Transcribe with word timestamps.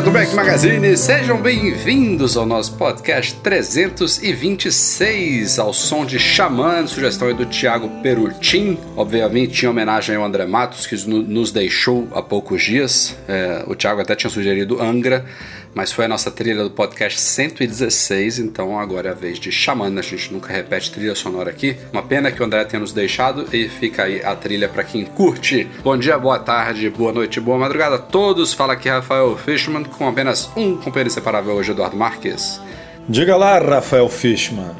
Galera 0.00 0.02
do 0.02 0.10
Mac 0.10 0.32
Magazine, 0.34 0.96
sejam 0.96 1.40
bem-vindos 1.40 2.36
ao 2.36 2.44
nosso 2.46 2.76
podcast 2.76 3.34
326, 3.36 5.58
ao 5.58 5.72
som 5.72 6.06
de 6.06 6.18
Xamã, 6.18 6.86
sugestão 6.86 7.28
aí 7.28 7.34
do 7.34 7.46
Thiago 7.46 7.88
Perutin, 8.02 8.76
obviamente 8.96 9.64
em 9.64 9.68
homenagem 9.68 10.16
ao 10.16 10.24
André 10.24 10.44
Matos, 10.46 10.86
que 10.86 10.96
nos 11.06 11.52
deixou 11.52 12.08
há 12.12 12.22
poucos 12.22 12.62
dias. 12.62 13.16
É, 13.28 13.62
o 13.66 13.74
Thiago 13.74 14.00
até 14.00 14.14
tinha 14.14 14.30
sugerido 14.30 14.82
Angra, 14.82 15.26
mas 15.74 15.92
foi 15.92 16.04
a 16.04 16.08
nossa 16.08 16.30
trilha 16.30 16.62
do 16.62 16.70
podcast 16.70 17.20
116, 17.20 18.38
então 18.38 18.78
agora 18.78 19.08
é 19.08 19.12
a 19.12 19.14
vez 19.14 19.38
de 19.38 19.52
Xamã, 19.52 19.92
a 19.98 20.02
gente 20.02 20.32
nunca 20.32 20.52
repete 20.52 20.90
trilha 20.90 21.14
sonora 21.14 21.50
aqui. 21.50 21.76
Uma 21.92 22.02
pena 22.02 22.30
que 22.32 22.42
o 22.42 22.44
André 22.44 22.64
tenha 22.64 22.80
nos 22.80 22.92
deixado 22.92 23.46
e 23.52 23.68
fica 23.68 24.04
aí 24.04 24.24
a 24.24 24.34
trilha 24.34 24.68
para 24.68 24.84
quem 24.84 25.04
curte. 25.04 25.68
Bom 25.82 25.96
dia, 25.96 26.18
boa 26.18 26.38
tarde, 26.38 26.90
boa 26.90 27.12
noite, 27.12 27.40
boa 27.40 27.58
madrugada 27.58 27.96
a 27.96 27.98
todos. 27.98 28.52
Fala 28.52 28.72
aqui 28.72 28.88
Rafael 28.88 29.36
Fishman 29.36 29.84
com 29.84 30.08
apenas 30.08 30.50
um 30.56 30.76
companheiro 30.76 31.08
inseparável 31.08 31.54
hoje, 31.54 31.72
Eduardo 31.72 31.96
Marques. 31.96 32.60
Diga 33.08 33.36
lá, 33.36 33.58
Rafael 33.58 34.08
Fishman. 34.08 34.70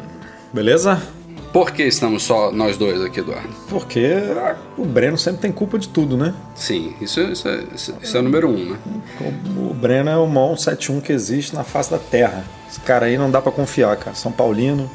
Beleza? 0.53 1.20
Por 1.53 1.73
que 1.73 1.83
estamos 1.83 2.23
só 2.23 2.53
nós 2.53 2.77
dois 2.77 3.03
aqui, 3.03 3.21
Eduardo? 3.21 3.49
Porque 3.69 4.09
o 4.79 4.85
Breno 4.85 5.19
sempre 5.19 5.41
tem 5.41 5.53
culpa 5.53 5.79
de 5.79 5.89
tudo, 5.89 6.17
né? 6.17 6.33
Sim, 6.55 6.95
isso, 7.01 7.21
isso, 7.21 7.49
é, 7.49 7.65
isso, 7.75 8.17
é 8.17 8.21
o 8.21 8.23
número 8.23 8.49
um, 8.49 8.71
né? 8.71 8.79
O, 9.57 9.75
Breno 9.75 10.11
é 10.11 10.17
o 10.17 10.27
maior 10.27 10.57
71 10.57 11.01
que 11.01 11.13
existe 11.13 11.55
na 11.55 11.65
face 11.65 11.91
da 11.91 11.99
Terra. 11.99 12.45
Esse 12.71 12.81
cara 12.81 13.07
aí 13.07 13.19
não 13.19 13.31
dá 13.31 13.43
para 13.43 13.51
confiar, 13.51 13.97
cara. 13.97 14.15
São 14.15 14.31
Paulino, 14.31 14.89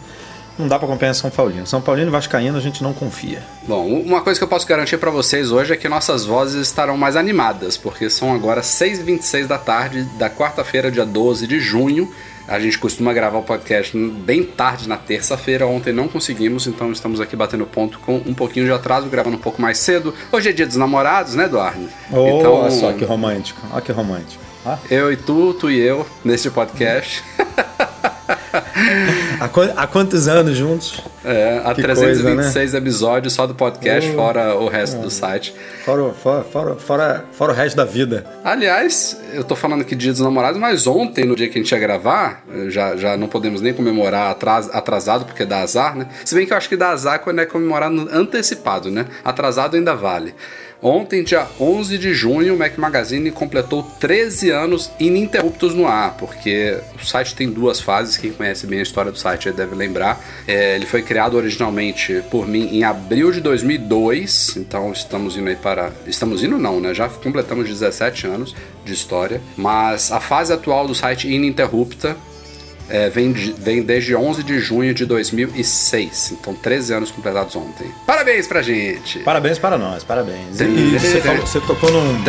não 0.58 0.70
dá 0.70 0.80
para 0.80 1.10
em 1.10 1.14
São 1.14 1.30
Paulino. 1.30 1.68
São 1.68 1.82
Paulino 1.82 2.08
e 2.08 2.12
Vascaíno 2.12 2.58
a 2.58 2.62
gente 2.62 2.82
não 2.82 2.94
confia. 2.94 3.44
Bom, 3.68 3.86
uma 3.88 4.22
coisa 4.22 4.40
que 4.40 4.44
eu 4.44 4.48
posso 4.48 4.66
garantir 4.66 4.98
para 4.98 5.12
vocês 5.12 5.52
hoje 5.52 5.74
é 5.74 5.78
que 5.78 5.90
nossas 5.90 6.24
vozes 6.24 6.62
estarão 6.62 6.96
mais 6.96 7.18
animadas, 7.18 7.76
porque 7.76 8.10
são 8.10 8.34
agora 8.34 8.62
6h26 8.62 9.48
da 9.48 9.58
tarde 9.58 10.04
da 10.18 10.30
quarta-feira, 10.30 10.90
dia 10.90 11.06
12 11.06 11.46
de 11.48 11.60
junho. 11.60 12.10
A 12.48 12.60
gente 12.60 12.78
costuma 12.78 13.12
gravar 13.12 13.40
o 13.40 13.44
podcast 13.44 13.98
bem 13.98 14.44
tarde 14.44 14.88
na 14.88 14.98
terça-feira. 14.98 15.66
Ontem 15.66 15.92
não 15.92 16.08
conseguimos, 16.08 16.68
então 16.68 16.92
estamos 16.92 17.20
aqui 17.20 17.36
batendo 17.36 17.66
ponto 17.66 17.98
com 18.00 18.18
um 18.18 18.36
pouquinho 18.36 18.66
de 18.66 18.72
atraso, 18.72 19.08
gravando 19.08 19.36
um 19.36 19.40
pouco 19.40 19.60
mais 19.60 19.80
cedo. 19.80 20.14
Hoje 20.32 20.50
é 20.50 20.54
dia 20.54 20.68
dos 20.68 20.76
namorados, 20.76 21.34
né, 21.34 21.46
Eduardo? 21.46 21.90
Oh, 22.12 22.40
então, 22.40 22.54
olha 22.54 22.72
só 22.72 22.94
que 22.94 23.04
romântico. 23.04 23.62
Olha 23.72 23.82
que 23.82 23.92
romântico. 23.92 24.44
Ah. 24.64 24.78
Eu 24.90 25.12
e 25.12 25.18
tu, 25.18 25.54
tu 25.56 25.72
e 25.72 25.80
eu, 25.80 26.06
nesse 26.24 26.52
podcast. 26.52 27.24
há, 29.40 29.48
qu 29.48 29.62
há, 29.76 29.88
quantos 29.88 30.28
anos 30.28 30.58
juntos? 30.58 31.02
É, 31.24 31.62
há 31.64 31.74
que 31.74 31.82
326 31.82 32.54
coisa, 32.54 32.74
né? 32.74 32.78
episódios 32.78 33.34
só 33.34 33.48
do 33.48 33.56
podcast, 33.56 34.10
oh, 34.12 34.16
fora 34.16 34.56
o 34.56 34.68
resto 34.68 34.98
oh. 34.98 35.02
do 35.02 35.10
site. 35.10 35.54
Fora, 35.84 36.14
fora, 36.14 36.44
fora, 36.44 36.76
fora, 36.76 37.26
fora 37.32 37.52
o 37.52 37.56
resto 37.56 37.76
da 37.76 37.86
vida. 37.86 38.26
Aliás, 38.44 39.20
eu 39.34 39.44
tô 39.44 39.56
falando 39.56 39.82
aqui 39.82 39.96
dia 39.96 40.12
dos 40.12 40.22
namorados, 40.22 40.60
mas 40.60 40.88
ontem, 40.88 41.26
no 41.26 41.36
dia 41.36 41.48
que 41.50 41.58
a 41.60 41.62
gente 41.62 41.72
ia 41.72 41.80
gravar, 41.80 42.44
já, 42.70 42.96
já 42.96 43.18
não 43.18 43.28
podemos 43.28 43.62
nem 43.62 43.74
comemorar 43.74 44.32
atras, 44.32 44.70
atrasado, 44.74 45.26
porque 45.26 45.46
dá 45.46 45.62
azar, 45.62 45.96
né? 45.96 46.08
Se 46.24 46.36
bem 46.36 46.46
que 46.46 46.54
eu 46.54 46.58
acho 46.58 46.70
que 46.70 46.78
dá 46.78 46.90
azar 46.90 47.20
quando 47.20 47.40
é 47.40 47.46
comemorar 47.46 47.92
antecipado, 47.92 48.90
né? 48.90 49.06
Atrasado 49.24 49.76
ainda 49.76 49.96
vale. 49.96 50.34
Ontem, 50.82 51.24
dia 51.24 51.48
11 51.60 51.98
de 51.98 52.14
junho, 52.14 52.54
o 52.54 52.58
Mac 52.58 52.78
Magazine 52.78 53.32
completou 53.32 53.82
13 54.00 54.52
anos 54.52 54.92
ininterruptos 55.00 55.74
no 55.74 55.88
ar, 55.88 56.16
porque 56.18 56.78
o 57.02 57.06
site 57.06 57.34
tem 57.34 57.50
duas 57.50 57.80
fases, 57.80 58.18
quem 58.18 58.32
conhece 58.32 58.68
bem 58.68 58.80
a 58.80 58.84
história 58.84 59.12
do 59.12 59.18
site 59.18 59.52
deve 59.52 59.74
lembrar. 59.74 60.24
É, 60.48 60.76
ele 60.76 60.86
foi 60.86 61.02
criado 61.02 61.38
originalmente 61.38 62.22
por 62.30 62.48
mim 62.48 62.68
em 62.72 62.84
abril 62.84 63.32
de 63.32 63.42
2002, 63.42 64.58
então 64.58 64.92
estamos 64.92 65.38
indo 65.38 65.50
aí 65.50 65.56
para... 65.56 65.92
Estamos 66.06 66.44
indo 66.44 66.58
não, 66.58 66.80
né? 66.80 66.94
Já 66.94 67.10
completamos 67.10 67.68
17 67.68 68.28
anos 68.28 68.56
de 68.84 68.94
história, 68.94 69.42
mas 69.58 70.12
a 70.12 70.20
fase 70.20 70.54
atual 70.54 70.88
do 70.88 70.94
site 70.94 71.28
ininterrupta 71.28 72.16
é, 72.90 73.10
vem, 73.10 73.32
de, 73.32 73.52
vem 73.54 73.82
desde 73.82 74.16
11 74.16 74.44
de 74.44 74.60
junho 74.60 74.94
de 74.94 75.06
2006. 75.06 76.34
Então, 76.34 76.54
13 76.54 76.94
anos 76.94 77.12
completados 77.12 77.56
ontem. 77.56 77.90
Parabéns 78.06 78.48
pra 78.48 78.62
gente! 78.62 79.20
Parabéns 79.20 79.58
para 79.58 79.78
nós, 79.78 80.04
parabéns. 80.04 80.60
E 80.60 80.98
você, 80.98 81.22
falou, 81.22 81.46
você 81.46 81.60
tocou 81.62 81.92
num. 81.92 82.24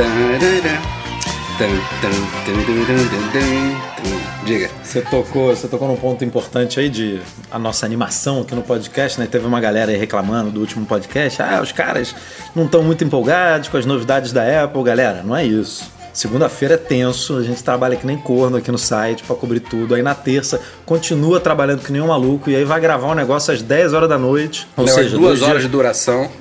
Diga. 4.45 4.71
Você 4.83 5.01
tocou, 5.01 5.57
você 5.57 5.67
tocou 5.67 5.89
num 5.89 5.97
ponto 5.97 6.25
importante 6.25 6.79
aí 6.79 6.89
de 6.91 7.21
a 7.51 7.59
nossa 7.59 7.87
animação 7.87 8.43
aqui 8.43 8.55
no 8.55 8.63
podcast, 8.63 9.19
né? 9.19 9.27
Teve 9.27 9.47
uma 9.47 9.59
galera 9.59 9.91
aí 9.91 9.97
reclamando 9.97 10.51
do 10.51 10.61
último 10.61 10.85
podcast. 10.85 11.43
Ah, 11.43 11.61
os 11.63 11.73
caras 11.73 12.15
não 12.55 12.67
estão 12.67 12.83
muito 12.83 13.03
empolgados 13.03 13.69
com 13.69 13.77
as 13.77 13.87
novidades 13.87 14.33
da 14.33 14.65
Apple. 14.65 14.83
Galera, 14.83 15.23
não 15.23 15.35
é 15.35 15.45
isso. 15.45 15.91
Segunda-feira 16.17 16.77
é 16.77 16.77
tenso, 16.79 17.37
a 17.37 17.43
gente 17.43 17.63
trabalha 17.63 17.95
que 17.95 18.07
nem 18.07 18.17
corno 18.17 18.57
aqui 18.57 18.73
no 18.73 18.79
site 18.79 19.23
para 19.23 19.37
cobrir 19.37 19.61
tudo. 19.61 19.95
Aí 19.95 20.03
na 20.03 20.15
terça 20.15 20.59
continua 20.87 21.39
trabalhando 21.39 21.83
que 21.83 21.93
nem 21.93 22.01
um 22.01 22.07
maluco 22.07 22.49
e 22.49 22.57
aí 22.57 22.65
vai 22.65 22.81
gravar 22.81 23.09
um 23.09 23.15
negócio 23.15 23.53
às 23.53 23.61
10 23.61 23.93
horas 23.93 24.09
da 24.09 24.17
noite. 24.17 24.67
Ou 24.79 24.89
seja, 24.89 25.11
duas 25.15 25.43
horas 25.43 25.57
dias... 25.59 25.63
de 25.65 25.69
duração. 25.69 26.31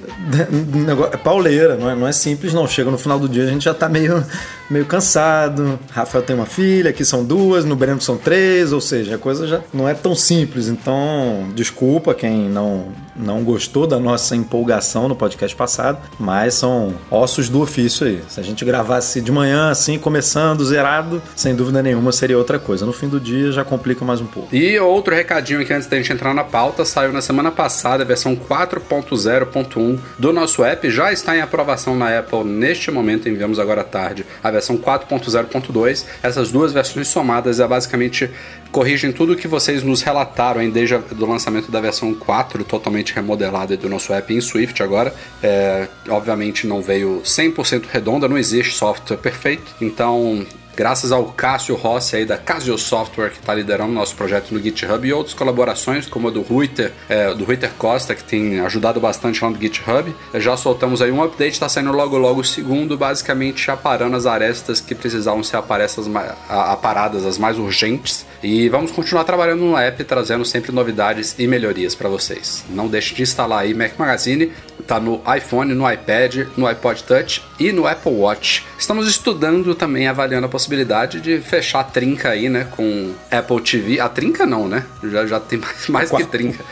É 1.11 1.17
pauleira, 1.17 1.75
não 1.75 1.89
é, 1.89 1.95
não 1.95 2.07
é 2.07 2.11
simples 2.11 2.53
não. 2.53 2.65
Chega 2.67 2.89
no 2.89 2.97
final 2.97 3.19
do 3.19 3.27
dia 3.27 3.43
a 3.43 3.47
gente 3.47 3.65
já 3.65 3.73
tá 3.73 3.89
meio, 3.89 4.23
meio 4.69 4.85
cansado. 4.85 5.79
Rafael 5.91 6.23
tem 6.23 6.35
uma 6.35 6.45
filha, 6.45 6.89
aqui 6.89 7.05
são 7.05 7.23
duas, 7.23 7.65
no 7.65 7.75
Breno 7.75 8.01
são 8.01 8.17
três, 8.17 8.71
ou 8.71 8.81
seja, 8.81 9.15
a 9.15 9.17
coisa 9.17 9.47
já 9.47 9.61
não 9.73 9.87
é 9.87 9.93
tão 9.93 10.15
simples. 10.15 10.67
Então, 10.67 11.49
desculpa 11.53 12.13
quem 12.13 12.49
não, 12.49 12.85
não 13.15 13.43
gostou 13.43 13.87
da 13.87 13.99
nossa 13.99 14.35
empolgação 14.35 15.07
no 15.07 15.15
podcast 15.15 15.55
passado, 15.55 15.99
mas 16.19 16.55
são 16.55 16.93
ossos 17.09 17.49
do 17.49 17.61
ofício 17.61 18.05
aí. 18.05 18.21
Se 18.27 18.39
a 18.39 18.43
gente 18.43 18.63
gravasse 18.65 19.21
de 19.21 19.31
manhã 19.31 19.69
assim, 19.69 19.97
começando, 19.97 20.65
zerado, 20.65 21.21
sem 21.35 21.55
dúvida 21.55 21.81
nenhuma 21.81 22.11
seria 22.11 22.37
outra 22.37 22.59
coisa. 22.59 22.85
No 22.85 22.93
fim 22.93 23.07
do 23.07 23.19
dia 23.19 23.51
já 23.51 23.63
complica 23.63 24.03
mais 24.03 24.21
um 24.21 24.25
pouco. 24.25 24.55
E 24.55 24.77
outro 24.79 25.13
recadinho 25.13 25.61
aqui 25.61 25.73
antes 25.73 25.87
da 25.87 25.97
gente 25.97 26.11
entrar 26.11 26.33
na 26.33 26.43
pauta, 26.43 26.85
saiu 26.85 27.11
na 27.11 27.21
semana 27.21 27.51
passada 27.51 28.03
a 28.03 28.05
versão 28.05 28.35
4.0.1 28.35 29.99
do 30.17 30.33
nosso 30.33 30.63
app, 30.63 30.89
já 30.89 31.11
está 31.11 31.35
em 31.35 31.41
aprovação 31.41 31.95
na 31.95 32.17
Apple 32.19 32.43
neste 32.43 32.91
momento, 32.91 33.29
enviamos 33.29 33.59
agora 33.59 33.81
à 33.81 33.83
tarde 33.83 34.25
a 34.43 34.51
versão 34.55 34.77
4.0.2. 34.77 36.05
Essas 36.21 36.51
duas 36.51 36.73
versões 36.73 37.07
somadas 37.07 37.59
é 37.59 37.67
basicamente 37.67 38.29
corrigem 38.71 39.11
tudo 39.11 39.35
que 39.35 39.47
vocês 39.47 39.83
nos 39.83 40.01
relataram 40.01 40.61
hein, 40.61 40.69
desde 40.69 40.95
o 40.95 41.25
lançamento 41.25 41.71
da 41.71 41.79
versão 41.79 42.13
4, 42.13 42.63
totalmente 42.63 43.13
remodelada 43.13 43.77
do 43.77 43.87
nosso 43.87 44.11
app 44.13 44.33
em 44.33 44.41
Swift 44.41 44.81
agora. 44.83 45.13
É, 45.41 45.87
obviamente 46.09 46.67
não 46.67 46.81
veio 46.81 47.21
100% 47.23 47.85
redonda, 47.89 48.27
não 48.27 48.37
existe 48.37 48.75
software 48.75 49.17
perfeito, 49.17 49.75
então 49.79 50.45
graças 50.75 51.11
ao 51.11 51.25
Cássio 51.25 51.75
Rossi 51.75 52.17
aí 52.17 52.25
da 52.25 52.37
Casio 52.37 52.77
Software 52.77 53.29
que 53.29 53.39
está 53.39 53.53
liderando 53.53 53.93
nosso 53.93 54.15
projeto 54.15 54.53
no 54.53 54.61
GitHub 54.61 55.07
e 55.07 55.13
outras 55.13 55.33
colaborações 55.33 56.05
como 56.05 56.27
a 56.27 56.31
do 56.31 56.41
Ruiter, 56.41 56.91
é, 57.07 57.33
do 57.33 57.45
Ruiter 57.45 57.71
Costa 57.77 58.13
que 58.13 58.23
tem 58.23 58.59
ajudado 58.59 58.99
bastante 58.99 59.43
lá 59.43 59.49
no 59.49 59.59
GitHub. 59.59 60.13
Já 60.35 60.57
soltamos 60.57 61.01
aí 61.01 61.11
um 61.11 61.23
update, 61.23 61.53
está 61.53 61.69
saindo 61.69 61.91
logo 61.91 62.17
logo 62.17 62.41
o 62.41 62.43
segundo, 62.43 62.97
basicamente 62.97 63.69
aparando 63.71 64.15
as 64.15 64.25
arestas 64.25 64.81
que 64.81 64.93
precisavam 64.93 65.43
ser 65.43 65.57
apareças, 65.57 66.07
aparadas, 66.49 67.25
as 67.25 67.37
mais 67.37 67.57
urgentes. 67.57 68.25
E 68.43 68.69
vamos 68.69 68.91
continuar 68.91 69.23
trabalhando 69.23 69.63
no 69.63 69.77
app, 69.77 70.03
trazendo 70.03 70.45
sempre 70.45 70.71
novidades 70.71 71.35
e 71.39 71.47
melhorias 71.47 71.95
para 71.95 72.09
vocês. 72.09 72.63
Não 72.69 72.87
deixe 72.87 73.15
de 73.15 73.23
instalar 73.23 73.59
aí 73.59 73.73
Mac 73.73 73.97
Magazine, 73.97 74.51
tá 74.85 74.99
no 74.99 75.21
iPhone, 75.35 75.73
no 75.73 75.89
iPad, 75.91 76.47
no 76.55 76.67
iPod 76.67 77.03
Touch 77.03 77.41
e 77.59 77.71
no 77.71 77.87
Apple 77.87 78.11
Watch. 78.11 78.65
Estamos 78.77 79.07
estudando 79.07 79.73
também, 79.75 80.07
avaliando 80.07 80.45
a 80.45 80.49
possibilidade 80.49 81.21
de 81.21 81.39
fechar 81.39 81.79
a 81.79 81.83
trinca 81.83 82.29
aí, 82.29 82.49
né, 82.49 82.67
com 82.71 83.13
Apple 83.31 83.61
TV. 83.61 83.99
A 83.99 84.09
trinca 84.09 84.45
não, 84.45 84.67
né? 84.67 84.85
Já, 85.03 85.25
já 85.25 85.39
tem 85.39 85.59
mais, 85.89 86.11
mais 86.11 86.11
que 86.11 86.23
trinca. 86.25 86.63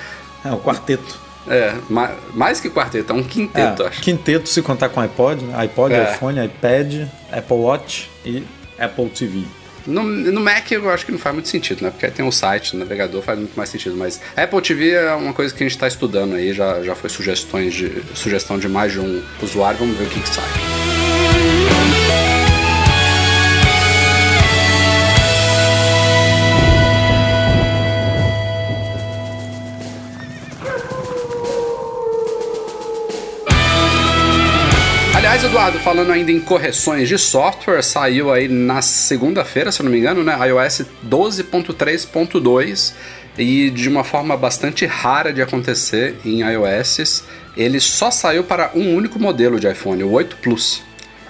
É, 0.43 0.51
o 0.51 0.59
quarteto. 0.59 1.23
É, 1.47 1.73
mais 2.33 2.61
que 2.61 2.69
quarteto, 2.69 3.11
é 3.11 3.15
um 3.15 3.23
quinteto, 3.23 3.83
é, 3.83 3.87
acho. 3.87 4.01
Quinteto 4.01 4.47
se 4.47 4.61
contar 4.61 4.87
com 4.87 5.01
iPod, 5.01 5.43
né? 5.43 5.53
iPod, 5.57 5.93
é. 5.93 6.13
iPhone, 6.13 6.45
iPad, 6.45 7.07
Apple 7.29 7.57
Watch 7.57 8.09
e 8.25 8.43
Apple 8.79 9.09
TV. 9.09 9.43
No, 9.85 10.03
no, 10.03 10.39
Mac 10.39 10.71
eu 10.71 10.89
acho 10.89 11.05
que 11.05 11.11
não 11.11 11.19
faz 11.19 11.33
muito 11.33 11.49
sentido, 11.49 11.83
né? 11.83 11.91
Porque 11.91 12.07
tem 12.07 12.25
o 12.25 12.31
site, 12.31 12.75
navegador 12.75 13.21
faz 13.21 13.37
muito 13.37 13.55
mais 13.55 13.69
sentido. 13.69 13.95
Mas 13.95 14.19
Apple 14.35 14.61
TV 14.61 14.91
é 14.91 15.13
uma 15.13 15.33
coisa 15.33 15.53
que 15.53 15.63
a 15.63 15.65
gente 15.65 15.75
está 15.75 15.87
estudando 15.87 16.35
aí, 16.35 16.53
já, 16.53 16.81
já 16.81 16.95
foi 16.95 17.09
sugestões 17.09 17.73
de, 17.73 18.01
sugestão 18.15 18.57
de 18.57 18.69
mais 18.69 18.91
de 18.91 18.99
um 18.99 19.23
usuário, 19.41 19.79
vamos 19.79 19.97
ver 19.97 20.05
o 20.05 20.09
que, 20.09 20.19
que 20.19 20.29
sai. 20.29 20.43
Eduardo, 35.45 35.77
falando 35.79 36.11
ainda 36.11 36.31
em 36.31 36.39
correções 36.39 37.09
de 37.09 37.17
software, 37.17 37.81
saiu 37.83 38.31
aí 38.31 38.47
na 38.47 38.81
segunda-feira, 38.81 39.73
se 39.73 39.81
eu 39.81 39.83
não 39.83 39.91
me 39.91 39.99
engano, 39.99 40.23
né? 40.23 40.37
iOS 40.47 40.85
12.3.2 41.05 42.93
e 43.37 43.69
de 43.69 43.89
uma 43.89 44.05
forma 44.05 44.37
bastante 44.37 44.85
rara 44.85 45.33
de 45.33 45.41
acontecer 45.41 46.15
em 46.23 46.41
iOS, 46.41 47.25
ele 47.57 47.81
só 47.81 48.09
saiu 48.09 48.45
para 48.45 48.71
um 48.73 48.95
único 48.95 49.19
modelo 49.19 49.59
de 49.59 49.67
iPhone, 49.69 50.01
o 50.03 50.11
8 50.11 50.37
Plus. 50.37 50.81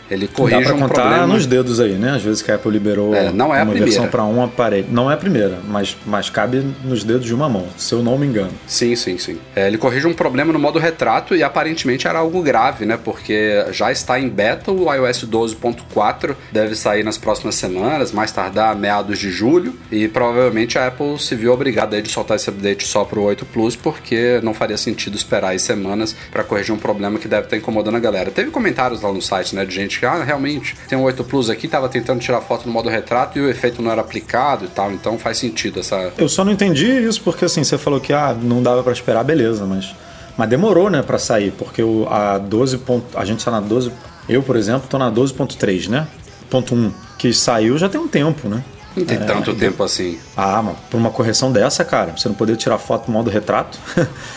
Ele 0.10 0.28
corrige 0.28 0.62
Dá 0.62 0.66
pra 0.68 0.76
um 0.76 0.80
contar 0.80 0.94
problema. 1.02 1.28
nos 1.28 1.46
dedos 1.46 1.80
aí, 1.80 1.94
né? 1.94 2.12
Às 2.12 2.22
vezes 2.22 2.42
que 2.42 2.52
a 2.52 2.56
Apple 2.56 2.72
liberou 2.72 3.16
é, 3.16 3.32
não 3.32 3.54
é 3.54 3.64
uma 3.64 3.74
versão 3.74 4.08
para 4.08 4.24
um 4.24 4.44
aparelho. 4.44 4.88
Não 4.90 5.10
é 5.10 5.14
a 5.14 5.18
primeira, 5.18 5.60
mas, 5.68 5.96
mas 6.06 6.30
cabe 6.30 6.64
nos 6.84 7.04
dedos 7.04 7.26
de 7.26 7.34
uma 7.34 7.50
mão, 7.50 7.68
se 7.78 7.94
eu 7.94 8.04
não 8.04 8.18
me 8.18 8.28
engano. 8.28 8.52
Sim, 8.68 8.96
sim, 8.96 9.18
sim. 9.18 9.40
É, 9.56 9.68
ele 9.68 9.78
corrige 9.78 10.08
um 10.08 10.14
problema 10.14 10.52
no 10.54 10.60
modo 10.60 10.80
retrato 10.80 11.36
e 11.36 11.44
aparentemente 11.44 12.08
era 12.08 12.20
algo 12.20 12.42
grave, 12.42 12.86
né? 12.86 12.98
Porque 13.02 13.66
já 13.72 13.92
está 13.92 14.20
em 14.20 14.30
beta 14.30 14.72
o 14.72 14.94
iOS 14.94 15.26
12.4, 15.26 16.36
deve 16.52 16.76
sair 16.76 17.04
nas 17.04 17.18
próximas 17.18 17.56
semanas, 17.56 18.12
mais 18.12 18.32
tardar 18.32 18.76
meados 18.76 19.18
de 19.18 19.30
julho, 19.32 19.74
e 19.92 20.08
provavelmente 20.08 20.78
a 20.78 20.88
Apple 20.88 21.20
se 21.20 21.36
viu 21.36 21.54
obrigada 21.54 22.02
de 22.02 22.10
soltar 22.10 22.38
esse 22.38 22.50
update 22.50 22.88
só 22.88 23.04
para 23.04 23.20
o 23.20 23.24
8 23.24 23.46
Plus, 23.46 23.76
porque 23.76 24.40
não 24.44 24.54
faria 24.54 24.78
sentido 24.78 25.16
esperar 25.16 25.54
as 25.54 25.62
semanas 25.62 26.16
para 26.32 26.44
corrigir 26.44 26.74
um 26.74 26.78
problema 26.78 27.20
que 27.20 27.28
deve 27.28 27.44
estar 27.44 27.58
incomodando 27.58 27.96
a 27.96 28.00
galera. 28.00 28.32
Teve 28.32 28.52
comentários 28.52 29.02
lá 29.02 29.12
no 29.12 29.22
site, 29.22 29.56
né, 29.56 29.66
de 29.66 29.74
gente 29.74 29.93
ah, 30.04 30.24
realmente, 30.24 30.75
tem 30.88 30.98
um 30.98 31.04
8 31.04 31.24
Plus 31.24 31.50
aqui, 31.50 31.68
tava 31.68 31.90
tentando 31.90 32.19
tirar 32.19 32.42
foto 32.42 32.66
no 32.66 32.74
modo 32.74 32.90
retrato 32.90 33.38
e 33.38 33.42
o 33.42 33.50
efeito 33.50 33.81
não 33.81 33.92
era 33.92 34.01
aplicado 34.01 34.66
e 34.66 34.68
tal, 34.68 34.92
então 34.92 35.18
faz 35.18 35.38
sentido 35.38 35.80
essa. 35.80 36.13
Eu 36.18 36.30
só 36.30 36.44
não 36.44 36.51
entendi 36.51 36.88
isso 36.88 37.22
porque 37.22 37.45
assim, 37.45 37.63
você 37.63 37.78
falou 37.78 38.00
que 38.00 38.13
ah, 38.13 38.36
não 38.40 38.62
dava 38.62 38.84
para 38.84 38.94
esperar, 38.94 39.24
beleza, 39.24 39.66
mas. 39.66 39.95
Mas 40.36 40.50
demorou, 40.50 40.90
né, 40.90 41.04
para 41.04 41.19
sair, 41.19 41.51
porque 41.51 41.84
o, 41.84 42.07
a 42.10 42.40
12. 42.40 42.80
Ponto, 42.80 43.16
a 43.16 43.24
gente 43.24 43.45
tá 43.45 43.51
na 43.51 43.60
12. 43.60 43.92
Eu, 44.28 44.42
por 44.42 44.56
exemplo, 44.56 44.88
tô 44.90 44.98
na 44.98 45.12
12.3, 45.12 45.90
né? 45.90 46.07
Ponto 46.50 46.74
1, 46.74 46.92
que 47.19 47.31
saiu 47.31 47.78
já 47.78 47.88
tem 47.88 48.01
um 48.01 48.07
tempo, 48.07 48.48
né? 48.48 48.63
Não 48.95 49.06
tem 49.06 49.18
é, 49.18 49.22
tanto 49.22 49.54
tempo 49.56 49.84
assim. 49.84 50.19
Ah, 50.38 50.62
mas 50.62 50.78
por 50.90 50.98
uma 50.98 51.10
correção 51.10 51.51
dessa, 51.51 51.84
cara, 51.84 52.16
você 52.16 52.28
não 52.28 52.36
poder 52.36 52.56
tirar 52.56 52.78
foto 52.78 53.07
no 53.07 53.13
modo 53.13 53.30
retrato. 53.30 53.80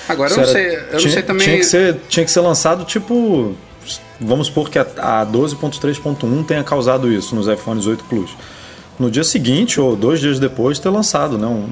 Agora 0.09 0.33
eu 0.33 0.39
não 0.39 0.45
sei, 0.47 0.77
eu 0.77 0.81
tinha, 0.81 0.93
não 0.93 1.11
sei 1.11 1.23
também. 1.23 1.47
Tinha 1.47 1.59
que, 1.59 1.67
ser, 1.67 2.01
tinha 2.09 2.25
que 2.25 2.31
ser 2.31 2.41
lançado 2.41 2.85
tipo 2.85 3.55
vamos 4.21 4.49
supor 4.49 4.71
que 4.71 4.79
a, 4.79 4.87
a 5.23 5.27
12.3.1 5.27 6.47
tenha 6.47 6.65
causado 6.65 7.11
isso 7.13 7.35
nos 7.35 7.49
iPhones 7.49 7.87
8 7.87 8.05
Plus. 8.05 8.31
No 8.99 9.11
dia 9.11 9.25
seguinte, 9.25 9.79
ou 9.79 9.95
dois 9.95 10.21
dias 10.21 10.39
depois, 10.39 10.79
ter 10.79 10.89
lançado, 10.89 11.37
né? 11.37 11.47
Um, 11.47 11.69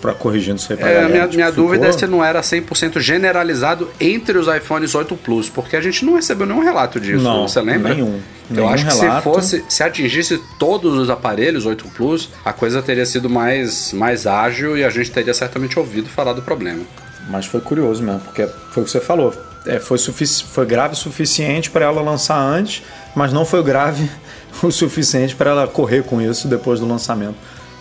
para 0.00 0.14
corrigindo 0.14 0.58
isso 0.58 0.72
aí 0.72 0.78
pra 0.78 0.88
é, 0.88 0.94
galera. 0.94 1.08
Minha, 1.08 1.22
tipo, 1.22 1.34
minha 1.34 1.48
ficou... 1.48 1.64
dúvida 1.64 1.86
é 1.88 1.92
se 1.92 2.06
não 2.06 2.24
era 2.24 2.40
100% 2.40 3.00
generalizado 3.00 3.90
entre 4.00 4.38
os 4.38 4.46
iPhones 4.46 4.94
8 4.94 5.16
Plus, 5.16 5.48
porque 5.48 5.74
a 5.74 5.80
gente 5.80 6.04
não 6.04 6.14
recebeu 6.14 6.46
nenhum 6.46 6.60
relato 6.60 7.00
disso, 7.00 7.22
não, 7.22 7.48
você 7.48 7.60
lembra? 7.60 7.94
Nenhum. 7.94 8.20
Eu 8.54 8.68
acho 8.68 8.86
que 8.86 8.94
relato. 8.94 9.16
se 9.16 9.22
fosse, 9.22 9.64
se 9.68 9.82
atingisse 9.82 10.40
todos 10.58 10.96
os 10.96 11.10
aparelhos 11.10 11.66
8 11.66 11.84
Plus, 11.96 12.28
a 12.44 12.52
coisa 12.52 12.80
teria 12.80 13.06
sido 13.06 13.28
mais, 13.28 13.92
mais 13.92 14.26
ágil 14.26 14.76
e 14.76 14.84
a 14.84 14.90
gente 14.90 15.10
teria 15.10 15.34
certamente 15.34 15.78
ouvido 15.78 16.08
falar 16.08 16.32
do 16.32 16.42
problema. 16.42 16.82
Mas 17.28 17.46
foi 17.46 17.60
curioso 17.60 18.02
mesmo, 18.02 18.20
porque 18.20 18.46
foi 18.70 18.82
o 18.82 18.86
que 18.86 18.92
você 18.92 19.00
falou 19.00 19.32
é, 19.66 19.78
foi, 19.78 19.98
foi 19.98 20.66
grave 20.66 20.94
o 20.94 20.96
suficiente 20.96 21.70
para 21.70 21.84
ela 21.84 22.00
lançar 22.00 22.38
antes, 22.38 22.82
mas 23.14 23.32
não 23.32 23.44
foi 23.44 23.62
grave 23.62 24.10
o 24.62 24.70
suficiente 24.70 25.34
para 25.34 25.50
ela 25.50 25.66
correr 25.66 26.02
com 26.02 26.20
isso 26.20 26.48
depois 26.48 26.80
do 26.80 26.86
lançamento 26.86 27.36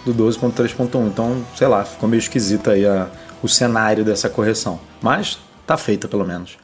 do 0.05 0.13
12.3.1. 0.13 1.07
Então, 1.07 1.45
sei 1.55 1.67
lá, 1.67 1.83
ficou 1.83 2.07
meio 2.09 2.19
esquisita 2.19 2.71
aí 2.71 2.85
a, 2.85 3.07
o 3.41 3.47
cenário 3.47 4.03
dessa 4.03 4.29
correção. 4.29 4.79
Mas 5.01 5.39
tá 5.65 5.77
feita 5.77 6.07
pelo 6.07 6.25
menos. 6.25 6.60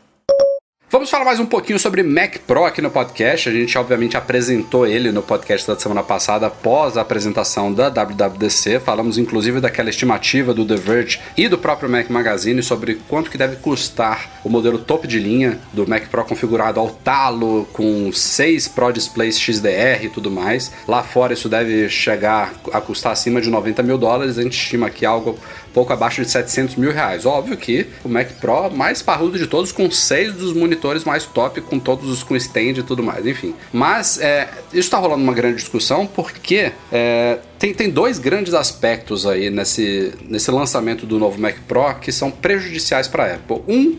Vamos 0.89 1.09
falar 1.09 1.25
mais 1.25 1.37
um 1.37 1.45
pouquinho 1.45 1.77
sobre 1.77 2.01
Mac 2.01 2.37
Pro 2.47 2.63
aqui 2.63 2.81
no 2.81 2.89
podcast. 2.89 3.49
A 3.49 3.51
gente 3.51 3.77
obviamente 3.77 4.15
apresentou 4.15 4.87
ele 4.87 5.11
no 5.11 5.21
podcast 5.21 5.67
da 5.67 5.77
semana 5.77 6.01
passada 6.01 6.47
após 6.47 6.95
a 6.95 7.01
apresentação 7.01 7.73
da 7.73 7.89
WWDC. 7.89 8.79
Falamos 8.79 9.17
inclusive 9.17 9.59
daquela 9.59 9.89
estimativa 9.89 10.53
do 10.53 10.65
The 10.65 10.75
Verge 10.77 11.19
e 11.35 11.49
do 11.49 11.57
próprio 11.57 11.89
Mac 11.89 12.09
Magazine 12.09 12.63
sobre 12.63 13.01
quanto 13.09 13.29
que 13.29 13.37
deve 13.37 13.57
custar 13.57 14.39
o 14.45 14.49
modelo 14.49 14.79
top 14.79 15.05
de 15.09 15.19
linha 15.19 15.59
do 15.73 15.85
Mac 15.85 16.07
Pro 16.07 16.23
configurado 16.23 16.79
ao 16.79 16.89
talo 16.89 17.67
com 17.73 18.09
6 18.09 18.69
Pro 18.69 18.93
Displays 18.93 19.37
XDR 19.37 20.05
e 20.05 20.09
tudo 20.09 20.31
mais. 20.31 20.71
Lá 20.87 21.03
fora 21.03 21.33
isso 21.33 21.49
deve 21.49 21.89
chegar 21.89 22.53
a 22.71 22.79
custar 22.79 23.11
acima 23.11 23.41
de 23.41 23.49
90 23.49 23.83
mil 23.83 23.97
dólares. 23.97 24.37
A 24.37 24.41
gente 24.41 24.57
estima 24.57 24.89
que 24.89 25.05
algo 25.05 25.37
pouco 25.73 25.91
abaixo 25.91 26.21
de 26.21 26.31
700 26.31 26.77
mil 26.77 26.93
reais. 26.93 27.25
Óbvio 27.25 27.57
que 27.57 27.87
o 28.05 28.09
Mac 28.09 28.31
Pro 28.39 28.71
mais 28.71 29.01
parrudo 29.01 29.37
de 29.37 29.47
todos, 29.47 29.73
com 29.73 29.91
seis 29.91 30.33
dos 30.33 30.53
monitores 30.53 30.76
mais 31.05 31.25
top, 31.25 31.61
com 31.61 31.79
todos 31.79 32.09
os 32.09 32.23
com 32.23 32.35
stand 32.35 32.79
e 32.79 32.83
tudo 32.83 33.03
mais, 33.03 33.25
enfim. 33.25 33.53
Mas 33.71 34.19
é, 34.19 34.49
isso 34.69 34.79
está 34.79 34.97
rolando 34.97 35.23
uma 35.23 35.33
grande 35.33 35.57
discussão 35.57 36.07
porque 36.07 36.71
é, 36.91 37.39
tem, 37.59 37.73
tem 37.73 37.89
dois 37.89 38.19
grandes 38.19 38.53
aspectos 38.53 39.25
aí 39.25 39.49
nesse, 39.49 40.13
nesse 40.27 40.51
lançamento 40.51 41.05
do 41.05 41.19
novo 41.19 41.39
Mac 41.39 41.55
Pro 41.67 41.95
que 42.01 42.11
são 42.11 42.31
prejudiciais 42.31 43.07
para 43.07 43.23
a 43.25 43.35
Apple. 43.35 43.61
Um 43.67 43.97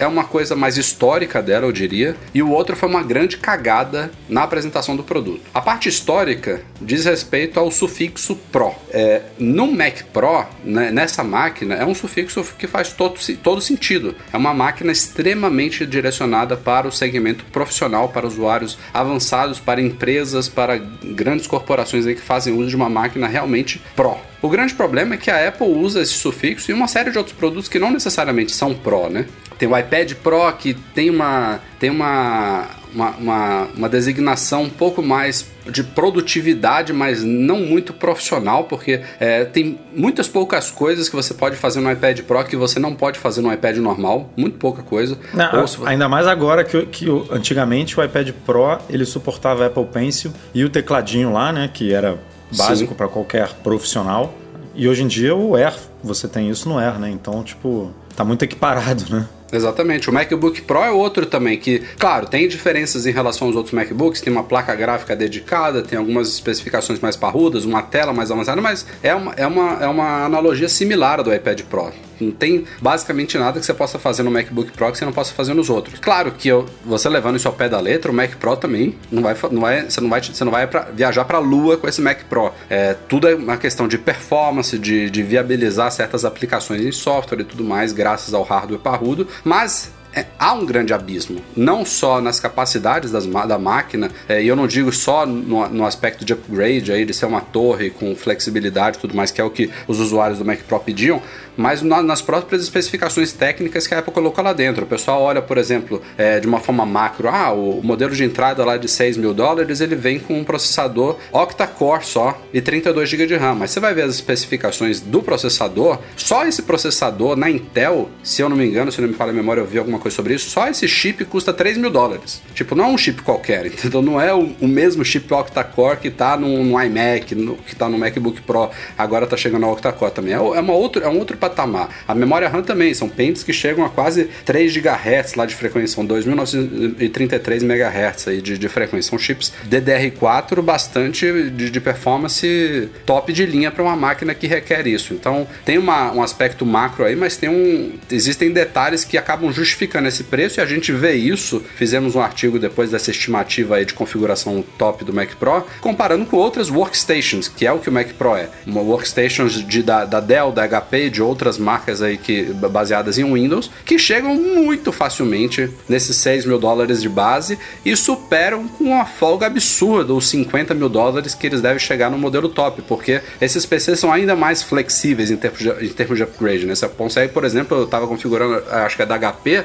é 0.00 0.06
uma 0.06 0.24
coisa 0.24 0.56
mais 0.56 0.78
histórica 0.78 1.42
dela, 1.42 1.66
eu 1.66 1.72
diria, 1.72 2.16
e 2.34 2.42
o 2.42 2.50
outro 2.50 2.74
foi 2.74 2.88
uma 2.88 3.02
grande 3.02 3.36
cagada 3.36 4.10
na 4.28 4.42
apresentação 4.42 4.96
do 4.96 5.04
produto. 5.04 5.42
A 5.52 5.60
parte 5.60 5.90
histórica 5.90 6.62
diz 6.80 7.04
respeito 7.04 7.60
ao 7.60 7.70
sufixo 7.70 8.34
Pro. 8.50 8.74
É, 8.90 9.20
no 9.38 9.70
Mac 9.70 10.02
Pro, 10.10 10.46
né, 10.64 10.90
nessa 10.90 11.22
máquina, 11.22 11.74
é 11.74 11.84
um 11.84 11.94
sufixo 11.94 12.42
que 12.58 12.66
faz 12.66 12.94
todo, 12.94 13.20
todo 13.42 13.60
sentido. 13.60 14.16
É 14.32 14.36
uma 14.38 14.54
máquina 14.54 14.90
extremamente 14.90 15.84
direcionada 15.84 16.56
para 16.56 16.88
o 16.88 16.92
segmento 16.92 17.44
profissional, 17.52 18.08
para 18.08 18.26
usuários 18.26 18.78
avançados, 18.94 19.60
para 19.60 19.82
empresas, 19.82 20.48
para 20.48 20.78
grandes 20.78 21.46
corporações 21.46 22.06
aí 22.06 22.14
que 22.14 22.22
fazem 22.22 22.54
uso 22.54 22.70
de 22.70 22.76
uma 22.76 22.88
máquina 22.88 23.28
realmente 23.28 23.82
Pro. 23.94 24.16
O 24.40 24.48
grande 24.48 24.72
problema 24.72 25.14
é 25.14 25.18
que 25.18 25.30
a 25.30 25.46
Apple 25.46 25.66
usa 25.66 26.00
esse 26.00 26.14
sufixo 26.14 26.72
em 26.72 26.74
uma 26.74 26.88
série 26.88 27.10
de 27.10 27.18
outros 27.18 27.36
produtos 27.36 27.68
que 27.68 27.78
não 27.78 27.90
necessariamente 27.90 28.52
são 28.52 28.74
Pro, 28.74 29.10
né? 29.10 29.26
Tem 29.60 29.68
o 29.68 29.76
iPad 29.76 30.14
Pro 30.14 30.50
que 30.54 30.72
tem 30.72 31.10
uma, 31.10 31.60
tem 31.78 31.90
uma, 31.90 32.64
uma, 32.94 33.10
uma, 33.10 33.68
uma 33.76 33.88
designação 33.90 34.62
um 34.62 34.70
pouco 34.70 35.02
mais 35.02 35.46
de 35.70 35.84
produtividade, 35.84 36.94
mas 36.94 37.22
não 37.22 37.60
muito 37.60 37.92
profissional, 37.92 38.64
porque 38.64 39.02
é, 39.20 39.44
tem 39.44 39.78
muitas 39.94 40.26
poucas 40.26 40.70
coisas 40.70 41.10
que 41.10 41.14
você 41.14 41.34
pode 41.34 41.56
fazer 41.56 41.80
no 41.80 41.92
iPad 41.92 42.20
Pro 42.22 42.42
que 42.42 42.56
você 42.56 42.80
não 42.80 42.94
pode 42.94 43.18
fazer 43.18 43.42
no 43.42 43.52
iPad 43.52 43.76
normal, 43.76 44.30
muito 44.34 44.56
pouca 44.56 44.82
coisa. 44.82 45.18
Não, 45.34 45.66
se... 45.66 45.76
Ainda 45.84 46.08
mais 46.08 46.26
agora 46.26 46.64
que, 46.64 46.86
que 46.86 47.06
antigamente 47.30 48.00
o 48.00 48.02
iPad 48.02 48.30
Pro 48.46 48.78
ele 48.88 49.04
suportava 49.04 49.66
Apple 49.66 49.84
Pencil 49.92 50.32
e 50.54 50.64
o 50.64 50.70
tecladinho 50.70 51.34
lá, 51.34 51.52
né, 51.52 51.68
que 51.70 51.92
era 51.92 52.18
básico 52.56 52.94
para 52.94 53.08
qualquer 53.08 53.52
profissional. 53.62 54.32
E 54.74 54.88
hoje 54.88 55.02
em 55.02 55.06
dia 55.06 55.36
o 55.36 55.54
Air, 55.54 55.74
você 56.02 56.26
tem 56.26 56.48
isso 56.48 56.66
no 56.66 56.78
Air, 56.78 56.98
né? 56.98 57.10
Então, 57.10 57.42
tipo, 57.42 57.92
tá 58.16 58.24
muito 58.24 58.42
equiparado, 58.42 59.04
né? 59.10 59.28
Exatamente. 59.52 60.08
O 60.08 60.12
MacBook 60.12 60.62
Pro 60.62 60.82
é 60.82 60.90
outro 60.90 61.26
também, 61.26 61.58
que, 61.58 61.80
claro, 61.98 62.26
tem 62.26 62.46
diferenças 62.48 63.06
em 63.06 63.10
relação 63.10 63.48
aos 63.48 63.56
outros 63.56 63.74
MacBooks, 63.74 64.20
tem 64.20 64.32
uma 64.32 64.44
placa 64.44 64.74
gráfica 64.74 65.16
dedicada, 65.16 65.82
tem 65.82 65.98
algumas 65.98 66.28
especificações 66.28 67.00
mais 67.00 67.16
parrudas, 67.16 67.64
uma 67.64 67.82
tela 67.82 68.12
mais 68.12 68.30
avançada, 68.30 68.60
mas 68.60 68.86
é 69.02 69.14
uma, 69.14 69.32
é 69.34 69.46
uma, 69.46 69.78
é 69.80 69.86
uma 69.86 70.24
analogia 70.24 70.68
similar 70.68 71.22
do 71.22 71.34
iPad 71.34 71.62
Pro. 71.62 71.92
Não 72.20 72.30
tem 72.30 72.64
basicamente 72.80 73.36
nada 73.38 73.58
que 73.58 73.66
você 73.66 73.74
possa 73.74 73.98
fazer 73.98 74.22
no 74.22 74.30
MacBook 74.30 74.72
Pro 74.72 74.90
que 74.92 74.98
você 74.98 75.04
não 75.04 75.12
possa 75.12 75.32
fazer 75.32 75.54
nos 75.54 75.70
outros. 75.70 75.98
Claro 76.00 76.32
que 76.32 76.48
eu, 76.48 76.66
você 76.84 77.08
levando 77.08 77.36
isso 77.36 77.48
ao 77.48 77.54
pé 77.54 77.68
da 77.68 77.80
letra, 77.80 78.10
o 78.10 78.14
Mac 78.14 78.34
Pro 78.36 78.56
também 78.56 78.94
não 79.10 79.22
vai, 79.22 79.36
não 79.50 79.60
vai, 79.60 79.84
você 79.90 80.00
não 80.00 80.08
vai, 80.10 80.22
você 80.22 80.44
não 80.44 80.52
vai 80.52 80.66
pra, 80.66 80.82
viajar 80.92 81.24
para 81.24 81.38
a 81.38 81.40
lua 81.40 81.76
com 81.76 81.88
esse 81.88 82.00
Mac 82.00 82.24
Pro. 82.28 82.52
É, 82.68 82.94
tudo 83.08 83.28
é 83.28 83.34
uma 83.34 83.56
questão 83.56 83.88
de 83.88 83.98
performance, 83.98 84.78
de, 84.78 85.10
de 85.10 85.22
viabilizar 85.22 85.90
certas 85.90 86.24
aplicações 86.24 86.82
em 86.82 86.92
software 86.92 87.40
e 87.40 87.44
tudo 87.44 87.64
mais, 87.64 87.92
graças 87.92 88.34
ao 88.34 88.42
hardware 88.42 88.80
parrudo. 88.80 89.26
Mas 89.44 89.90
é, 90.14 90.26
há 90.38 90.52
um 90.52 90.64
grande 90.64 90.92
abismo, 90.92 91.40
não 91.56 91.84
só 91.84 92.20
nas 92.20 92.40
capacidades 92.40 93.10
das, 93.10 93.26
da 93.26 93.58
máquina, 93.58 94.10
é, 94.28 94.42
e 94.42 94.48
eu 94.48 94.56
não 94.56 94.66
digo 94.66 94.92
só 94.92 95.24
no, 95.24 95.68
no, 95.68 95.86
aspecto 95.86 96.24
de 96.24 96.32
upgrade, 96.32 96.92
aí, 96.92 97.04
de 97.04 97.14
ser 97.14 97.26
uma 97.26 97.40
torre 97.40 97.90
com 97.90 98.14
flexibilidade 98.16 98.98
e 98.98 99.00
tudo 99.00 99.14
mais, 99.14 99.30
que 99.30 99.40
é 99.40 99.44
o 99.44 99.50
que 99.50 99.70
os 99.86 100.00
usuários 100.00 100.38
do 100.38 100.44
Mac 100.44 100.60
Pro 100.60 100.80
pediam, 100.80 101.22
mas 101.56 101.82
na, 101.82 102.02
nas 102.02 102.22
próprias 102.22 102.62
especificações 102.62 103.32
técnicas 103.32 103.86
que 103.86 103.94
a 103.94 103.98
Apple 103.98 104.12
colocou 104.12 104.42
lá 104.42 104.52
dentro. 104.52 104.84
O 104.84 104.86
pessoal 104.86 105.22
olha, 105.22 105.42
por 105.42 105.58
exemplo, 105.58 106.02
é, 106.16 106.40
de 106.40 106.46
uma 106.46 106.58
forma 106.58 106.84
macro, 106.86 107.28
ah, 107.28 107.52
o 107.52 107.80
modelo 107.82 108.14
de 108.14 108.24
entrada 108.24 108.64
lá 108.64 108.76
de 108.76 108.88
6 108.88 109.16
mil 109.16 109.34
dólares, 109.34 109.80
ele 109.80 109.94
vem 109.94 110.18
com 110.18 110.38
um 110.38 110.44
processador 110.44 111.18
octa-core 111.30 112.04
só 112.04 112.40
e 112.52 112.60
32 112.60 113.08
GB 113.08 113.26
de 113.26 113.36
RAM, 113.36 113.54
mas 113.54 113.70
você 113.70 113.80
vai 113.80 113.94
ver 113.94 114.02
as 114.02 114.14
especificações 114.14 115.00
do 115.00 115.22
processador, 115.22 115.98
só 116.16 116.46
esse 116.46 116.62
processador 116.62 117.36
na 117.36 117.50
Intel, 117.50 118.10
se 118.22 118.42
eu 118.42 118.48
não 118.48 118.56
me 118.56 118.66
engano, 118.66 118.90
se 118.90 119.00
não 119.00 119.08
me 119.08 119.14
falha 119.14 119.30
a 119.30 119.34
memória, 119.34 119.60
eu 119.60 119.66
vi 119.66 119.78
alguma 119.78 119.99
coisa 120.00 120.16
sobre 120.16 120.34
isso, 120.34 120.50
só 120.50 120.68
esse 120.68 120.88
chip 120.88 121.24
custa 121.24 121.52
3 121.52 121.78
mil 121.78 121.90
dólares. 121.90 122.42
Tipo, 122.54 122.74
não 122.74 122.84
é 122.84 122.88
um 122.88 122.98
chip 122.98 123.22
qualquer, 123.22 123.66
entendeu? 123.66 124.02
Não 124.02 124.20
é 124.20 124.34
o, 124.34 124.50
o 124.60 124.68
mesmo 124.68 125.04
chip 125.04 125.32
octa-core 125.32 125.98
que 125.98 126.10
tá 126.10 126.36
no, 126.36 126.64
no 126.64 126.82
iMac, 126.82 127.34
no, 127.34 127.56
que 127.56 127.76
tá 127.76 127.88
no 127.88 127.98
MacBook 127.98 128.40
Pro, 128.42 128.70
agora 128.96 129.26
tá 129.26 129.36
chegando 129.36 129.66
ao 129.66 129.72
octa-core 129.72 130.12
também. 130.12 130.32
É, 130.32 130.36
é, 130.36 130.60
uma 130.60 130.72
outro, 130.72 131.02
é 131.02 131.08
um 131.08 131.18
outro 131.18 131.36
patamar. 131.36 131.88
A 132.06 132.14
memória 132.14 132.48
RAM 132.48 132.62
também, 132.62 132.94
são 132.94 133.08
pentes 133.08 133.42
que 133.42 133.52
chegam 133.52 133.84
a 133.84 133.90
quase 133.90 134.24
3 134.44 134.76
GHz 134.76 135.34
lá 135.34 135.46
de 135.46 135.54
frequência, 135.54 135.94
são 135.94 136.06
2.933 136.06 137.62
MHz 137.62 138.28
aí 138.28 138.40
de, 138.40 138.58
de 138.58 138.68
frequência. 138.68 139.10
São 139.10 139.18
chips 139.18 139.52
DDR4 139.68 140.60
bastante 140.62 141.50
de, 141.50 141.70
de 141.70 141.80
performance 141.80 142.88
top 143.04 143.32
de 143.32 143.46
linha 143.46 143.70
para 143.70 143.82
uma 143.82 143.96
máquina 143.96 144.34
que 144.34 144.46
requer 144.46 144.86
isso. 144.86 145.14
Então 145.14 145.46
tem 145.64 145.78
uma, 145.78 146.12
um 146.12 146.22
aspecto 146.22 146.64
macro 146.64 147.04
aí, 147.04 147.16
mas 147.16 147.36
tem 147.36 147.48
um, 147.48 147.92
existem 148.10 148.52
detalhes 148.52 149.04
que 149.04 149.18
acabam 149.18 149.52
justificando 149.52 149.89
esse 150.06 150.24
preço 150.24 150.60
e 150.60 150.62
a 150.62 150.66
gente 150.66 150.92
vê 150.92 151.14
isso. 151.14 151.62
Fizemos 151.76 152.14
um 152.14 152.20
artigo 152.20 152.58
depois 152.58 152.90
dessa 152.90 153.10
estimativa 153.10 153.76
aí 153.76 153.84
de 153.84 153.94
configuração 153.94 154.64
top 154.78 155.04
do 155.04 155.12
Mac 155.12 155.34
Pro, 155.34 155.64
comparando 155.80 156.26
com 156.26 156.36
outras 156.36 156.70
workstations, 156.70 157.48
que 157.48 157.66
é 157.66 157.72
o 157.72 157.78
que 157.78 157.88
o 157.88 157.92
Mac 157.92 158.08
Pro 158.12 158.36
é. 158.36 158.48
Uma 158.66 158.80
workstations 158.80 159.64
de, 159.66 159.82
da, 159.82 160.04
da 160.04 160.20
Dell, 160.20 160.52
da 160.52 160.66
HP, 160.66 161.10
de 161.10 161.22
outras 161.22 161.58
marcas 161.58 162.02
aí 162.02 162.16
que 162.16 162.44
baseadas 162.44 163.18
em 163.18 163.24
Windows, 163.24 163.70
que 163.84 163.98
chegam 163.98 164.34
muito 164.34 164.92
facilmente 164.92 165.70
nesses 165.88 166.16
6 166.16 166.46
mil 166.46 166.58
dólares 166.58 167.02
de 167.02 167.08
base 167.08 167.58
e 167.84 167.96
superam 167.96 168.68
com 168.68 168.84
uma 168.84 169.04
folga 169.04 169.46
absurda 169.46 170.14
os 170.14 170.28
50 170.28 170.74
mil 170.74 170.88
dólares 170.88 171.34
que 171.34 171.46
eles 171.46 171.60
devem 171.60 171.78
chegar 171.78 172.10
no 172.10 172.18
modelo 172.18 172.48
top, 172.48 172.82
porque 172.82 173.20
esses 173.40 173.64
PCs 173.66 173.98
são 173.98 174.12
ainda 174.12 174.36
mais 174.36 174.62
flexíveis 174.62 175.30
em 175.30 175.36
termos 175.36 175.60
de, 175.60 175.70
em 175.84 175.88
termos 175.88 176.16
de 176.16 176.22
upgrade, 176.22 176.66
né? 176.66 176.74
Você 176.74 176.88
consegue, 176.88 177.32
por 177.32 177.44
exemplo, 177.44 177.76
eu 177.76 177.84
estava 177.84 178.06
configurando, 178.06 178.62
acho 178.70 178.96
que 178.96 179.02
é 179.02 179.06
da 179.06 179.18
HP, 179.18 179.64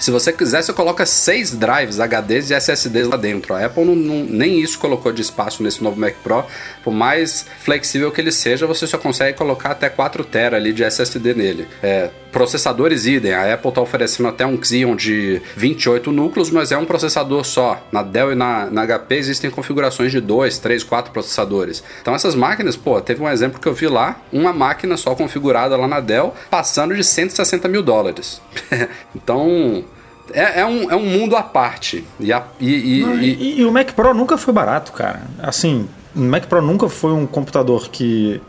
se 0.00 0.10
você 0.10 0.32
quiser, 0.32 0.62
você 0.62 0.72
coloca 0.72 1.04
seis 1.04 1.54
drives 1.54 1.98
HDs 2.00 2.50
e 2.50 2.54
SSDs 2.54 3.06
lá 3.06 3.18
dentro. 3.18 3.54
A 3.54 3.66
Apple 3.66 3.84
não, 3.84 3.94
não, 3.94 4.24
nem 4.24 4.58
isso 4.58 4.78
colocou 4.78 5.12
de 5.12 5.20
espaço 5.20 5.62
nesse 5.62 5.84
novo 5.84 6.00
Mac 6.00 6.14
Pro. 6.22 6.42
Por 6.82 6.92
mais 6.92 7.44
flexível 7.60 8.10
que 8.10 8.18
ele 8.18 8.32
seja, 8.32 8.66
você 8.66 8.86
só 8.86 8.96
consegue 8.96 9.36
colocar 9.36 9.72
até 9.72 9.90
4 9.90 10.24
TB 10.24 10.56
ali 10.56 10.72
de 10.72 10.82
SSD 10.82 11.34
nele. 11.34 11.68
É, 11.82 12.08
processadores 12.32 13.06
idem. 13.06 13.32
A 13.32 13.54
Apple 13.54 13.68
está 13.68 13.80
oferecendo 13.80 14.28
até 14.28 14.46
um 14.46 14.62
Xeon 14.62 14.96
de 14.96 15.40
28 15.56 16.10
núcleos, 16.12 16.50
mas 16.50 16.72
é 16.72 16.78
um 16.78 16.84
processador 16.84 17.44
só. 17.44 17.82
Na 17.92 18.02
Dell 18.02 18.32
e 18.32 18.34
na, 18.34 18.66
na 18.66 18.86
HP 18.86 19.16
existem 19.16 19.50
configurações 19.50 20.12
de 20.12 20.20
2, 20.20 20.58
3, 20.58 20.84
4 20.84 21.12
processadores. 21.12 21.82
Então 22.00 22.14
essas 22.14 22.34
máquinas, 22.34 22.76
pô, 22.76 23.00
teve 23.00 23.22
um 23.22 23.28
exemplo 23.28 23.60
que 23.60 23.68
eu 23.68 23.74
vi 23.74 23.86
lá, 23.86 24.20
uma 24.32 24.52
máquina 24.52 24.96
só 24.96 25.14
configurada 25.14 25.76
lá 25.76 25.86
na 25.86 26.00
Dell, 26.00 26.34
passando 26.50 26.94
de 26.94 27.04
160 27.04 27.68
mil 27.68 27.82
dólares. 27.82 28.40
então 29.14 29.84
é, 30.32 30.60
é, 30.60 30.66
um, 30.66 30.90
é 30.90 30.96
um 30.96 31.04
mundo 31.04 31.36
à 31.36 31.42
parte. 31.42 32.04
E, 32.18 32.32
a, 32.32 32.44
e, 32.58 32.70
e, 32.70 33.02
e, 33.02 33.60
e, 33.60 33.64
o 33.64 33.72
Mac 33.72 33.92
Pro 33.92 34.14
nunca 34.14 34.38
foi 34.38 34.52
barato, 34.52 34.92
cara. 34.92 35.22
Assim, 35.38 35.88
o 36.14 36.20
Mac 36.20 36.46
Pro 36.46 36.62
nunca 36.62 36.88
foi 36.88 37.12
um 37.12 37.26
computador 37.26 37.88
que, 37.88 38.40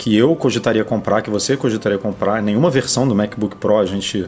que 0.00 0.16
eu 0.16 0.34
cogitaria 0.34 0.82
comprar, 0.82 1.20
que 1.20 1.28
você 1.28 1.58
cogitaria 1.58 1.98
comprar. 1.98 2.40
Nenhuma 2.40 2.70
versão 2.70 3.06
do 3.06 3.14
MacBook 3.14 3.56
Pro 3.56 3.78
a 3.78 3.84
gente. 3.84 4.26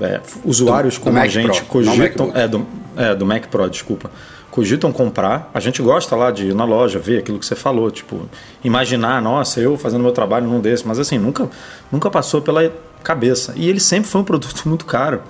É, 0.00 0.20
usuários 0.44 0.96
do, 0.96 1.02
como 1.02 1.14
do 1.14 1.22
a 1.22 1.28
gente 1.28 1.62
Pro, 1.62 1.66
cogitam. 1.66 2.32
É 2.34 2.48
do, 2.48 2.66
é, 2.96 3.14
do 3.14 3.24
Mac 3.24 3.46
Pro, 3.46 3.70
desculpa. 3.70 4.10
Cogitam 4.50 4.92
comprar. 4.92 5.48
A 5.54 5.60
gente 5.60 5.80
gosta 5.80 6.16
lá 6.16 6.32
de 6.32 6.48
ir 6.48 6.54
na 6.54 6.64
loja, 6.64 6.98
ver 6.98 7.20
aquilo 7.20 7.38
que 7.38 7.46
você 7.46 7.54
falou. 7.54 7.92
Tipo, 7.92 8.28
imaginar, 8.64 9.22
nossa, 9.22 9.60
eu 9.60 9.78
fazendo 9.78 10.02
meu 10.02 10.10
trabalho 10.10 10.48
num 10.48 10.58
desse. 10.58 10.84
Mas 10.84 10.98
assim, 10.98 11.16
nunca, 11.16 11.48
nunca 11.92 12.10
passou 12.10 12.42
pela 12.42 12.72
cabeça. 13.04 13.52
E 13.54 13.68
ele 13.68 13.78
sempre 13.78 14.10
foi 14.10 14.20
um 14.20 14.24
produto 14.24 14.62
muito 14.68 14.84
caro. 14.84 15.22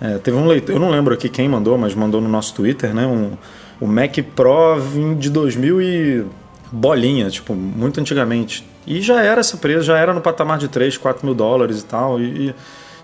É, 0.00 0.16
teve 0.18 0.36
um 0.36 0.46
leitor, 0.46 0.76
eu 0.76 0.80
não 0.80 0.90
lembro 0.90 1.12
aqui 1.12 1.28
quem 1.28 1.48
mandou, 1.48 1.76
mas 1.76 1.92
mandou 1.92 2.20
no 2.20 2.28
nosso 2.28 2.54
Twitter, 2.54 2.94
né? 2.94 3.04
Um, 3.04 3.32
o 3.80 3.88
Mac 3.88 4.16
Pro 4.36 4.80
de 5.18 5.28
2000 5.28 5.82
e 5.82 6.24
bolinha, 6.70 7.28
tipo, 7.30 7.52
muito 7.52 8.00
antigamente. 8.00 8.64
E 8.86 9.00
já 9.00 9.22
era 9.22 9.40
essa 9.40 9.56
presa, 9.56 9.82
já 9.82 9.98
era 9.98 10.12
no 10.12 10.20
patamar 10.20 10.58
de 10.58 10.68
3, 10.68 10.96
4 10.96 11.24
mil 11.24 11.34
dólares 11.34 11.80
e 11.80 11.84
tal. 11.84 12.20
E, 12.20 12.54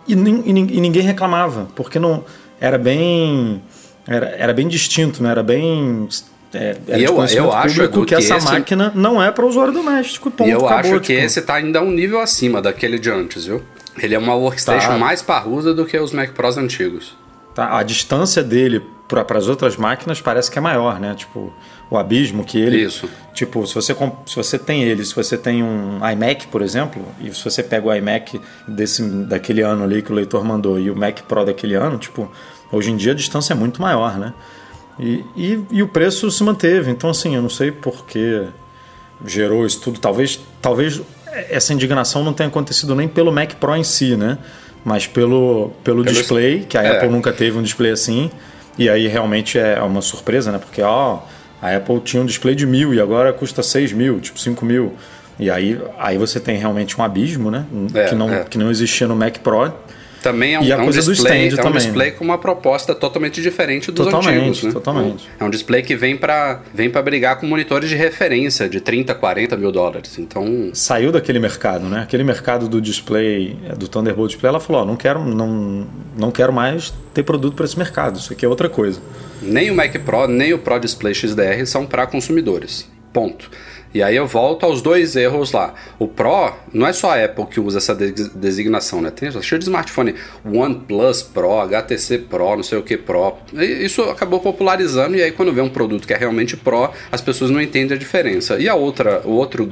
e, 0.06 0.14
e, 0.14 0.14
e 0.14 0.80
ninguém 0.80 1.02
reclamava, 1.02 1.68
porque 1.74 1.98
não 1.98 2.24
era 2.60 2.78
bem. 2.78 3.62
Era, 4.06 4.26
era 4.30 4.52
bem 4.52 4.68
distinto, 4.68 5.22
né? 5.22 5.30
Era 5.30 5.42
bem 5.42 6.08
é, 6.52 6.76
eu, 6.88 7.16
eu 7.26 7.52
acho 7.52 7.88
que, 7.88 8.04
que 8.06 8.14
essa 8.14 8.36
esse... 8.36 8.46
máquina 8.46 8.90
não 8.94 9.22
é 9.22 9.30
para 9.30 9.46
usuário 9.46 9.72
doméstico. 9.72 10.30
Ponto, 10.30 10.50
eu 10.50 10.66
acabou, 10.66 10.92
acho 10.92 11.00
que 11.00 11.14
tipo... 11.14 11.24
esse 11.24 11.38
está 11.38 11.54
ainda 11.54 11.80
um 11.80 11.90
nível 11.90 12.20
acima 12.20 12.60
daquele 12.60 12.98
de 12.98 13.08
antes, 13.08 13.44
viu? 13.44 13.62
Ele 13.96 14.14
é 14.14 14.18
uma 14.18 14.34
workstation 14.34 14.88
tá. 14.88 14.98
mais 14.98 15.22
parruda 15.22 15.72
do 15.72 15.86
que 15.86 15.96
os 15.98 16.12
Mac 16.12 16.30
Pros 16.32 16.56
antigos. 16.56 17.16
Tá, 17.54 17.78
a 17.78 17.82
distância 17.82 18.42
dele 18.42 18.82
para 19.06 19.38
as 19.38 19.48
outras 19.48 19.76
máquinas 19.76 20.20
parece 20.20 20.50
que 20.50 20.58
é 20.58 20.60
maior, 20.60 20.98
né? 20.98 21.14
Tipo, 21.14 21.52
o 21.90 21.98
abismo 21.98 22.44
que 22.44 22.58
ele. 22.58 22.84
Isso. 22.84 23.08
Tipo, 23.34 23.66
se 23.66 23.74
você, 23.74 23.94
se 24.26 24.36
você 24.36 24.58
tem 24.58 24.84
ele, 24.84 25.04
se 25.04 25.14
você 25.14 25.36
tem 25.36 25.62
um 25.62 25.98
iMac, 26.08 26.46
por 26.46 26.62
exemplo, 26.62 27.04
e 27.20 27.34
se 27.34 27.42
você 27.42 27.62
pega 27.62 27.88
o 27.88 27.94
iMac 27.94 28.40
desse, 28.66 29.02
daquele 29.02 29.62
ano 29.62 29.84
ali 29.84 30.00
que 30.00 30.12
o 30.12 30.14
leitor 30.14 30.44
mandou 30.44 30.78
e 30.78 30.90
o 30.90 30.96
Mac 30.96 31.20
Pro 31.22 31.44
daquele 31.44 31.74
ano, 31.74 31.98
tipo, 31.98 32.30
hoje 32.70 32.90
em 32.90 32.96
dia 32.96 33.12
a 33.12 33.14
distância 33.14 33.52
é 33.52 33.56
muito 33.56 33.82
maior, 33.82 34.18
né? 34.18 34.32
E, 34.98 35.24
e, 35.36 35.64
e 35.70 35.82
o 35.82 35.88
preço 35.88 36.30
se 36.30 36.42
manteve. 36.44 36.90
Então, 36.90 37.10
assim, 37.10 37.34
eu 37.34 37.42
não 37.42 37.48
sei 37.48 37.72
por 37.72 38.04
que 38.04 38.44
gerou 39.24 39.64
isso 39.64 39.80
tudo. 39.80 39.98
Talvez, 39.98 40.38
talvez 40.60 41.00
essa 41.48 41.72
indignação 41.72 42.22
não 42.22 42.32
tenha 42.32 42.48
acontecido 42.48 42.94
nem 42.94 43.08
pelo 43.08 43.32
Mac 43.32 43.54
Pro 43.54 43.74
em 43.74 43.84
si, 43.84 44.16
né? 44.16 44.38
Mas 44.84 45.06
pelo, 45.06 45.72
pelo, 45.82 46.02
pelo 46.02 46.04
display, 46.04 46.66
que 46.68 46.76
a 46.76 46.82
é. 46.82 46.96
Apple 46.96 47.08
nunca 47.08 47.32
teve 47.32 47.58
um 47.58 47.62
display 47.62 47.90
assim. 47.90 48.30
E 48.78 48.88
aí 48.88 49.06
realmente 49.08 49.58
é 49.58 49.80
uma 49.82 50.02
surpresa, 50.02 50.52
né? 50.52 50.58
Porque 50.58 50.82
ó, 50.82 51.20
a 51.60 51.76
Apple 51.76 52.00
tinha 52.00 52.22
um 52.22 52.26
display 52.26 52.54
de 52.54 52.66
mil 52.66 52.94
e 52.94 53.00
agora 53.00 53.32
custa 53.32 53.62
6 53.62 53.92
mil, 53.92 54.20
tipo 54.20 54.38
5 54.38 54.64
mil. 54.64 54.94
E 55.38 55.50
aí, 55.50 55.80
aí 55.98 56.18
você 56.18 56.38
tem 56.38 56.58
realmente 56.58 57.00
um 57.00 57.04
abismo, 57.04 57.50
né? 57.50 57.64
É, 57.94 58.04
que, 58.04 58.14
não, 58.14 58.30
é. 58.30 58.44
que 58.44 58.58
não 58.58 58.70
existia 58.70 59.06
no 59.08 59.16
Mac 59.16 59.38
Pro. 59.38 59.72
Também 60.22 60.54
é 60.54 60.60
um, 60.60 60.62
e 60.62 60.72
a 60.72 60.76
é 60.76 60.78
um 60.78 60.84
coisa 60.84 61.00
display, 61.00 61.48
do 61.48 61.54
stand 61.54 61.56
é 61.56 61.60
um 61.60 61.64
também. 61.64 61.82
display 61.82 62.10
com 62.12 62.24
uma 62.24 62.38
proposta 62.38 62.94
totalmente 62.94 63.40
diferente 63.40 63.90
dos 63.90 64.06
totalmente, 64.06 64.38
antigos, 64.38 64.62
né? 64.64 64.72
Totalmente. 64.72 65.28
É 65.38 65.44
um 65.44 65.50
display 65.50 65.82
que 65.82 65.96
vem 65.96 66.16
para 66.16 66.60
vem 66.74 66.90
para 66.90 67.00
brigar 67.02 67.38
com 67.40 67.46
monitores 67.46 67.88
de 67.88 67.96
referência 67.96 68.68
de 68.68 68.80
30, 68.80 69.14
40 69.14 69.56
mil 69.56 69.72
dólares. 69.72 70.18
Então 70.18 70.70
saiu 70.74 71.10
daquele 71.10 71.38
mercado, 71.38 71.86
né? 71.86 72.02
Aquele 72.02 72.24
mercado 72.24 72.68
do 72.68 72.80
display, 72.80 73.56
do 73.78 73.88
Thunderbolt 73.88 74.30
Display, 74.30 74.48
ela 74.50 74.60
falou: 74.60 74.82
oh, 74.82 74.84
não 74.84 74.96
quero, 74.96 75.24
não, 75.24 75.86
não 76.16 76.30
quero 76.30 76.52
mais 76.52 76.92
ter 77.14 77.22
produto 77.22 77.54
para 77.54 77.64
esse 77.64 77.78
mercado. 77.78 78.18
Isso 78.18 78.32
aqui 78.32 78.44
é 78.44 78.48
outra 78.48 78.68
coisa. 78.68 79.00
Nem 79.40 79.70
o 79.70 79.74
Mac 79.74 79.92
Pro 80.04 80.26
nem 80.26 80.52
o 80.52 80.58
Pro 80.58 80.78
Display 80.78 81.14
XDR 81.14 81.64
são 81.64 81.86
para 81.86 82.06
consumidores. 82.06 82.88
Ponto. 83.12 83.50
E 83.92 84.02
aí 84.02 84.16
eu 84.16 84.26
volto 84.26 84.64
aos 84.64 84.80
dois 84.80 85.16
erros 85.16 85.52
lá. 85.52 85.74
O 85.98 86.06
Pro, 86.06 86.52
não 86.72 86.86
é 86.86 86.92
só 86.92 87.10
a 87.10 87.24
Apple 87.24 87.46
que 87.46 87.60
usa 87.60 87.78
essa 87.78 87.94
designação, 87.94 89.00
né? 89.00 89.10
Tem 89.10 89.30
cheio 89.42 89.58
de 89.58 89.64
smartphone 89.64 90.14
OnePlus 90.44 91.22
Pro, 91.22 91.60
HTC 91.60 92.18
Pro, 92.18 92.56
não 92.56 92.62
sei 92.62 92.78
o 92.78 92.82
que 92.82 92.96
Pro. 92.96 93.36
Isso 93.52 94.02
acabou 94.02 94.40
popularizando 94.40 95.16
e 95.16 95.22
aí 95.22 95.32
quando 95.32 95.52
vê 95.52 95.60
um 95.60 95.68
produto 95.68 96.06
que 96.06 96.12
é 96.12 96.16
realmente 96.16 96.56
Pro, 96.56 96.90
as 97.10 97.20
pessoas 97.20 97.50
não 97.50 97.60
entendem 97.60 97.96
a 97.96 97.98
diferença. 97.98 98.58
E 98.58 98.68
a 98.68 98.74
outra, 98.74 99.22
o 99.24 99.32
outro 99.32 99.70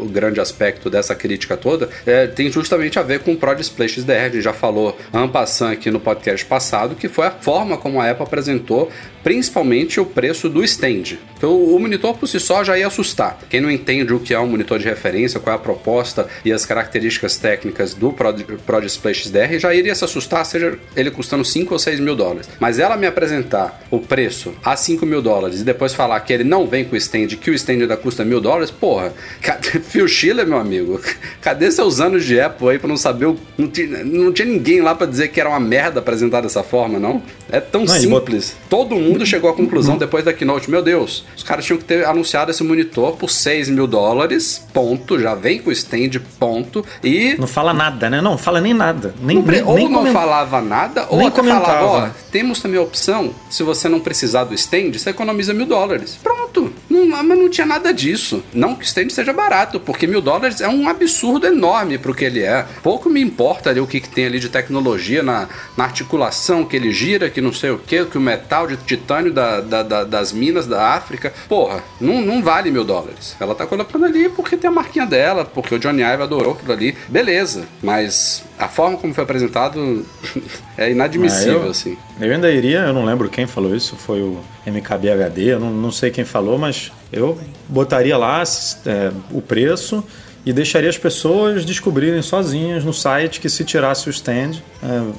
o 0.00 0.06
grande 0.06 0.40
aspecto 0.40 0.90
dessa 0.90 1.14
crítica 1.14 1.56
toda 1.56 1.88
é, 2.04 2.26
tem 2.26 2.50
justamente 2.50 2.98
a 2.98 3.02
ver 3.02 3.20
com 3.20 3.32
o 3.32 3.36
Pro 3.36 3.54
Display 3.54 3.88
XDR. 3.88 4.12
A 4.12 4.28
gente 4.28 4.42
já 4.42 4.52
falou 4.52 4.96
ampassando 5.12 5.72
aqui 5.72 5.90
no 5.90 6.00
podcast 6.00 6.44
passado, 6.44 6.94
que 6.94 7.08
foi 7.08 7.26
a 7.26 7.30
forma 7.30 7.76
como 7.76 8.00
a 8.00 8.10
Apple 8.10 8.24
apresentou 8.24 8.90
principalmente 9.22 10.00
o 10.00 10.06
preço 10.06 10.48
do 10.48 10.64
stand. 10.64 11.18
Então, 11.36 11.62
o 11.62 11.78
monitor 11.78 12.16
por 12.16 12.26
si 12.26 12.40
só 12.40 12.64
já 12.64 12.78
ia 12.78 12.86
assustar. 12.86 13.38
Quem 13.48 13.59
quem 13.60 13.62
não 13.62 13.70
entende 13.70 14.14
o 14.14 14.18
que 14.18 14.32
é 14.32 14.40
um 14.40 14.46
monitor 14.46 14.78
de 14.78 14.86
referência, 14.86 15.38
qual 15.38 15.54
é 15.54 15.56
a 15.56 15.60
proposta 15.60 16.26
e 16.44 16.50
as 16.50 16.64
características 16.64 17.36
técnicas 17.36 17.92
do 17.92 18.10
Pro, 18.10 18.32
Pro 18.64 18.80
Display 18.80 19.12
XDR, 19.12 19.58
já 19.58 19.74
iria 19.74 19.94
se 19.94 20.02
assustar, 20.02 20.46
seja 20.46 20.78
ele 20.96 21.10
custando 21.10 21.44
5 21.44 21.74
ou 21.74 21.78
6 21.78 22.00
mil 22.00 22.16
dólares. 22.16 22.48
Mas 22.58 22.78
ela 22.78 22.96
me 22.96 23.06
apresentar 23.06 23.82
o 23.90 23.98
preço 23.98 24.54
a 24.64 24.74
5 24.74 25.04
mil 25.04 25.20
dólares 25.20 25.60
e 25.60 25.64
depois 25.64 25.92
falar 25.92 26.18
que 26.20 26.32
ele 26.32 26.44
não 26.44 26.66
vem 26.66 26.84
com 26.84 26.94
o 26.94 26.96
stand, 26.96 27.28
que 27.28 27.50
o 27.50 27.54
stand 27.54 27.74
ainda 27.74 27.96
custa 27.96 28.24
mil 28.24 28.40
dólares, 28.40 28.70
porra, 28.70 29.12
cadê 29.42 29.78
Phil 29.84 30.08
Schiller, 30.08 30.46
meu 30.46 30.58
amigo? 30.58 30.98
Cadê 31.42 31.70
seus 31.70 32.00
anos 32.00 32.24
de 32.24 32.40
Apple 32.40 32.70
aí 32.70 32.78
pra 32.78 32.88
não 32.88 32.96
saber 32.96 33.26
o. 33.26 33.36
Não 33.58 33.68
tinha, 33.68 34.02
não 34.04 34.32
tinha 34.32 34.48
ninguém 34.48 34.80
lá 34.80 34.94
para 34.94 35.06
dizer 35.06 35.28
que 35.28 35.38
era 35.38 35.50
uma 35.50 35.60
merda 35.60 36.00
apresentar 36.00 36.40
dessa 36.40 36.62
forma, 36.62 36.98
não? 36.98 37.22
É 37.52 37.60
tão 37.60 37.84
não, 37.84 37.94
simples. 37.94 38.56
Todo 38.70 38.96
mundo 38.96 39.26
chegou 39.26 39.50
à 39.50 39.52
conclusão 39.52 39.98
depois 39.98 40.24
da 40.24 40.32
keynote, 40.32 40.70
meu 40.70 40.82
Deus, 40.82 41.26
os 41.36 41.42
caras 41.42 41.64
tinham 41.64 41.78
que 41.78 41.84
ter 41.84 42.06
anunciado 42.06 42.50
esse 42.50 42.62
monitor 42.62 43.16
por 43.16 43.28
6 43.50 43.70
mil 43.70 43.88
dólares, 43.88 44.64
ponto, 44.72 45.18
já 45.18 45.34
vem 45.34 45.58
com 45.60 45.70
o 45.70 45.72
stand, 45.72 46.20
ponto, 46.38 46.84
e... 47.02 47.34
Não 47.36 47.48
fala 47.48 47.74
nada, 47.74 48.08
né? 48.08 48.20
Não, 48.20 48.38
fala 48.38 48.60
nem 48.60 48.72
nada. 48.72 49.12
Nem, 49.20 49.38
não, 49.38 49.44
nem, 49.44 49.62
ou 49.62 49.74
nem 49.74 49.88
não 49.88 49.98
coment... 49.98 50.12
falava 50.12 50.60
nada, 50.60 51.06
ou 51.10 51.18
nem 51.18 51.26
até 51.26 51.40
comentava. 51.40 51.64
falava, 51.64 52.06
ó, 52.06 52.30
temos 52.30 52.60
também 52.60 52.78
a 52.78 52.82
opção, 52.82 53.34
se 53.50 53.64
você 53.64 53.88
não 53.88 53.98
precisar 53.98 54.44
do 54.44 54.54
stand, 54.54 54.92
você 54.92 55.10
economiza 55.10 55.52
mil 55.52 55.66
dólares. 55.66 56.16
Pronto. 56.22 56.69
Não, 56.90 57.06
mas 57.06 57.38
não 57.38 57.48
tinha 57.48 57.66
nada 57.66 57.94
disso. 57.94 58.42
Não 58.52 58.74
que 58.74 58.82
o 58.82 58.84
stand 58.84 59.10
seja 59.10 59.32
barato, 59.32 59.78
porque 59.78 60.08
mil 60.08 60.20
dólares 60.20 60.60
é 60.60 60.68
um 60.68 60.88
absurdo 60.88 61.46
enorme 61.46 61.96
pro 61.96 62.12
que 62.12 62.24
ele 62.24 62.42
é. 62.42 62.66
Pouco 62.82 63.08
me 63.08 63.20
importa 63.20 63.70
ali 63.70 63.78
o 63.78 63.86
que, 63.86 64.00
que 64.00 64.08
tem 64.08 64.26
ali 64.26 64.40
de 64.40 64.48
tecnologia 64.48 65.22
na, 65.22 65.48
na 65.76 65.84
articulação, 65.84 66.64
que 66.64 66.74
ele 66.74 66.90
gira, 66.90 67.30
que 67.30 67.40
não 67.40 67.52
sei 67.52 67.70
o 67.70 67.78
que, 67.78 68.04
que 68.04 68.18
o 68.18 68.20
metal 68.20 68.66
de 68.66 68.76
titânio 68.76 69.32
da, 69.32 69.60
da, 69.60 69.82
da, 69.84 70.04
das 70.04 70.32
minas 70.32 70.66
da 70.66 70.94
África. 70.94 71.32
Porra, 71.48 71.82
não, 72.00 72.20
não 72.20 72.42
vale 72.42 72.70
mil 72.72 72.84
dólares. 72.84 73.36
Ela 73.38 73.54
tá 73.54 73.66
colocando 73.66 74.04
ali 74.04 74.28
porque 74.28 74.56
tem 74.56 74.68
a 74.68 74.72
marquinha 74.72 75.06
dela, 75.06 75.44
porque 75.44 75.74
o 75.74 75.78
Johnny 75.78 76.02
Ive 76.02 76.24
adorou 76.24 76.54
aquilo 76.54 76.72
ali. 76.72 76.96
Beleza, 77.08 77.68
mas 77.80 78.42
a 78.60 78.68
forma 78.68 78.98
como 78.98 79.14
foi 79.14 79.24
apresentado 79.24 80.04
é 80.76 80.90
inadmissível, 80.90 81.62
é, 81.62 81.66
eu, 81.66 81.70
assim. 81.70 81.96
Eu 82.20 82.32
ainda 82.32 82.50
iria, 82.50 82.80
eu 82.80 82.92
não 82.92 83.04
lembro 83.04 83.28
quem 83.28 83.46
falou 83.46 83.74
isso, 83.74 83.96
foi 83.96 84.20
o 84.20 84.38
MKBHD, 84.66 85.54
eu 85.54 85.60
não, 85.60 85.70
não 85.70 85.90
sei 85.90 86.10
quem 86.10 86.24
falou, 86.24 86.58
mas 86.58 86.92
eu 87.10 87.38
botaria 87.66 88.16
lá 88.16 88.42
é, 88.84 89.10
o 89.30 89.40
preço 89.40 90.04
e 90.44 90.52
deixaria 90.52 90.90
as 90.90 90.98
pessoas 90.98 91.64
descobrirem 91.64 92.20
sozinhas 92.20 92.84
no 92.84 92.92
site 92.92 93.40
que 93.40 93.48
se 93.48 93.64
tirasse 93.64 94.08
o 94.08 94.10
stand 94.10 94.52
é, 94.82 95.12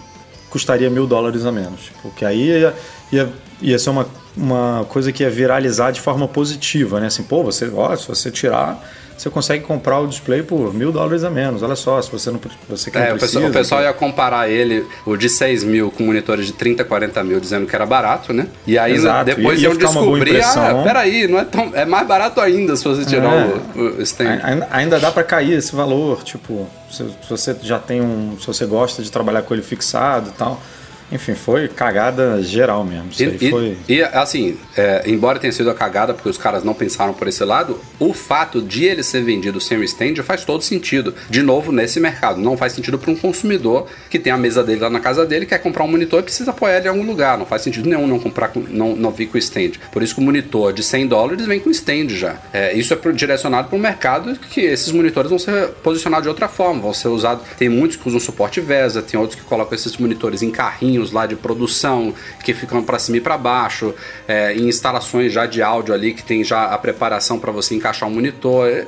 custaria 0.51 0.89
mil 0.89 1.07
dólares 1.07 1.45
a 1.45 1.51
menos. 1.51 1.91
Porque 2.01 2.24
aí 2.24 2.48
ia, 2.48 2.75
ia, 3.12 3.29
ia 3.62 3.79
ser 3.79 3.89
uma, 3.89 4.07
uma 4.38 4.86
coisa 4.88 5.12
que 5.12 5.24
ia 5.24 5.29
viralizar 5.29 5.91
de 5.91 6.00
forma 6.00 6.27
positiva, 6.27 7.00
né? 7.00 7.07
Assim, 7.07 7.24
pô, 7.24 7.43
você, 7.43 7.71
ó, 7.74 7.95
se 7.95 8.07
você 8.07 8.29
tirar 8.29 8.83
você 9.18 9.30
consegue 9.30 9.63
comprar 9.63 10.00
o 10.00 10.08
display 10.08 10.41
por 10.44 10.74
mil 10.74 10.91
dólares 10.91 11.24
a 11.24 11.30
menos. 11.30 11.62
Olha 11.63 11.75
só, 11.75 12.01
se 12.01 12.12
você 12.12 12.32
não 12.32 12.39
você 12.68 12.89
é, 12.94 13.13
o 13.13 13.20
pessoal, 13.20 13.46
o 13.46 13.51
pessoal 13.51 13.82
ia 13.82 13.94
comparar 13.94 14.50
ele, 14.50 14.86
o 15.06 15.15
de 15.15 15.30
6 15.30 15.63
mil, 15.63 15.91
com 15.91 16.03
monitores 16.03 16.46
de 16.46 16.53
30, 16.53 16.84
40 16.84 17.24
mil, 17.24 17.39
dizendo 17.39 17.65
que 17.65 17.75
era 17.75 17.86
barato, 17.86 18.34
né? 18.34 18.48
E 18.65 18.77
aí 18.77 18.94
Exato. 18.94 19.25
depois 19.25 19.62
ia, 19.62 19.70
iam 19.70 19.77
descobrir, 19.77 20.41
ah, 20.41 20.82
peraí, 20.84 21.27
não 21.27 21.39
é, 21.39 21.46
tão, 21.46 21.72
é 21.74 21.86
mais 21.86 22.08
barato 22.08 22.41
ainda 22.41 22.75
se 22.75 22.84
você 22.84 23.06
tirar 23.06 23.34
é. 23.34 23.80
o, 23.80 23.82
o 23.98 24.01
stand. 24.01 24.39
Ainda 24.72 25.00
dá 25.00 25.12
para 25.12 25.24
cair 25.24 25.53
esse 25.53 25.75
valor, 25.75 26.24
tipo, 26.24 26.68
se, 26.89 27.03
se 27.03 27.30
você 27.30 27.56
já 27.62 27.80
tem 27.80 28.01
um. 28.01 28.38
Se 28.39 28.48
você 28.48 28.65
gosta 28.65 29.03
de 29.03 29.12
trabalhar 29.12 29.44
com 29.44 29.53
ele 29.53 29.63
fixado 29.63 30.30
e 30.30 30.34
tal 30.34 30.60
enfim, 31.12 31.36
foi 31.36 31.68
cagada 31.68 32.41
geral 32.41 32.84
mesmo. 32.84 33.10
Isso 33.12 33.24
e, 33.24 33.50
foi... 33.50 33.77
e, 33.88 34.01
assim, 34.01 34.58
é, 34.77 35.03
embora 35.06 35.39
tenha 35.39 35.51
sido 35.51 35.70
a 35.70 35.74
cagada 35.74 36.13
porque 36.13 36.30
os 36.30 36.38
caras 36.38 36.63
não 36.63 36.74
pensaram 36.74 37.13
por 37.13 37.27
esse 37.27 37.44
lado, 37.44 37.80
o 38.00 38.13
fato 38.13 38.62
de 38.62 38.86
ele 38.86 39.03
ser 39.03 39.22
vendido 39.24 39.60
sem 39.60 39.77
o 39.77 39.84
stand 39.84 40.15
faz 40.24 40.46
todo 40.46 40.63
sentido. 40.63 41.13
De 41.30 41.41
novo, 41.41 41.72
nesse 41.72 42.00
mercado. 42.00 42.39
Não 42.39 42.56
faz 42.56 42.74
sentido 42.74 42.98
para 42.98 43.12
um 43.12 43.15
consumidor 43.15 43.88
que 44.10 44.18
tem 44.18 44.32
a 44.32 44.38
mesa 44.38 44.63
dele 44.63 44.80
lá 44.80 44.89
na 44.89 45.00
casa 45.00 45.25
dele, 45.25 45.46
quer 45.46 45.60
comprar 45.60 45.84
um 45.84 45.88
monitor 45.88 46.22
e 46.22 46.24
precisa 46.24 46.51
apoiar 46.51 46.77
ele 46.77 46.88
em 46.88 46.89
algum 46.89 47.06
lugar. 47.06 47.38
Não 47.38 47.46
faz 47.46 47.62
sentido 47.62 47.89
nenhum 47.89 48.08
não 48.08 48.20
comprar, 48.20 48.51
não, 48.56 48.96
não 48.96 49.12
vir 49.12 49.27
com 49.27 49.36
o 49.36 49.39
stand. 49.39 49.72
Por 49.91 50.01
isso 50.01 50.15
que 50.15 50.22
o 50.22 50.24
monitor 50.24 50.72
de 50.72 50.84
100 50.84 51.08
dólares 51.08 51.46
vem 51.46 51.60
com 51.60 51.70
stand 51.72 52.10
já. 52.10 52.38
É, 52.53 52.74
isso 52.74 52.94
é 52.94 53.12
direcionado 53.12 53.68
para 53.68 53.77
um 53.77 53.82
mercado 53.82 54.38
que 54.50 54.62
esses 54.62 54.91
monitores 54.91 55.30
vão 55.30 55.39
ser 55.39 55.70
posicionados 55.84 56.24
de 56.24 56.30
outra 56.30 56.48
forma, 56.48 56.82
vão 56.82 56.94
ser 56.94 57.10
usados. 57.10 57.46
Tem 57.58 57.68
muitos 57.68 57.98
que 57.98 58.08
usam 58.08 58.20
suporte 58.20 58.62
VESA, 58.62 59.01
tem 59.01 59.20
outros 59.20 59.39
que 59.39 59.46
colocam 59.46 59.75
esses 59.75 59.98
monitores 59.98 60.41
em 60.41 60.50
carrinho 60.50 61.00
lá 61.10 61.25
de 61.25 61.38
produção 61.38 62.13
que 62.43 62.53
ficam 62.53 62.84
para 62.84 63.00
cima 63.00 63.17
e 63.17 63.22
para 63.22 63.38
baixo, 63.38 63.96
é, 64.27 64.53
em 64.53 64.67
instalações 64.67 65.31
já 65.31 65.46
de 65.46 65.62
áudio 65.62 65.93
ali 65.93 66.13
que 66.13 66.22
tem 66.22 66.43
já 66.43 66.65
a 66.65 66.77
preparação 66.77 67.39
para 67.39 67.51
você 67.51 67.74
encaixar 67.74 68.10
um 68.10 68.12
monitor. 68.12 68.86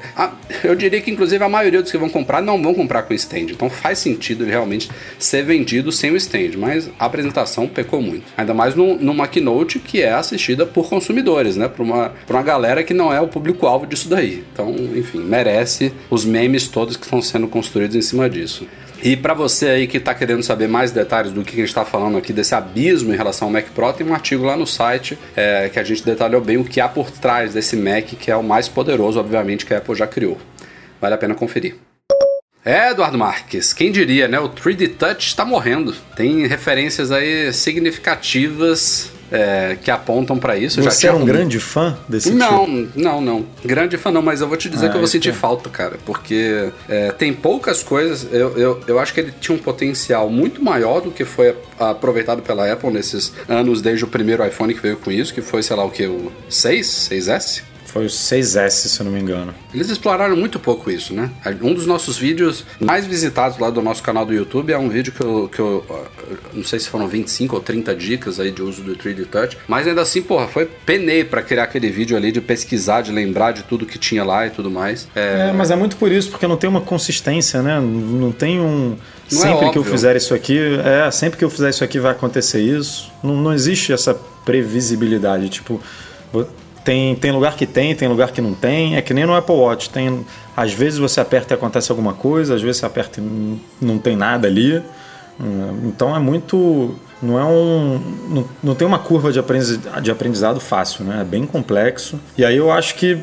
Eu 0.64 0.76
diria 0.76 1.00
que 1.02 1.10
inclusive 1.10 1.42
a 1.42 1.50
maioria 1.50 1.82
dos 1.82 1.92
que 1.92 1.98
vão 1.98 2.10
comprar 2.10 2.42
não 2.42 2.62
vão 2.62 2.74
comprar 2.74 3.04
com 3.04 3.14
stand, 3.14 3.52
então 3.52 3.70
faz 3.70 4.00
sentido 4.00 4.44
ele 4.44 4.52
realmente 4.52 4.90
ser 5.18 5.44
vendido 5.44 5.92
sem 5.92 6.12
o 6.12 6.18
stand, 6.18 6.58
mas 6.58 6.90
a 7.00 7.06
apresentação 7.06 7.68
pecou 7.68 8.02
muito. 8.02 8.26
Ainda 8.38 8.54
mais 8.54 8.76
no, 8.76 8.96
numa 8.96 9.28
keynote 9.28 9.80
que 9.80 10.02
é 10.02 10.14
assistida 10.14 10.66
por 10.66 10.90
consumidores, 10.90 11.56
né? 11.56 11.68
Para 11.68 11.84
uma, 11.84 12.12
uma 12.30 12.42
galera 12.42 12.84
que 12.84 12.94
não 12.94 13.14
é 13.14 13.22
o 13.22 13.28
público-alvo 13.28 13.86
disso 13.86 14.10
daí. 14.10 14.44
Então, 14.52 14.76
enfim, 14.96 15.20
merece 15.20 15.94
os 16.10 16.26
memes 16.26 16.68
todos 16.68 16.98
que 16.98 17.06
estão 17.06 17.22
sendo 17.22 17.48
construídos 17.48 17.96
em 17.96 18.02
cima 18.02 18.30
disso. 18.30 18.68
E 19.06 19.18
para 19.18 19.34
você 19.34 19.68
aí 19.68 19.86
que 19.86 19.98
está 19.98 20.16
querendo 20.16 20.42
saber 20.44 20.70
mais 20.70 20.94
detalhes 20.94 21.34
do 21.34 21.44
que 21.44 21.52
a 21.52 21.56
gente 21.58 21.68
está 21.68 21.84
falando 21.84 22.18
aqui, 22.18 22.32
desse 22.32 22.56
abismo 22.56 23.14
em 23.14 23.18
relação 23.18 23.50
ao 23.50 23.52
Mac 23.52 23.66
Pro, 23.76 23.92
tem 23.92 24.08
um 24.08 24.14
artigo 24.14 24.46
lá 24.46 24.56
no 24.56 24.66
site 24.66 25.20
é, 25.36 25.68
que 25.68 25.78
a 25.78 25.84
gente 25.84 26.06
detalhou 26.06 26.40
bem 26.40 26.56
o 26.56 26.64
que 26.64 26.80
há 26.80 26.88
por 26.88 27.12
trás 27.12 27.54
desse 27.54 27.76
Mac, 27.76 28.06
que 28.06 28.32
é 28.32 28.36
o 28.38 28.42
mais 28.42 28.70
poderoso, 28.70 29.20
obviamente, 29.20 29.66
que 29.66 29.74
a 29.74 29.80
Apple 29.80 29.94
já 29.94 30.08
criou. 30.08 30.38
Vale 31.02 31.16
a 31.16 31.18
pena 31.18 31.36
conferir. 31.36 31.76
É, 32.66 32.92
Eduardo 32.92 33.18
Marques, 33.18 33.74
quem 33.74 33.92
diria, 33.92 34.28
né? 34.28 34.40
O 34.40 34.50
3D 34.50 34.96
Touch 34.96 35.28
está 35.28 35.44
morrendo. 35.44 35.94
Tem 36.16 36.48
referências 36.48 37.12
aí 37.12 37.52
significativas 37.52 39.12
é, 39.34 39.76
que 39.82 39.92
apontam 39.92 40.38
para 40.38 40.56
isso. 40.56 40.82
Você 40.82 41.08
é 41.08 41.12
um 41.12 41.26
grande 41.26 41.60
fã 41.60 41.98
desse 42.08 42.32
não, 42.32 42.66
tipo? 42.66 43.00
Não, 43.00 43.20
não, 43.20 43.22
não. 43.22 43.46
Grande 43.66 43.98
fã 43.98 44.12
não, 44.12 44.22
mas 44.22 44.40
eu 44.40 44.48
vou 44.48 44.56
te 44.56 44.70
dizer 44.70 44.86
ah, 44.86 44.90
que 44.90 44.96
eu 44.96 45.00
vou 45.00 45.08
sentir 45.08 45.30
é. 45.30 45.34
falta, 45.34 45.70
cara, 45.70 45.98
porque 46.06 46.70
é, 46.88 47.12
tem 47.12 47.34
poucas 47.34 47.84
coisas. 47.84 48.28
Eu, 48.32 48.58
eu, 48.58 48.82
eu 48.88 49.00
acho 49.00 49.14
que 49.14 49.20
ele 49.20 49.34
tinha 49.42 49.58
um 49.58 49.60
potencial 49.60 50.30
muito 50.30 50.64
maior 50.64 51.02
do 51.02 51.12
que 51.12 51.26
foi 51.26 51.56
aproveitado 51.78 52.42
pela 52.44 52.72
Apple 52.72 52.92
nesses 52.92 53.34
anos 53.50 53.82
desde 53.82 54.06
o 54.06 54.08
primeiro 54.08 54.46
iPhone 54.46 54.74
que 54.74 54.82
veio 54.82 54.98
com 54.98 55.12
isso, 55.12 55.34
que 55.34 55.42
foi, 55.42 55.64
sei 55.64 55.76
lá 55.76 55.84
o 55.84 55.90
que, 55.90 56.06
o 56.06 56.32
6, 56.48 57.10
6S? 57.12 57.73
Foi 57.94 58.08
o 58.08 58.10
6S, 58.10 58.72
se 58.72 59.00
eu 59.00 59.04
não 59.04 59.12
me 59.12 59.20
engano. 59.20 59.54
Eles 59.72 59.88
exploraram 59.88 60.36
muito 60.36 60.60
pouco 60.60 60.90
isso, 60.90 61.14
né? 61.14 61.30
Um 61.62 61.76
dos 61.76 61.86
nossos 61.86 62.18
vídeos 62.18 62.66
mais 62.80 63.06
visitados 63.06 63.60
lá 63.60 63.70
do 63.70 63.84
nosso 63.84 64.02
canal 64.02 64.26
do 64.26 64.34
YouTube 64.34 64.74
é 64.74 64.78
um 64.80 64.90
vídeo 64.90 65.14
que 65.14 65.22
eu, 65.22 65.48
que 65.48 65.60
eu 65.60 65.86
não 66.52 66.64
sei 66.64 66.80
se 66.80 66.90
foram 66.90 67.08
25 67.08 67.56
ou 67.56 67.62
30 67.62 67.94
dicas 67.94 68.40
aí 68.40 68.50
de 68.50 68.64
uso 68.64 68.82
do 68.82 68.96
3D 68.96 69.28
Touch, 69.28 69.60
mas 69.68 69.88
ainda 69.88 70.02
assim, 70.02 70.24
porra, 70.24 70.48
foi 70.48 70.68
penei 70.84 71.24
para 71.24 71.44
criar 71.44 71.66
aquele 71.66 71.92
vídeo 71.92 72.18
ali 72.18 72.32
de 72.32 72.42
pesquisar, 72.42 73.02
de 73.02 73.12
lembrar 73.12 73.52
de 73.52 73.62
tudo 73.62 73.86
que 73.86 74.00
tinha 74.00 74.24
lá 74.24 74.48
e 74.48 74.50
tudo 74.50 74.72
mais. 74.72 75.08
É, 75.16 75.50
é 75.50 75.54
mas 75.54 75.70
é 75.70 75.76
muito 75.76 75.96
por 75.98 76.12
isso, 76.12 76.32
porque 76.32 76.48
não 76.48 76.58
tem 76.58 76.68
uma 76.68 76.82
consistência, 76.82 77.62
né? 77.62 77.80
Não 77.80 78.32
tem 78.32 78.60
um 78.60 78.98
não 79.32 79.40
é 79.40 79.48
sempre 79.48 79.66
é 79.68 79.70
que 79.70 79.78
eu 79.78 79.84
fizer 79.84 80.16
isso 80.16 80.34
aqui, 80.34 80.60
é, 80.84 81.12
sempre 81.12 81.38
que 81.38 81.46
eu 81.46 81.50
fizer 81.52 81.70
isso 81.70 81.84
aqui 81.84 82.00
vai 82.00 82.12
acontecer 82.12 82.60
isso. 82.60 83.12
Não, 83.24 83.36
não 83.36 83.54
existe 83.54 83.94
essa 83.94 84.16
previsibilidade, 84.44 85.48
tipo, 85.50 85.80
tem, 86.84 87.16
tem 87.16 87.32
lugar 87.32 87.56
que 87.56 87.66
tem, 87.66 87.96
tem 87.96 88.08
lugar 88.08 88.32
que 88.32 88.42
não 88.42 88.54
tem. 88.54 88.96
É 88.96 89.02
que 89.02 89.14
nem 89.14 89.26
no 89.26 89.36
Apple 89.36 89.56
Watch. 89.56 89.90
Tem, 89.90 90.26
às 90.56 90.74
vezes 90.74 91.00
você 91.00 91.22
aperta 91.22 91.54
e 91.54 91.56
acontece 91.56 91.92
alguma 91.92 92.14
coisa, 92.14 92.56
às 92.56 92.62
vezes 92.62 92.78
você 92.78 92.86
aperta 92.86 93.22
e 93.22 93.60
não 93.82 93.98
tem 93.98 94.16
nada 94.16 94.48
ali. 94.48 94.82
Hum, 95.40 95.82
então 95.86 96.16
é 96.16 96.20
muito. 96.20 96.96
Não 97.22 97.40
é 97.40 97.46
um. 97.46 98.00
Não, 98.30 98.50
não 98.62 98.76
tem 98.76 98.86
uma 98.86 99.00
curva 99.00 99.32
de 99.32 99.40
aprendizado, 99.40 100.02
de 100.02 100.12
aprendizado 100.12 100.60
fácil, 100.60 101.06
né? 101.06 101.22
É 101.22 101.24
bem 101.24 101.46
complexo. 101.46 102.20
E 102.38 102.44
aí 102.44 102.58
eu 102.58 102.72
acho 102.72 102.96
que 102.96 103.18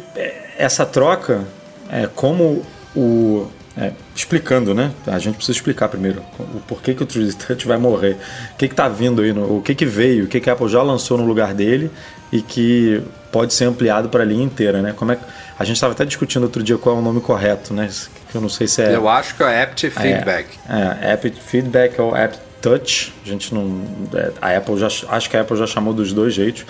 essa 0.57 0.87
troca 0.87 1.45
é 1.91 2.07
como 2.07 2.63
o. 2.97 3.47
É, 3.77 3.93
explicando, 4.17 4.75
né? 4.75 4.91
A 5.07 5.19
gente 5.19 5.37
precisa 5.37 5.57
explicar 5.57 5.89
primeiro 5.89 6.23
o 6.39 6.61
porquê 6.67 6.93
que 6.93 7.03
o 7.03 7.07
3D 7.07 7.35
Touch 7.35 7.67
vai 7.67 7.79
morrer. 7.79 8.17
O 8.53 8.57
que 8.57 8.65
está 8.65 8.89
vindo 8.89 9.23
aí, 9.23 9.33
no, 9.33 9.59
o 9.59 9.63
que, 9.63 9.75
que 9.75 9.87
veio, 9.87 10.25
o 10.25 10.27
que, 10.27 10.41
que 10.41 10.51
a 10.51 10.55
Apple 10.55 10.69
já 10.69 10.83
lançou 10.83 11.17
no 11.17 11.25
lugar 11.25 11.55
dele 11.55 11.89
e 12.33 12.43
que 12.43 13.01
pode 13.31 13.55
ser 13.55 13.65
ampliado 13.65 14.09
para 14.09 14.23
a 14.23 14.27
linha 14.27 14.45
inteira, 14.45 14.83
né? 14.83 14.93
Como 14.97 15.13
é 15.13 15.19
a 15.59 15.65
gente 15.65 15.77
estava 15.77 15.93
até 15.93 16.07
discutindo 16.07 16.45
outro 16.45 16.63
dia 16.63 16.79
qual 16.79 16.97
é 16.97 16.99
o 16.99 17.03
nome 17.03 17.21
correto, 17.21 17.75
né? 17.75 17.89
Que 18.31 18.35
eu 18.35 18.41
não 18.41 18.49
sei 18.49 18.67
se 18.67 18.81
é. 18.83 18.95
Eu 18.95 19.07
acho 19.09 19.35
que 19.35 19.43
é 19.43 19.63
Apt 19.63 19.91
Feedback. 19.91 20.59
É, 20.67 21.09
é 21.09 21.13
Apt 21.13 21.39
Feedback 21.43 22.01
ou 22.01 22.15
Apt 22.15 22.41
Touch. 22.63 23.13
A 23.25 23.29
gente 23.29 23.55
não, 23.55 23.83
é, 24.15 24.33
a 24.41 24.57
Apple 24.57 24.79
já 24.79 24.87
acho 24.87 25.29
que 25.29 25.37
a 25.37 25.43
Apple 25.43 25.59
já 25.59 25.67
chamou 25.67 25.93
dos 25.93 26.15
dois 26.15 26.33
jeitos, 26.33 26.65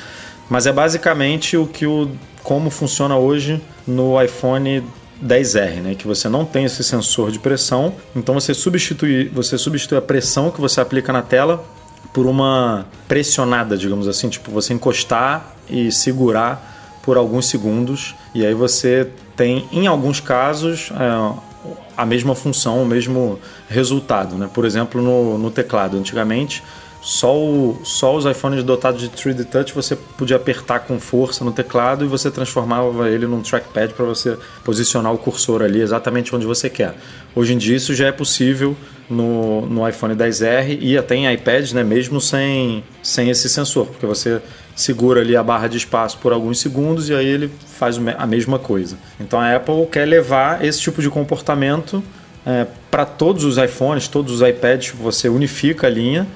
mas 0.48 0.66
é 0.66 0.72
basicamente 0.72 1.56
o 1.56 1.66
que 1.66 1.86
o 1.86 2.10
como 2.42 2.68
funciona 2.68 3.16
hoje 3.16 3.62
no 3.86 4.20
iPhone 4.20 4.82
10R, 5.24 5.82
né? 5.82 5.94
Que 5.94 6.06
você 6.06 6.28
não 6.28 6.44
tem 6.44 6.64
esse 6.64 6.82
sensor 6.82 7.30
de 7.30 7.38
pressão, 7.38 7.94
então 8.16 8.34
você 8.34 8.52
substitui, 8.52 9.30
você 9.32 9.56
substitui 9.56 9.98
a 9.98 10.02
pressão 10.02 10.50
que 10.50 10.60
você 10.60 10.80
aplica 10.80 11.12
na 11.12 11.22
tela 11.22 11.64
por 12.12 12.26
uma 12.26 12.86
pressionada, 13.06 13.76
digamos 13.76 14.08
assim, 14.08 14.28
tipo 14.28 14.50
você 14.50 14.74
encostar 14.74 15.54
e 15.70 15.92
segurar 15.92 17.00
por 17.02 17.16
alguns 17.16 17.46
segundos 17.46 18.14
e 18.34 18.46
aí 18.46 18.54
você 18.54 19.08
tem, 19.36 19.66
em 19.72 19.86
alguns 19.86 20.20
casos, 20.20 20.90
é, 20.92 21.70
a 21.96 22.06
mesma 22.06 22.34
função, 22.34 22.82
o 22.82 22.86
mesmo 22.86 23.38
resultado. 23.68 24.36
Né? 24.36 24.48
Por 24.52 24.64
exemplo, 24.64 25.02
no, 25.02 25.36
no 25.38 25.50
teclado. 25.50 25.96
Antigamente, 25.96 26.62
só, 27.02 27.34
o, 27.36 27.80
só 27.82 28.14
os 28.14 28.26
iPhones 28.26 28.62
dotados 28.62 29.00
de 29.00 29.08
3D 29.08 29.46
Touch 29.46 29.74
você 29.74 29.96
podia 29.96 30.36
apertar 30.36 30.80
com 30.80 31.00
força 31.00 31.44
no 31.44 31.50
teclado 31.50 32.04
e 32.04 32.08
você 32.08 32.30
transformava 32.30 33.08
ele 33.08 33.26
num 33.26 33.40
trackpad 33.40 33.94
para 33.94 34.04
você 34.04 34.36
posicionar 34.62 35.12
o 35.12 35.18
cursor 35.18 35.62
ali 35.62 35.80
exatamente 35.80 36.34
onde 36.36 36.46
você 36.46 36.68
quer. 36.68 36.94
Hoje 37.34 37.54
em 37.54 37.58
dia 37.58 37.76
isso 37.76 37.94
já 37.94 38.06
é 38.06 38.12
possível 38.12 38.76
no, 39.08 39.66
no 39.66 39.88
iPhone 39.88 40.14
10R 40.14 40.78
e 40.80 40.96
até 40.98 41.16
em 41.16 41.32
iPads, 41.32 41.72
né, 41.72 41.82
mesmo 41.82 42.20
sem, 42.20 42.84
sem 43.02 43.30
esse 43.30 43.48
sensor, 43.48 43.86
porque 43.86 44.04
você 44.04 44.40
segura 44.80 45.20
ali 45.20 45.36
a 45.36 45.42
barra 45.42 45.68
de 45.68 45.76
espaço 45.76 46.18
por 46.18 46.32
alguns 46.32 46.60
segundos 46.60 47.08
e 47.08 47.14
aí 47.14 47.26
ele 47.26 47.50
faz 47.66 47.96
a 48.18 48.26
mesma 48.26 48.58
coisa. 48.58 48.96
Então 49.18 49.40
a 49.40 49.54
Apple 49.54 49.86
quer 49.90 50.06
levar 50.06 50.64
esse 50.64 50.80
tipo 50.80 51.00
de 51.02 51.10
comportamento 51.10 52.02
é, 52.46 52.66
para 52.90 53.04
todos 53.04 53.44
os 53.44 53.58
iPhones, 53.58 54.08
todos 54.08 54.40
os 54.40 54.48
iPads, 54.48 54.94
você 54.98 55.28
unifica 55.28 55.86
a 55.86 55.90
linha 55.90 56.26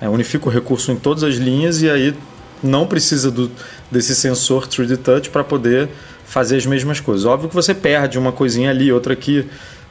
é, 0.00 0.08
unifica 0.08 0.48
o 0.48 0.50
recurso 0.50 0.92
em 0.92 0.96
todas 0.96 1.22
as 1.24 1.34
linhas 1.34 1.82
e 1.82 1.90
aí 1.90 2.14
não 2.62 2.86
precisa 2.86 3.30
do, 3.30 3.50
desse 3.90 4.14
sensor 4.14 4.66
3D 4.66 4.96
Touch 4.96 5.30
para 5.30 5.44
poder 5.44 5.88
fazer 6.24 6.56
as 6.56 6.66
mesmas 6.66 7.00
coisas. 7.00 7.24
Óbvio 7.24 7.48
que 7.48 7.54
você 7.54 7.74
perde 7.74 8.18
uma 8.18 8.32
coisinha 8.32 8.70
ali, 8.70 8.92
outra 8.92 9.12
aqui, 9.12 9.46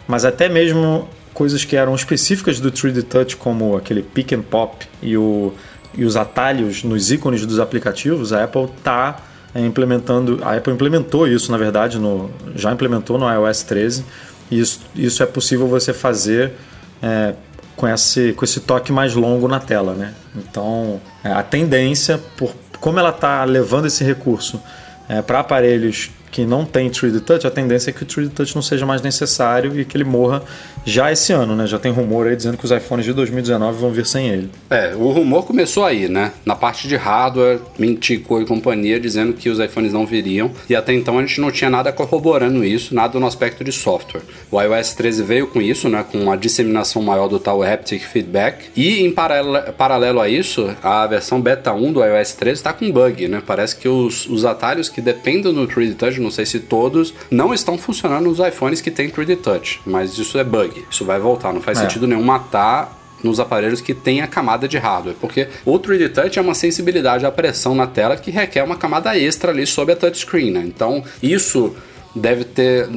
mas 0.08 0.26
até 0.26 0.48
mesmo 0.48 1.08
coisas 1.34 1.63
que 1.63 1.76
eram 1.76 1.93
específicas 1.93 2.60
do 2.60 2.72
3D 2.72 3.04
Touch, 3.04 3.36
como 3.38 3.76
aquele 3.76 4.02
pick 4.02 4.34
and 4.34 4.41
pop 4.41 4.86
e, 5.02 5.17
o, 5.17 5.54
e 5.97 6.05
os 6.05 6.15
atalhos 6.15 6.83
nos 6.83 7.12
ícones 7.12 7.45
dos 7.45 7.60
aplicativos, 7.60 8.31
a 8.31 8.43
Apple 8.43 8.69
está 8.77 9.17
é, 9.53 9.65
implementando, 9.65 10.39
a 10.43 10.55
Apple 10.55 10.71
implementou 10.71 11.27
isso, 11.27 11.51
na 11.51 11.57
verdade, 11.57 11.99
no, 11.99 12.29
já 12.55 12.71
implementou 12.71 13.17
no 13.17 13.29
iOS 13.29 13.63
13, 13.63 14.05
e 14.49 14.60
isso, 14.60 14.79
isso 14.95 15.23
é 15.23 15.25
possível 15.25 15.67
você 15.67 15.93
fazer 15.93 16.53
é, 17.01 17.33
com 17.75 17.88
esse, 17.88 18.33
com 18.33 18.45
esse 18.45 18.60
toque 18.62 18.91
mais 18.91 19.15
longo 19.15 19.47
na 19.47 19.60
tela, 19.60 19.93
né? 19.93 20.13
Então, 20.36 21.01
é, 21.23 21.31
a 21.31 21.43
tendência, 21.43 22.19
por 22.38 22.53
como 22.79 22.99
ela 22.99 23.10
está 23.10 23.43
levando 23.43 23.88
esse 23.88 24.03
recurso 24.03 24.62
é, 25.10 25.21
para 25.21 25.39
aparelhos 25.39 26.12
que 26.32 26.46
não 26.46 26.66
tem 26.66 26.90
3D 26.90 27.22
Touch, 27.22 27.46
a 27.48 27.52
tendência 27.52 27.90
é 27.90 27.94
que 27.94 28.04
o 28.04 28.06
3D 28.06 28.30
Touch 28.30 28.56
não 28.56 28.62
seja 28.62 28.86
mais 28.86 29.02
necessário 29.02 29.80
e 29.80 29.86
que 29.86 29.98
ele 29.98 30.04
morra 30.04 30.44
já 30.86 31.12
esse 31.12 31.34
ano, 31.34 31.56
né? 31.56 31.68
Já 31.68 31.78
tem 31.78 31.92
rumor 31.92 32.28
aí 32.28 32.36
dizendo 32.36 32.58
que 32.58 32.63
os 32.63 32.72
iPhones 32.72 33.06
de 33.06 33.13
2019 33.13 33.80
vão 33.80 33.92
vir 33.92 34.06
sem 34.06 34.30
ele. 34.30 34.50
É, 34.70 34.96
o 34.96 35.10
rumor 35.12 35.44
começou 35.44 35.84
aí, 35.86 36.08
né? 36.08 36.32
Na 36.46 36.56
parte 36.56 36.88
de 36.88 36.96
hardware, 36.96 37.60
Mintico 37.78 38.42
e 38.42 38.46
companhia 38.46 39.00
dizendo 39.00 39.34
que 39.34 39.50
os 39.50 39.60
iPhones 39.60 39.92
não 39.92 40.06
viriam 40.06 40.52
e 40.70 40.76
até 40.76 40.94
então 40.94 41.18
a 41.18 41.22
gente 41.22 41.42
não 41.42 41.52
tinha 41.52 41.70
nada 41.70 41.92
corroborando 41.92 42.63
isso, 42.63 42.96
nada 42.96 43.20
no 43.20 43.28
aspecto 43.28 43.63
de 43.63 43.72
software. 43.72 44.22
O 44.50 44.62
iOS 44.62 44.94
13 44.94 45.24
veio 45.24 45.48
com 45.48 45.62
isso, 45.62 45.90
né? 45.90 46.06
Com 46.10 46.32
a 46.32 46.36
disseminação 46.36 47.02
maior 47.02 47.28
do 47.28 47.40
tal 47.40 47.62
haptic 47.62 48.02
feedback 48.02 48.70
e 48.76 49.02
em 49.02 49.12
paralelo, 49.12 50.22
a 50.22 50.30
isso, 50.30 50.74
a 50.82 51.06
versão 51.06 51.42
beta 51.42 51.74
1 51.74 51.94
do 51.94 52.04
iOS 52.04 52.34
13 52.34 52.60
está 52.60 52.74
com 52.74 52.92
bug, 52.92 53.28
né? 53.28 53.42
Parece 53.46 53.76
que 53.76 53.88
os, 53.88 54.28
os 54.28 54.46
atalhos 54.46 54.90
que 54.90 55.02
dependem 55.02 55.54
do 55.54 55.68
3D 55.68 55.96
Touch, 55.96 56.16
não 56.19 56.32
sei 56.32 56.45
se 56.45 56.60
todos, 56.60 57.13
não 57.30 57.53
estão 57.53 57.77
funcionando 57.77 58.25
nos 58.25 58.39
iPhones 58.39 58.82
que 58.82 58.91
tem 58.91 59.10
3D 59.10 59.38
Touch, 59.38 59.82
mas 59.86 60.17
isso 60.17 60.38
é 60.38 60.43
bug. 60.43 60.86
Isso 60.89 61.06
vai 61.06 61.19
voltar. 61.19 61.53
Não 61.53 61.62
faz 61.62 61.77
é. 61.77 61.82
sentido 61.82 62.08
nenhum 62.08 62.23
matar 62.23 62.97
nos 63.23 63.39
aparelhos 63.39 63.82
que 63.82 63.93
tem 63.93 64.21
a 64.21 64.27
camada 64.27 64.67
de 64.67 64.77
hardware, 64.77 65.15
porque 65.19 65.47
o 65.65 65.80
3D 65.80 66.13
Touch 66.13 66.38
é 66.38 66.41
uma 66.41 66.53
sensibilidade 66.53 67.25
à 67.25 67.32
pressão 67.32 67.73
na 67.73 67.88
tela 67.88 68.15
que 68.15 68.30
requer 68.32 68.63
uma 68.63 68.75
camada 68.75 69.17
extra 69.17 69.51
ali 69.51 69.65
sobre 69.65 69.93
a 69.93 69.95
touchscreen, 69.95 70.51
né? 70.51 70.63
Então, 70.65 71.03
isso 71.21 71.75
deve 72.17 72.43
ter 72.43 72.89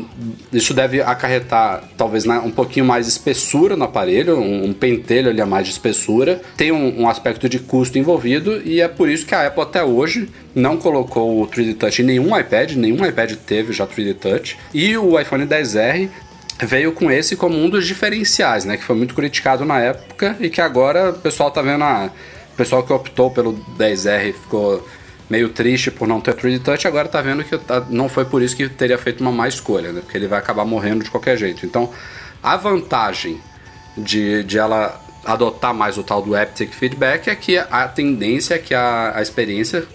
isso 0.52 0.74
deve 0.74 1.00
acarretar 1.00 1.84
talvez 1.96 2.24
né, 2.24 2.38
um 2.38 2.50
pouquinho 2.50 2.84
mais 2.84 3.06
espessura 3.06 3.76
no 3.76 3.84
aparelho 3.84 4.38
um, 4.38 4.66
um 4.66 4.72
pentelho 4.72 5.30
ali 5.30 5.40
a 5.40 5.46
mais 5.46 5.66
de 5.66 5.72
espessura 5.72 6.40
tem 6.56 6.72
um, 6.72 7.02
um, 7.02 7.08
aspecto 7.08 7.48
de 7.48 7.58
custo 7.58 7.98
envolvido 7.98 8.60
e 8.64 8.80
é 8.80 8.88
por 8.88 9.08
isso 9.08 9.26
que 9.26 9.34
a 9.34 9.46
Apple 9.46 9.62
até 9.62 9.82
hoje 9.82 10.28
não 10.54 10.76
colocou 10.76 11.42
o 11.42 11.46
3D 11.46 11.76
Touch 11.76 12.02
em 12.02 12.04
nenhum 12.04 12.38
iPad 12.38 12.72
nenhum 12.72 13.04
iPad 13.04 13.34
teve 13.46 13.72
já 13.72 13.86
3D 13.86 14.14
Touch 14.14 14.58
e 14.72 14.96
o 14.96 15.18
iPhone 15.18 15.46
10R 15.46 16.08
veio 16.66 16.92
com 16.92 17.10
esse 17.10 17.36
como 17.36 17.56
um 17.56 17.68
dos 17.68 17.86
diferenciais, 17.86 18.64
né? 18.64 18.76
Que 18.76 18.84
foi 18.84 18.96
muito 18.96 19.14
criticado 19.14 19.64
na 19.64 19.80
época 19.80 20.36
e 20.40 20.50
que 20.50 20.60
agora 20.60 21.10
o 21.10 21.14
pessoal 21.14 21.50
tá 21.50 21.62
vendo 21.62 21.84
a. 21.84 22.10
O 22.52 22.56
pessoal 22.56 22.82
que 22.82 22.92
optou 22.92 23.30
pelo 23.30 23.54
10R 23.78 24.34
ficou 24.34 24.86
meio 25.30 25.48
triste 25.48 25.90
por 25.92 26.08
não 26.08 26.20
ter 26.20 26.34
3D 26.34 26.60
Touch, 26.60 26.86
agora 26.88 27.08
tá 27.08 27.22
vendo 27.22 27.44
que 27.44 27.56
tá, 27.56 27.86
não 27.88 28.08
foi 28.08 28.24
por 28.24 28.42
isso 28.42 28.56
que 28.56 28.68
teria 28.68 28.98
feito 28.98 29.20
uma 29.20 29.30
má 29.30 29.46
escolha, 29.46 29.92
né? 29.92 30.00
Porque 30.00 30.18
ele 30.18 30.26
vai 30.26 30.40
acabar 30.40 30.64
morrendo 30.64 31.04
de 31.04 31.10
qualquer 31.10 31.38
jeito. 31.38 31.64
Então, 31.64 31.90
a 32.42 32.56
vantagem 32.56 33.40
de, 33.96 34.42
de 34.42 34.58
ela 34.58 35.00
adotar 35.24 35.72
mais 35.72 35.96
o 35.96 36.02
tal 36.02 36.20
do 36.20 36.34
haptic 36.34 36.72
feedback 36.72 37.28
é 37.28 37.36
que 37.36 37.56
a 37.58 37.86
tendência 37.86 38.54
é 38.54 38.58
que 38.58 38.74
a, 38.74 39.12
a 39.14 39.22
experiência 39.22 39.86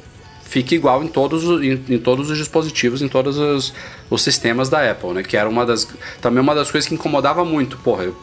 fique 0.43 0.76
igual 0.76 1.04
em 1.04 1.08
todos, 1.08 1.43
em, 1.62 1.84
em 1.89 2.00
todos 2.00 2.30
os 2.30 2.38
dispositivos, 2.38 3.02
em 3.02 3.10
todos 3.10 3.38
os, 3.38 3.74
os, 4.10 4.21
sistemas 4.21 4.69
da 4.69 4.89
Apple, 4.89 5.12
né? 5.12 5.24
Que 5.24 5.36
era 5.36 5.50
uma 5.50 5.65
das. 5.65 5.86
Também 6.21 6.41
uma 6.41 6.56
das 6.56 6.71
coisas 6.71 6.88
que 6.88 6.95
incomodava 6.95 7.43
muito. 7.43 7.78
Porra, 7.80 8.04
eu, 8.06 8.15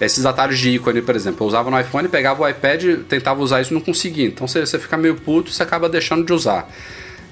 esses 0.00 0.24
atalhos 0.24 0.58
de 0.58 0.70
ícone, 0.70 1.02
por 1.02 1.16
exemplo, 1.16 1.44
eu 1.44 1.48
usava 1.48 1.70
no 1.70 1.80
iPhone, 1.80 2.08
pegava 2.08 2.42
o 2.42 2.48
iPad, 2.48 3.00
tentava 3.08 3.42
usar 3.42 3.60
isso 3.60 3.72
e 3.72 3.74
não 3.74 3.80
conseguia. 3.80 4.26
Então 4.26 4.46
você, 4.46 4.64
você 4.64 4.78
fica 4.78 4.96
meio 4.96 5.16
puto 5.16 5.50
e 5.50 5.54
você 5.54 5.62
acaba 5.62 5.88
deixando 5.88 6.24
de 6.24 6.32
usar. 6.32 6.68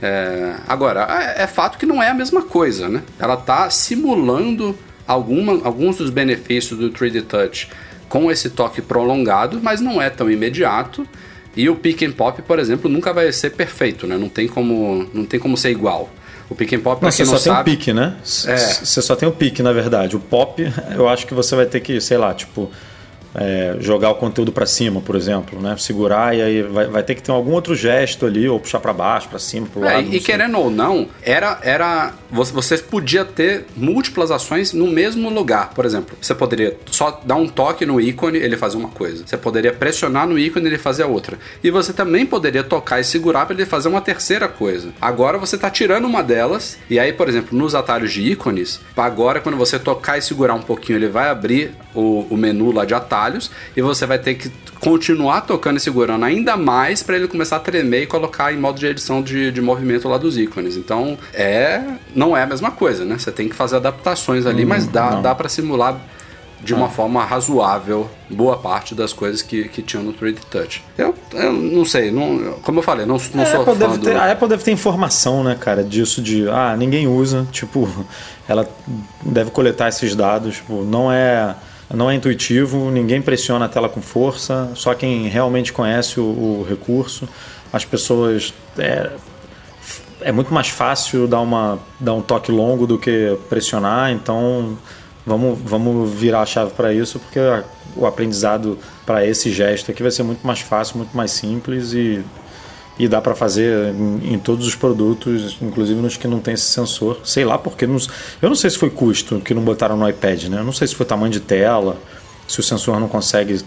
É, 0.02 0.56
agora, 0.66 1.06
é, 1.36 1.44
é, 1.44 1.46
fato 1.46 1.78
que 1.78 1.86
não 1.86 2.02
é 2.02 2.10
a 2.10 2.14
mesma 2.14 2.42
coisa, 2.42 2.88
né? 2.88 3.02
Ela 3.18 3.34
está 3.34 3.70
simulando 3.70 4.76
alguma, 5.06 5.64
alguns 5.64 5.96
dos 5.96 6.10
benefícios 6.10 6.78
do 6.78 6.90
3D 6.90 7.22
Touch 7.22 7.70
com 8.08 8.30
esse 8.30 8.50
toque 8.50 8.82
prolongado, 8.82 9.60
mas 9.62 9.80
não 9.80 10.00
é 10.02 10.10
tão 10.10 10.30
imediato. 10.30 11.06
E 11.56 11.70
o 11.70 11.76
pick 11.76 12.02
and 12.02 12.12
pop, 12.12 12.42
por 12.42 12.58
exemplo, 12.58 12.90
nunca 12.90 13.12
vai 13.12 13.32
ser 13.32 13.50
perfeito, 13.50 14.06
né? 14.06 14.18
Não 14.18 14.28
tem 14.28 14.46
como, 14.46 15.08
não 15.14 15.24
tem 15.24 15.40
como 15.40 15.56
ser 15.56 15.70
igual. 15.70 16.10
O 16.48 16.54
pick 16.54 16.72
and 16.74 16.80
pop, 16.80 17.02
não, 17.02 17.10
você 17.10 17.24
não 17.24 17.32
só 17.32 17.38
sabe, 17.38 17.64
tem 17.64 17.74
o 17.74 17.78
pick, 17.78 17.94
né? 17.94 18.14
É. 18.46 18.56
Você 18.56 19.02
só 19.02 19.16
tem 19.16 19.28
o 19.28 19.32
pick, 19.32 19.58
na 19.60 19.72
verdade. 19.72 20.16
O 20.16 20.20
pop, 20.20 20.62
eu 20.94 21.08
acho 21.08 21.26
que 21.26 21.34
você 21.34 21.56
vai 21.56 21.66
ter 21.66 21.80
que, 21.80 22.00
sei 22.00 22.16
lá, 22.16 22.32
tipo, 22.32 22.70
é, 23.34 23.76
jogar 23.80 24.10
o 24.10 24.14
conteúdo 24.14 24.50
para 24.50 24.64
cima, 24.64 25.00
por 25.00 25.14
exemplo, 25.14 25.60
né? 25.60 25.76
Segurar 25.76 26.34
e 26.34 26.40
aí 26.40 26.62
vai, 26.62 26.86
vai, 26.86 27.02
ter 27.02 27.14
que 27.14 27.22
ter 27.22 27.32
algum 27.32 27.52
outro 27.52 27.74
gesto 27.74 28.24
ali, 28.24 28.48
ou 28.48 28.58
puxar 28.58 28.80
para 28.80 28.92
baixo, 28.92 29.28
para 29.28 29.38
cima, 29.38 29.66
lado. 29.76 29.90
É, 29.90 30.02
e 30.02 30.20
querendo 30.20 30.58
ou 30.58 30.70
não, 30.70 31.08
era, 31.22 31.58
era 31.62 32.14
você 32.30 32.78
podia 32.78 33.24
ter 33.24 33.66
múltiplas 33.76 34.30
ações 34.30 34.72
no 34.72 34.86
mesmo 34.86 35.30
lugar. 35.30 35.70
Por 35.74 35.84
exemplo, 35.84 36.16
você 36.20 36.34
poderia 36.34 36.76
só 36.86 37.20
dar 37.24 37.36
um 37.36 37.48
toque 37.48 37.84
no 37.84 38.00
ícone, 38.00 38.38
ele 38.38 38.56
fazer 38.56 38.76
uma 38.76 38.88
coisa. 38.88 39.26
Você 39.26 39.36
poderia 39.36 39.72
pressionar 39.72 40.26
no 40.26 40.38
ícone, 40.38 40.66
ele 40.66 40.78
fazer 40.78 41.04
outra. 41.04 41.38
E 41.62 41.70
você 41.70 41.92
também 41.92 42.26
poderia 42.26 42.62
tocar 42.62 43.00
e 43.00 43.04
segurar 43.04 43.46
para 43.46 43.54
ele 43.54 43.66
fazer 43.66 43.88
uma 43.88 44.00
terceira 44.00 44.48
coisa. 44.48 44.90
Agora 45.00 45.38
você 45.38 45.56
está 45.56 45.70
tirando 45.70 46.04
uma 46.04 46.22
delas, 46.22 46.78
e 46.88 46.98
aí, 46.98 47.12
por 47.12 47.28
exemplo, 47.28 47.56
nos 47.56 47.74
atalhos 47.74 48.12
de 48.12 48.22
ícones, 48.22 48.80
agora 48.96 49.40
quando 49.40 49.56
você 49.56 49.78
tocar 49.78 50.18
e 50.18 50.22
segurar 50.22 50.54
um 50.54 50.62
pouquinho, 50.62 50.98
ele 50.98 51.08
vai 51.08 51.28
abrir 51.28 51.72
o, 51.94 52.26
o 52.30 52.36
menu 52.36 52.72
lá 52.72 52.84
de 52.84 52.94
atalho 52.94 53.16
atalhos 53.26 53.50
e 53.76 53.82
você 53.82 54.06
vai 54.06 54.18
ter 54.18 54.34
que 54.34 54.50
continuar 54.80 55.42
tocando 55.42 55.76
e 55.76 55.80
segurando 55.80 56.24
ainda 56.24 56.56
mais 56.56 57.02
para 57.02 57.16
ele 57.16 57.28
começar 57.28 57.56
a 57.56 57.60
tremer 57.60 58.02
e 58.02 58.06
colocar 58.06 58.52
em 58.52 58.58
modo 58.58 58.78
de 58.78 58.86
edição 58.86 59.22
de, 59.22 59.50
de 59.50 59.60
movimento 59.60 60.08
lá 60.08 60.18
dos 60.18 60.36
ícones. 60.36 60.76
Então, 60.76 61.18
é 61.32 61.82
não 62.14 62.36
é 62.36 62.42
a 62.42 62.46
mesma 62.46 62.70
coisa, 62.70 63.04
né? 63.04 63.18
Você 63.18 63.30
tem 63.30 63.48
que 63.48 63.54
fazer 63.54 63.76
adaptações 63.76 64.46
ali, 64.46 64.64
hum, 64.64 64.68
mas 64.68 64.86
dá, 64.86 65.20
dá 65.20 65.34
para 65.34 65.48
simular 65.48 66.00
de 66.60 66.74
uma 66.74 66.86
ah. 66.86 66.90
forma 66.90 67.24
razoável 67.24 68.08
boa 68.30 68.56
parte 68.56 68.94
das 68.94 69.12
coisas 69.12 69.42
que, 69.42 69.68
que 69.68 69.82
tinham 69.82 70.02
no 70.02 70.12
3D 70.12 70.38
Touch. 70.50 70.82
Eu, 70.96 71.14
eu 71.32 71.52
não 71.52 71.84
sei, 71.84 72.10
não, 72.10 72.54
como 72.62 72.78
eu 72.78 72.82
falei, 72.82 73.04
não, 73.04 73.20
não 73.34 73.42
a 73.42 73.46
sou 73.46 73.60
Apple 73.60 73.74
fã 73.76 73.88
do... 73.88 73.98
ter, 73.98 74.16
A 74.16 74.32
Apple 74.32 74.48
deve 74.48 74.64
ter 74.64 74.72
informação, 74.72 75.44
né, 75.44 75.56
cara, 75.58 75.84
disso 75.84 76.22
de, 76.22 76.48
ah, 76.48 76.74
ninguém 76.76 77.06
usa, 77.06 77.46
tipo, 77.52 77.88
ela 78.48 78.68
deve 79.22 79.50
coletar 79.50 79.88
esses 79.88 80.14
dados, 80.14 80.56
tipo, 80.56 80.82
não 80.82 81.12
é 81.12 81.54
não 81.94 82.10
é 82.10 82.14
intuitivo, 82.14 82.90
ninguém 82.90 83.22
pressiona 83.22 83.66
a 83.66 83.68
tela 83.68 83.88
com 83.88 84.02
força, 84.02 84.70
só 84.74 84.94
quem 84.94 85.28
realmente 85.28 85.72
conhece 85.72 86.18
o, 86.18 86.24
o 86.24 86.66
recurso. 86.68 87.28
As 87.72 87.84
pessoas. 87.84 88.52
É, 88.78 89.10
é 90.20 90.32
muito 90.32 90.52
mais 90.52 90.68
fácil 90.68 91.28
dar, 91.28 91.40
uma, 91.40 91.78
dar 92.00 92.14
um 92.14 92.22
toque 92.22 92.50
longo 92.50 92.86
do 92.86 92.98
que 92.98 93.36
pressionar, 93.48 94.10
então 94.10 94.76
vamos, 95.24 95.58
vamos 95.62 96.10
virar 96.10 96.40
a 96.40 96.46
chave 96.46 96.72
para 96.72 96.92
isso, 96.92 97.20
porque 97.20 97.38
o 97.94 98.06
aprendizado 98.06 98.78
para 99.04 99.26
esse 99.26 99.52
gesto 99.52 99.90
aqui 99.90 100.02
vai 100.02 100.10
ser 100.10 100.22
muito 100.22 100.44
mais 100.46 100.60
fácil, 100.60 100.96
muito 100.96 101.16
mais 101.16 101.30
simples 101.30 101.92
e 101.92 102.24
e 102.98 103.06
dá 103.06 103.20
para 103.20 103.34
fazer 103.34 103.94
em, 103.94 104.34
em, 104.34 104.38
todos 104.38 104.66
os 104.66 104.74
produtos, 104.74 105.58
inclusive 105.60 106.00
nos 106.00 106.16
que 106.16 106.26
não 106.26 106.40
tem 106.40 106.54
esse 106.54 106.64
sensor. 106.64 107.20
Sei 107.24 107.44
lá 107.44 107.58
porque. 107.58 107.86
Não, 107.86 107.98
eu 108.40 108.48
não 108.48 108.56
sei 108.56 108.70
se 108.70 108.78
foi 108.78 108.90
custo 108.90 109.40
que 109.40 109.52
não 109.52 109.62
botaram 109.62 109.96
no 109.96 110.08
iPad, 110.08 110.44
né? 110.44 110.58
Eu 110.58 110.64
não 110.64 110.72
sei 110.72 110.86
se 110.88 110.94
foi 110.94 111.04
tamanho 111.04 111.32
de 111.32 111.40
tela, 111.40 111.96
se 112.48 112.58
o 112.60 112.62
sensor 112.62 112.98
não 112.98 113.08
consegue. 113.08 113.60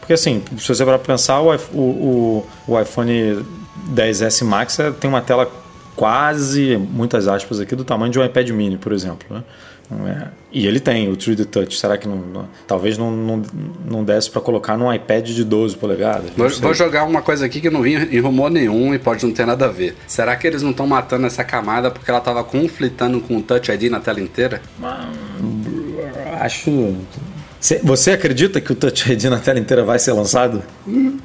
Porque 0.00 0.12
assim, 0.12 0.42
se 0.58 0.68
você 0.68 0.84
para 0.84 0.98
pensar, 0.98 1.40
o, 1.40 1.54
o, 1.72 2.46
o, 2.68 2.80
iPhone 2.80 3.44
10S 3.94 4.44
Max 4.44 4.78
é, 4.78 4.90
tem 4.90 5.08
uma 5.08 5.22
tela 5.22 5.50
quase, 5.96 6.76
muitas 6.76 7.26
aspas 7.26 7.60
aqui, 7.60 7.74
do 7.74 7.84
tamanho 7.84 8.12
de 8.12 8.18
um 8.18 8.24
iPad 8.24 8.50
mini, 8.50 8.76
por 8.76 8.92
exemplo. 8.92 9.26
Né? 9.30 9.42
É. 10.06 10.28
E 10.50 10.66
ele 10.66 10.80
tem 10.80 11.10
o 11.10 11.16
3D 11.16 11.44
Touch. 11.44 11.78
Será 11.78 11.98
que 11.98 12.08
não, 12.08 12.16
não 12.16 12.48
talvez 12.66 12.96
não, 12.96 13.10
não, 13.10 13.42
não 13.84 14.04
desse 14.04 14.30
para 14.30 14.40
colocar 14.40 14.76
num 14.76 14.92
iPad 14.92 15.28
de 15.28 15.44
12 15.44 15.76
polegadas? 15.76 16.30
Vou, 16.36 16.48
vou, 16.48 16.74
jogar 16.74 17.04
uma 17.04 17.22
coisa 17.22 17.44
aqui 17.44 17.60
que 17.60 17.68
não 17.68 17.82
vi 17.82 17.94
em 17.94 18.20
rumor 18.20 18.50
nenhum 18.50 18.94
e 18.94 18.98
pode 18.98 19.24
não 19.24 19.32
ter 19.32 19.46
nada 19.46 19.66
a 19.66 19.68
ver. 19.68 19.96
Será 20.06 20.34
que 20.36 20.46
eles 20.46 20.62
não 20.62 20.70
estão 20.70 20.86
matando 20.86 21.26
essa 21.26 21.44
camada 21.44 21.90
porque 21.90 22.10
ela 22.10 22.18
estava 22.18 22.42
conflitando 22.42 23.20
com 23.20 23.36
o 23.36 23.42
Touch 23.42 23.70
ID 23.70 23.90
na 23.90 24.00
tela 24.00 24.20
inteira? 24.20 24.62
Acho 26.40 26.96
você 27.82 28.10
acredita 28.10 28.60
que 28.60 28.72
o 28.72 28.74
Touch 28.74 29.08
ID 29.10 29.24
na 29.24 29.38
tela 29.38 29.58
inteira 29.58 29.82
vai 29.82 29.98
ser 29.98 30.12
lançado? 30.12 30.62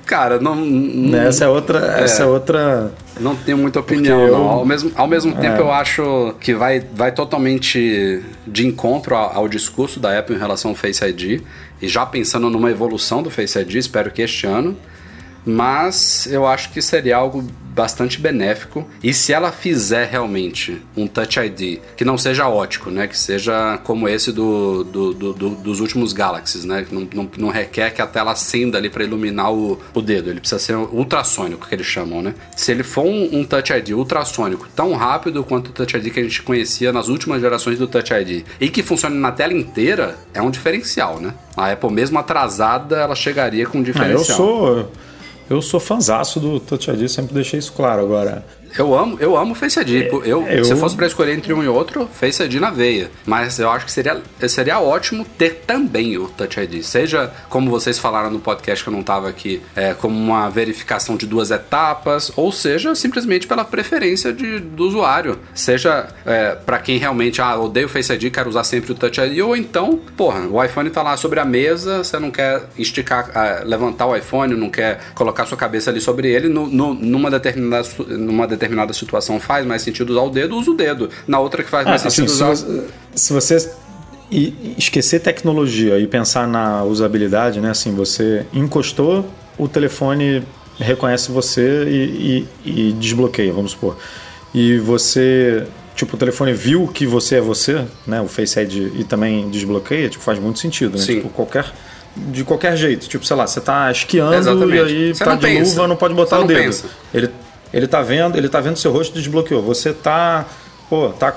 Cara, 0.06 0.40
não. 0.40 0.56
não 0.56 1.20
essa 1.20 1.46
é 1.46 1.48
outra. 1.48 1.98
É, 2.00 2.04
essa 2.04 2.24
é 2.24 2.26
outra. 2.26 2.92
Não 3.20 3.36
tenho 3.36 3.58
muita 3.58 3.80
opinião, 3.82 4.22
eu, 4.22 4.32
não. 4.32 4.50
Ao 4.50 4.66
mesmo, 4.66 4.92
ao 4.96 5.08
mesmo 5.08 5.36
tempo, 5.36 5.58
é. 5.58 5.60
eu 5.60 5.72
acho 5.72 6.34
que 6.40 6.54
vai, 6.54 6.80
vai 6.80 7.12
totalmente 7.12 8.24
de 8.48 8.66
encontro 8.66 9.16
ao, 9.16 9.36
ao, 9.36 9.48
discurso 9.50 10.00
da 10.00 10.18
Apple 10.18 10.36
em 10.36 10.40
relação 10.40 10.72
ao 10.72 10.76
Face 10.76 11.04
ID. 11.04 11.42
E 11.82 11.88
já 11.88 12.06
pensando 12.06 12.50
numa 12.50 12.72
evolução 12.72 13.22
do 13.22 13.30
Face 13.30 13.60
ID, 13.60 13.76
espero 13.76 14.10
que 14.10 14.22
este 14.22 14.48
ano. 14.48 14.78
Mas 15.50 16.28
eu 16.28 16.46
acho 16.46 16.72
que 16.72 16.82
seria 16.82 17.18
algo 17.18 17.44
bastante 17.80 18.20
benéfico. 18.20 18.86
E 19.02 19.14
se 19.14 19.32
ela 19.32 19.52
fizer 19.52 20.06
realmente 20.06 20.82
um 20.98 21.08
Touch 21.08 21.40
ID 21.40 21.80
que 21.96 22.04
não 22.04 22.18
seja 22.18 22.48
ótico, 22.48 22.92
né? 22.92 23.08
Que 23.08 23.18
seja 23.18 23.80
como 23.84 24.08
esse 24.10 24.32
do, 24.32 24.84
do, 24.84 25.14
do, 25.14 25.34
do 25.34 25.50
dos 25.50 25.80
últimos 25.80 26.12
Galaxies, 26.12 26.66
né? 26.66 26.86
Que 26.88 26.94
não, 26.94 27.08
não, 27.14 27.32
não, 27.38 27.50
requer 27.50 27.92
que 27.92 28.02
a 28.02 28.08
tela 28.08 28.32
acenda 28.32 28.78
ali 28.78 28.90
para 28.90 29.04
iluminar 29.04 29.54
o, 29.54 29.80
o 29.94 30.02
dedo. 30.02 30.30
Ele 30.30 30.42
precisa 30.42 30.60
ser 30.60 30.76
ultrassônico, 30.76 31.68
que 31.68 31.74
eles 31.74 31.86
chamam, 31.86 32.22
né? 32.22 32.36
Se 32.56 32.72
ele 32.72 32.84
for 32.84 33.06
um, 33.06 33.40
um 33.40 33.44
Touch 33.46 33.72
ID 33.72 33.92
ultrassônico 33.92 34.68
tão 34.76 34.94
rápido 34.96 35.44
quanto 35.44 35.70
o 35.70 35.72
Touch 35.72 35.96
ID 35.96 36.12
que 36.12 36.20
a 36.20 36.24
gente 36.24 36.42
conhecia 36.42 36.92
nas 36.92 37.08
últimas 37.08 37.40
gerações 37.40 37.80
do 37.80 37.88
Touch 37.88 38.14
ID 38.14 38.44
e 38.60 38.70
que 38.70 38.84
funcione 38.84 39.18
na 39.18 39.32
tela 39.32 39.54
inteira, 39.54 40.18
é 40.34 40.42
um 40.42 40.52
diferencial, 40.52 41.20
né? 41.22 41.34
A 41.56 41.72
Apple, 41.72 41.92
mesmo 41.92 42.20
atrasada, 42.20 42.98
ela 42.98 43.16
chegaria 43.16 43.66
com 43.66 43.78
um 43.78 43.84
diferencial. 43.84 44.38
Ah, 44.38 44.44
eu 44.44 44.84
sou 44.86 44.92
eu 45.50 45.62
sou 45.62 45.80
fanzaço 45.80 46.40
do 46.40 46.60
Touch 46.60 46.90
ID, 46.92 47.08
sempre 47.10 47.34
deixei 47.34 47.60
isso 47.60 47.74
claro. 47.74 48.02
Agora, 48.02 48.46
eu 48.78 48.98
amo, 48.98 49.18
eu 49.20 49.38
amo 49.38 49.56
Face 49.56 49.80
ID. 49.80 49.90
É, 49.90 50.08
eu, 50.26 50.48
eu, 50.48 50.66
Se 50.66 50.76
fosse 50.76 50.96
para 50.96 51.08
escolher 51.08 51.34
entre 51.34 51.54
um 51.54 51.64
e 51.64 51.68
outro, 51.68 52.08
Face 52.14 52.42
ID 52.44 52.56
na 52.56 52.70
veia. 52.70 53.10
Mas 53.26 53.60
eu 53.60 53.70
acho 53.70 53.86
que 53.86 53.92
seria, 53.92 54.22
seria 54.48 54.80
ótimo 54.80 55.26
ter 55.38 55.64
também 55.66 56.18
o 56.18 56.28
Touch 56.28 56.60
ID. 56.60 56.84
Seja, 56.84 57.32
como 57.50 57.70
vocês 57.70 57.98
falaram 57.98 58.30
no 58.30 58.40
podcast 58.40 58.84
que 58.84 58.90
eu 58.90 58.94
não 58.94 59.02
estava 59.02 59.28
aqui, 59.28 59.62
é, 59.76 59.94
como 59.94 60.18
uma 60.18 60.50
verificação 60.50 61.16
de 61.16 61.26
duas 61.26 61.52
etapas, 61.52 62.32
ou 62.36 62.52
seja, 62.52 62.94
simplesmente 62.96 63.48
pela 63.48 63.66
preferência 63.66 64.32
de, 64.32 64.60
do 64.60 64.86
usuário. 64.86 65.40
Seja 65.54 66.08
é, 66.26 66.56
para 66.56 66.80
quem 66.80 66.98
realmente, 66.98 67.42
ah, 67.42 67.58
odeio 67.58 67.88
o 67.88 67.90
Face 67.90 68.12
ID, 68.14 68.32
quero 68.32 68.50
usar 68.50 68.64
sempre 68.64 68.92
o 68.92 68.96
Touch 68.96 69.20
ID, 69.20 69.40
ou 69.40 69.56
então, 69.56 70.00
porra, 70.16 70.42
o 70.48 70.64
iPhone 70.64 70.88
está 70.88 71.02
lá 71.02 71.18
sobre 71.18 71.40
a 71.40 71.46
mesa, 71.46 72.04
você 72.04 72.20
não 72.20 72.32
quer 72.32 72.64
esticar, 72.78 73.32
ah, 73.34 73.62
levantar 73.66 74.06
o 74.06 74.16
iPhone, 74.16 74.56
não 74.56 74.70
quer 74.70 75.00
colocar 75.16 75.46
sua 75.46 75.58
cabeça 75.58 75.90
ali 75.90 76.00
sobre 76.00 76.30
ele, 76.30 76.48
no, 76.48 76.68
no, 76.68 76.94
numa 76.94 77.32
determinada. 77.32 77.88
Numa 78.10 78.48
determinada 78.48 78.59
situação 78.94 79.40
faz 79.40 79.66
mais 79.66 79.82
sentido 79.82 80.12
usar 80.12 80.22
o 80.22 80.30
dedo, 80.30 80.56
usa 80.58 80.72
o 80.72 80.74
dedo. 80.76 81.10
Na 81.28 81.40
outra 81.40 81.64
que 81.64 81.70
faz 81.70 81.86
mais 81.86 82.06
ah, 82.06 82.10
sentido 82.10 82.32
assim, 82.32 82.44
usar. 82.44 82.84
Se 83.16 83.34
você 83.34 83.58
e 84.32 84.76
esquecer 84.78 85.20
tecnologia 85.20 85.98
e 85.98 86.06
pensar 86.06 86.48
na 86.48 86.84
usabilidade, 86.84 87.60
né? 87.60 87.72
Assim, 87.72 87.94
você 87.94 88.46
encostou, 88.54 89.26
o 89.58 89.68
telefone 89.68 90.44
reconhece 90.80 91.32
você 91.32 91.84
e, 91.88 92.48
e, 92.64 92.90
e, 92.90 92.94
desbloqueia, 92.94 93.52
vamos 93.52 93.72
supor. 93.72 93.98
E 94.54 94.78
você, 94.78 95.66
tipo, 95.96 96.16
o 96.16 96.20
telefone 96.20 96.54
viu 96.54 96.88
que 96.88 97.06
você 97.06 97.36
é 97.36 97.42
você, 97.42 97.86
né? 98.06 98.22
O 98.22 98.28
Face 98.28 98.60
ID 98.60 99.00
e 99.00 99.04
também 99.04 99.50
desbloqueia, 99.50 100.10
tipo, 100.10 100.24
faz 100.24 100.40
muito 100.40 100.60
sentido, 100.60 100.98
né? 100.98 101.04
Sim. 101.04 101.16
Tipo, 101.16 101.30
qualquer 101.30 101.74
de 102.16 102.44
qualquer 102.44 102.76
jeito, 102.76 103.08
tipo, 103.08 103.26
sei 103.26 103.36
lá, 103.36 103.48
você 103.48 103.62
tá 103.62 103.90
esquiando 103.92 104.36
Exatamente. 104.36 104.76
e 104.76 104.80
aí 104.80 105.16
você 105.16 105.24
tá 105.24 105.36
de 105.36 105.42
pensa. 105.42 105.72
luva, 105.72 105.88
não 105.88 105.96
pode 105.96 106.14
botar 106.14 106.38
você 106.38 106.44
o 106.44 106.48
dedo. 106.48 106.64
Pensa. 106.64 106.86
Ele 107.14 107.30
ele 107.74 107.88
tá 107.88 108.02
vendo, 108.02 108.38
ele 108.38 108.50
tá 108.50 108.60
vendo 108.60 108.78
seu 108.78 108.92
rosto 108.92 109.14
desbloqueou. 109.14 109.62
Você 109.62 109.94
tá, 109.94 110.46
pô, 110.90 111.10
tá 111.10 111.36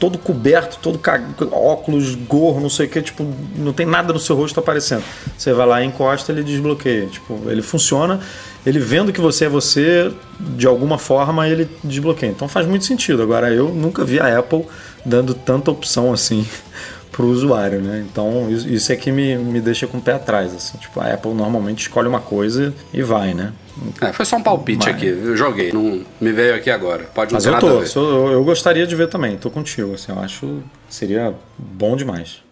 todo 0.00 0.16
coberto, 0.16 0.78
todo 0.80 0.98
cag... 0.98 1.22
óculos, 1.52 2.14
gorro, 2.14 2.58
não 2.58 2.70
sei 2.70 2.86
o 2.86 2.88
que, 2.88 3.02
tipo, 3.02 3.24
não 3.54 3.72
tem 3.72 3.84
nada 3.84 4.14
no 4.14 4.18
seu 4.18 4.34
rosto 4.34 4.58
aparecendo. 4.58 5.04
Você 5.36 5.52
vai 5.52 5.66
lá 5.66 5.84
encosta, 5.84 6.32
ele 6.32 6.42
desbloqueia. 6.42 7.06
Tipo, 7.06 7.38
ele 7.46 7.60
funciona, 7.60 8.18
ele 8.64 8.78
vendo 8.78 9.12
que 9.12 9.20
você 9.20 9.44
é 9.44 9.48
você, 9.48 10.10
de 10.40 10.66
alguma 10.66 10.96
forma 10.96 11.46
ele 11.46 11.68
desbloqueia. 11.84 12.30
Então 12.30 12.48
faz 12.48 12.66
muito 12.66 12.86
sentido. 12.86 13.22
Agora, 13.22 13.52
eu 13.52 13.68
nunca 13.68 14.02
vi 14.02 14.18
a 14.18 14.38
Apple 14.38 14.64
dando 15.04 15.34
tanta 15.34 15.70
opção 15.70 16.12
assim 16.12 16.46
para 17.12 17.22
o 17.22 17.30
usuário, 17.30 17.82
né? 17.82 18.04
Então 18.10 18.50
isso 18.50 18.90
é 18.90 18.96
que 18.96 19.12
me, 19.12 19.36
me 19.36 19.60
deixa 19.60 19.86
com 19.86 19.98
o 19.98 20.00
pé 20.00 20.14
atrás, 20.14 20.54
assim. 20.54 20.78
Tipo, 20.78 20.98
a 21.00 21.12
Apple 21.12 21.34
normalmente 21.34 21.80
escolhe 21.82 22.08
uma 22.08 22.20
coisa 22.20 22.72
e 22.92 23.02
vai, 23.02 23.34
né? 23.34 23.52
É, 24.00 24.12
foi 24.12 24.24
só 24.24 24.36
um 24.36 24.42
palpite 24.42 24.86
Mas... 24.86 24.94
aqui, 24.94 25.06
eu 25.06 25.36
joguei, 25.36 25.72
não 25.72 26.04
me 26.20 26.32
veio 26.32 26.54
aqui 26.54 26.70
agora. 26.70 27.04
Pode 27.14 27.32
não 27.32 27.36
Mas 27.36 27.46
eu 27.46 27.58
tô, 27.58 27.86
sou, 27.86 28.30
eu 28.30 28.44
gostaria 28.44 28.86
de 28.86 28.94
ver 28.94 29.08
também, 29.08 29.36
tô 29.36 29.50
contigo, 29.50 29.94
assim, 29.94 30.12
eu 30.12 30.18
acho 30.18 30.62
seria 30.88 31.34
bom 31.58 31.96
demais. 31.96 32.42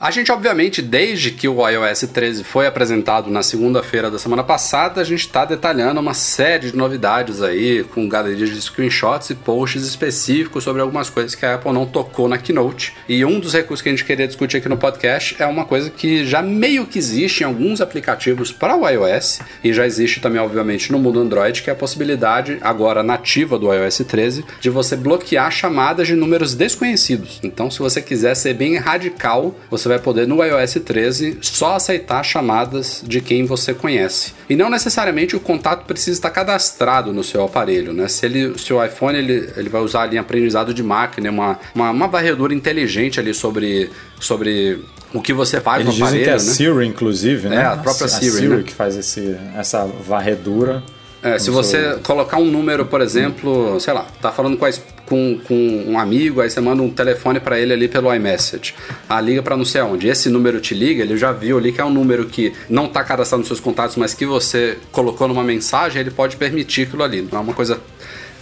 A 0.00 0.12
gente, 0.12 0.30
obviamente, 0.30 0.80
desde 0.80 1.32
que 1.32 1.48
o 1.48 1.68
iOS 1.68 2.02
13 2.02 2.44
foi 2.44 2.68
apresentado 2.68 3.28
na 3.28 3.42
segunda-feira 3.42 4.08
da 4.08 4.16
semana 4.16 4.44
passada, 4.44 5.00
a 5.00 5.04
gente 5.04 5.22
está 5.22 5.44
detalhando 5.44 5.98
uma 5.98 6.14
série 6.14 6.70
de 6.70 6.76
novidades 6.76 7.42
aí, 7.42 7.82
com 7.82 8.08
galerias 8.08 8.48
de 8.48 8.62
screenshots 8.62 9.30
e 9.30 9.34
posts 9.34 9.82
específicos 9.82 10.62
sobre 10.62 10.82
algumas 10.82 11.10
coisas 11.10 11.34
que 11.34 11.44
a 11.44 11.56
Apple 11.56 11.72
não 11.72 11.84
tocou 11.84 12.28
na 12.28 12.38
Keynote. 12.38 12.94
E 13.08 13.24
um 13.24 13.40
dos 13.40 13.52
recursos 13.52 13.82
que 13.82 13.88
a 13.88 13.92
gente 13.92 14.04
queria 14.04 14.28
discutir 14.28 14.58
aqui 14.58 14.68
no 14.68 14.76
podcast 14.76 15.34
é 15.36 15.46
uma 15.46 15.64
coisa 15.64 15.90
que 15.90 16.24
já 16.24 16.42
meio 16.42 16.86
que 16.86 16.96
existe 16.96 17.40
em 17.40 17.46
alguns 17.46 17.80
aplicativos 17.80 18.52
para 18.52 18.76
o 18.76 18.88
iOS, 18.88 19.40
e 19.64 19.72
já 19.72 19.84
existe 19.84 20.20
também, 20.20 20.40
obviamente, 20.40 20.92
no 20.92 21.00
mundo 21.00 21.18
Android, 21.18 21.60
que 21.60 21.70
é 21.70 21.72
a 21.72 21.76
possibilidade, 21.76 22.58
agora 22.60 23.02
nativa 23.02 23.58
do 23.58 23.74
iOS 23.74 23.98
13, 24.06 24.44
de 24.60 24.70
você 24.70 24.94
bloquear 24.94 25.50
chamadas 25.50 26.06
de 26.06 26.14
números 26.14 26.54
desconhecidos. 26.54 27.40
Então, 27.42 27.68
se 27.68 27.80
você 27.80 28.00
quiser 28.00 28.36
ser 28.36 28.54
bem 28.54 28.76
radical, 28.76 29.56
você 29.68 29.87
você 29.88 29.94
vai 29.94 29.98
poder 29.98 30.28
no 30.28 30.44
iOS 30.44 30.74
13 30.84 31.38
só 31.40 31.76
aceitar 31.76 32.22
chamadas 32.22 33.02
de 33.04 33.20
quem 33.20 33.46
você 33.46 33.72
conhece. 33.72 34.34
E 34.48 34.54
não 34.54 34.68
necessariamente 34.68 35.34
o 35.34 35.40
contato 35.40 35.86
precisa 35.86 36.18
estar 36.18 36.30
cadastrado 36.30 37.12
no 37.12 37.24
seu 37.24 37.44
aparelho, 37.44 37.92
né? 37.92 38.06
Se, 38.06 38.26
ele, 38.26 38.58
se 38.58 38.72
o 38.72 38.84
iPhone 38.84 39.16
ele, 39.16 39.50
ele 39.56 39.68
vai 39.68 39.80
usar 39.80 40.02
ali 40.02 40.18
aprendizado 40.18 40.74
de 40.74 40.82
máquina, 40.82 41.30
uma, 41.30 41.58
uma, 41.74 41.90
uma 41.90 42.08
varredura 42.08 42.54
inteligente 42.54 43.18
ali 43.18 43.32
sobre, 43.32 43.90
sobre 44.20 44.78
o 45.12 45.22
que 45.22 45.32
você 45.32 45.60
faz 45.60 45.80
Eles 45.80 45.98
no 45.98 46.04
aparelho. 46.04 46.24
Dizem 46.24 46.38
que 46.38 46.44
é 46.44 46.48
né? 46.48 46.54
Siri, 46.54 46.86
inclusive, 46.86 47.48
né? 47.48 47.56
É, 47.56 47.64
a 47.64 47.76
própria 47.76 48.06
a 48.06 48.08
Siri, 48.08 48.30
Siri 48.30 48.48
né? 48.48 48.62
que 48.62 48.74
faz 48.74 48.96
esse, 48.96 49.36
essa 49.56 49.86
varredura. 49.86 50.82
É, 51.22 51.38
se 51.38 51.50
você 51.50 51.98
colocar 52.04 52.36
um 52.36 52.44
número, 52.44 52.86
por 52.86 53.00
exemplo, 53.00 53.80
sei 53.80 53.92
lá, 53.92 54.06
tá 54.20 54.30
falando 54.30 54.56
com, 54.56 54.64
a, 54.64 54.70
com, 55.08 55.40
com 55.42 55.84
um 55.86 55.98
amigo, 55.98 56.42
aí 56.42 56.50
você 56.50 56.60
manda 56.60 56.82
um 56.82 56.90
telefone 56.90 57.40
para 57.40 57.58
ele 57.58 57.72
ali 57.72 57.88
pelo 57.88 58.14
iMessage. 58.14 58.74
Ah, 59.08 59.20
liga 59.20 59.42
para 59.42 59.56
não 59.56 59.64
sei 59.64 59.80
aonde. 59.80 60.06
Esse 60.06 60.28
número 60.28 60.60
te 60.60 60.74
liga, 60.74 61.02
ele 61.02 61.16
já 61.16 61.32
viu 61.32 61.56
ali 61.56 61.72
que 61.72 61.80
é 61.80 61.84
um 61.84 61.90
número 61.90 62.26
que 62.26 62.52
não 62.68 62.88
tá 62.88 63.02
cadastrado 63.02 63.40
nos 63.40 63.48
seus 63.48 63.60
contatos, 63.60 63.96
mas 63.96 64.12
que 64.12 64.26
você 64.26 64.76
colocou 64.92 65.26
numa 65.26 65.42
mensagem, 65.42 66.00
ele 66.00 66.10
pode 66.10 66.36
permitir 66.36 66.82
aquilo 66.82 67.02
ali. 67.02 67.22
Não 67.22 67.38
é 67.38 67.42
uma 67.42 67.54
coisa 67.54 67.80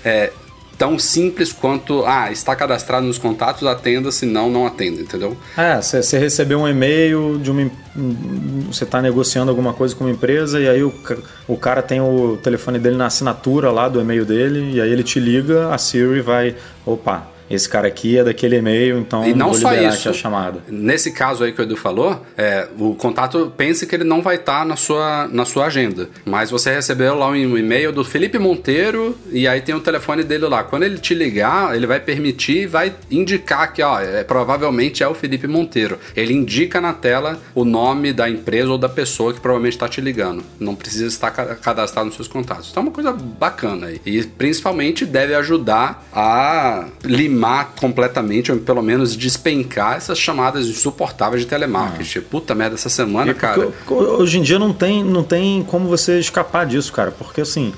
é, 0.05 0.33
tão 0.79 0.99
simples 0.99 1.53
quanto, 1.53 2.05
ah, 2.07 2.31
está 2.31 2.55
cadastrado 2.55 3.07
nos 3.07 3.19
contatos, 3.19 3.67
atenda, 3.67 4.13
senão 4.13 4.51
não 4.51 4.67
atenda, 4.67 5.01
entendeu? 5.01 5.37
É, 5.57 5.81
você 5.81 6.19
recebeu 6.19 6.61
um 6.61 6.69
e-mail 6.69 7.39
de 7.39 7.51
uma. 7.51 7.71
Você 8.71 8.85
está 8.85 9.01
negociando 9.01 9.51
alguma 9.51 9.73
coisa 9.73 9.95
com 9.95 10.05
uma 10.05 10.11
empresa 10.11 10.61
e 10.61 10.69
aí 10.69 10.83
o, 10.83 10.93
o 11.49 11.57
cara 11.57 11.83
tem 11.83 12.01
o 12.01 12.37
telefone 12.43 12.79
dele 12.79 12.97
na 12.97 13.07
assinatura 13.07 13.71
lá 13.71 13.89
do 13.89 14.01
e-mail 14.01 14.25
dele 14.25 14.73
e 14.75 14.81
aí 14.81 14.91
ele 14.91 15.03
te 15.03 15.19
liga, 15.19 15.73
a 15.73 15.79
Siri 15.79 16.21
vai. 16.21 16.55
Opa, 16.85 17.36
esse 17.49 17.69
cara 17.69 17.87
aqui 17.87 18.19
é 18.19 18.25
daquele 18.25 18.57
e-mail, 18.57 18.99
então 18.99 19.27
e 19.27 19.33
não 19.33 19.55
só 19.55 19.73
isso, 19.75 20.09
a 20.09 20.13
chamada. 20.13 20.61
Nesse 20.69 21.13
caso 21.13 21.45
aí 21.45 21.53
que 21.53 21.61
o 21.61 21.63
Edu 21.63 21.77
falou, 21.77 22.25
é, 22.37 22.67
o 22.79 22.95
contato 22.95 23.53
pense 23.57 23.87
que 23.87 23.95
ele 23.95 24.05
não 24.05 24.21
vai 24.21 24.37
estar 24.37 24.61
tá 24.61 24.65
na, 24.65 24.77
sua, 24.77 25.29
na 25.31 25.45
sua 25.45 25.67
agenda. 25.67 26.09
Mas 26.25 26.51
você 26.51 26.75
recebeu 26.75 27.15
lá 27.15 27.29
um 27.29 27.57
e-mail 27.57 27.93
do 27.93 28.05
Felipe 28.05 28.39
Monteiro 28.39 29.17
e 29.31 29.47
aí 29.47 29.61
tem 29.61 29.75
o 29.75 29.81
telefone 29.81 30.25
dele 30.25 30.47
lá. 30.47 30.65
Quando 30.65 30.83
ele 30.83 30.99
te 30.99 31.15
ligar, 31.15 31.75
ele 31.77 31.87
vai 31.87 32.01
permitir 32.01 32.63
e 32.63 32.67
vai 32.67 32.93
indicar 33.11 33.73
que 33.73 33.83
ó, 33.83 34.01
é, 34.01 34.25
provavelmente 34.25 35.03
é 35.03 35.09
o 35.09 35.15
Felipe 35.15 35.47
Monteiro. 35.47 35.99
Ele 36.17 36.35
indica 36.35 36.81
na 36.81 36.93
tela 36.93 37.39
o 37.55 37.65
nome 37.65 38.13
da 38.13 38.29
empresa 38.29 38.71
ou 38.71 38.79
da 38.79 38.89
pessoa 38.89 39.33
que 39.33 39.41
provavelmente 39.41 39.75
está 39.75 39.89
te 39.89 40.01
ligando. 40.01 40.43
Não 40.59 40.75
precisa 40.75 41.07
estar 41.07 41.31
cadastrado 41.31 42.07
nos 42.07 42.17
seus 42.17 42.29
contatos. 42.29 42.71
Então 42.71 42.83
é 42.83 42.87
uma 42.87 42.93
coisa 42.93 43.13
bacana 43.13 43.87
aí. 43.87 44.01
E 44.05 44.23
principalmente 44.25 45.05
deve 45.05 45.35
ajudar 45.35 46.05
a 46.13 46.87
limar 47.05 47.36
limar 47.37 47.75
completamente, 47.79 48.51
ou 48.51 48.59
pelo 48.59 48.83
menos 48.83 49.15
despencar 49.15 49.97
essas 49.97 50.19
chamadas 50.19 50.67
insuportáveis 50.67 51.43
de 51.43 51.49
telemarketing. 51.49 52.19
Ah. 52.21 52.23
Puta 52.31 52.55
merda, 52.55 52.75
essa 52.75 52.89
semana, 52.89 53.35
cara. 53.35 53.69
Hoje 53.89 54.39
em 54.39 54.43
dia 54.43 54.59
não 54.59 54.73
tem, 54.73 55.05
não 55.05 55.23
tem 55.23 55.63
como 55.65 55.87
você 55.89 56.19
escapar 56.19 56.65
disso, 56.67 56.93
cara, 56.93 57.11
porque 57.11 57.43
assim. 57.43 57.73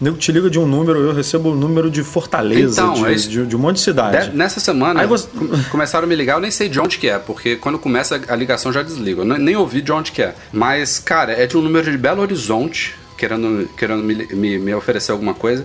nego 0.00 0.16
te 0.16 0.32
liga 0.32 0.48
de 0.50 0.58
um 0.58 0.66
número, 0.66 0.98
eu 0.98 1.12
recebo 1.14 1.50
o 1.50 1.52
um 1.52 1.54
número 1.54 1.90
de 1.90 2.02
Fortaleza, 2.02 2.80
Então, 2.80 2.94
de, 2.94 3.04
é 3.06 3.14
de, 3.14 3.46
de 3.46 3.56
um 3.56 3.58
monte 3.58 3.76
de 3.76 3.82
cidade. 3.82 4.30
De- 4.30 4.36
nessa 4.36 4.58
semana, 4.58 5.06
você- 5.06 5.28
com- 5.28 5.48
começaram 5.70 6.06
a 6.06 6.08
me 6.08 6.16
ligar, 6.16 6.34
eu 6.36 6.40
nem 6.40 6.50
sei 6.50 6.68
de 6.68 6.80
onde 6.80 6.98
que 6.98 7.08
é, 7.08 7.18
porque 7.18 7.56
quando 7.56 7.78
começa 7.78 8.20
a 8.28 8.34
ligação 8.34 8.70
eu 8.70 8.74
já 8.74 8.82
desligo. 8.82 9.20
Eu 9.20 9.24
nem- 9.26 9.38
nem 9.38 9.56
ouvi 9.56 9.80
de 9.82 9.92
onde 9.92 10.10
que 10.10 10.22
é. 10.22 10.34
Mas, 10.52 10.98
cara, 10.98 11.32
é 11.32 11.46
de 11.46 11.56
um 11.56 11.60
número 11.62 11.88
de 11.90 11.96
Belo 11.98 12.20
Horizonte, 12.22 12.94
querendo, 13.16 13.68
querendo 13.76 14.02
me, 14.02 14.26
me, 14.32 14.58
me 14.58 14.74
oferecer 14.74 15.12
alguma 15.12 15.34
coisa. 15.34 15.64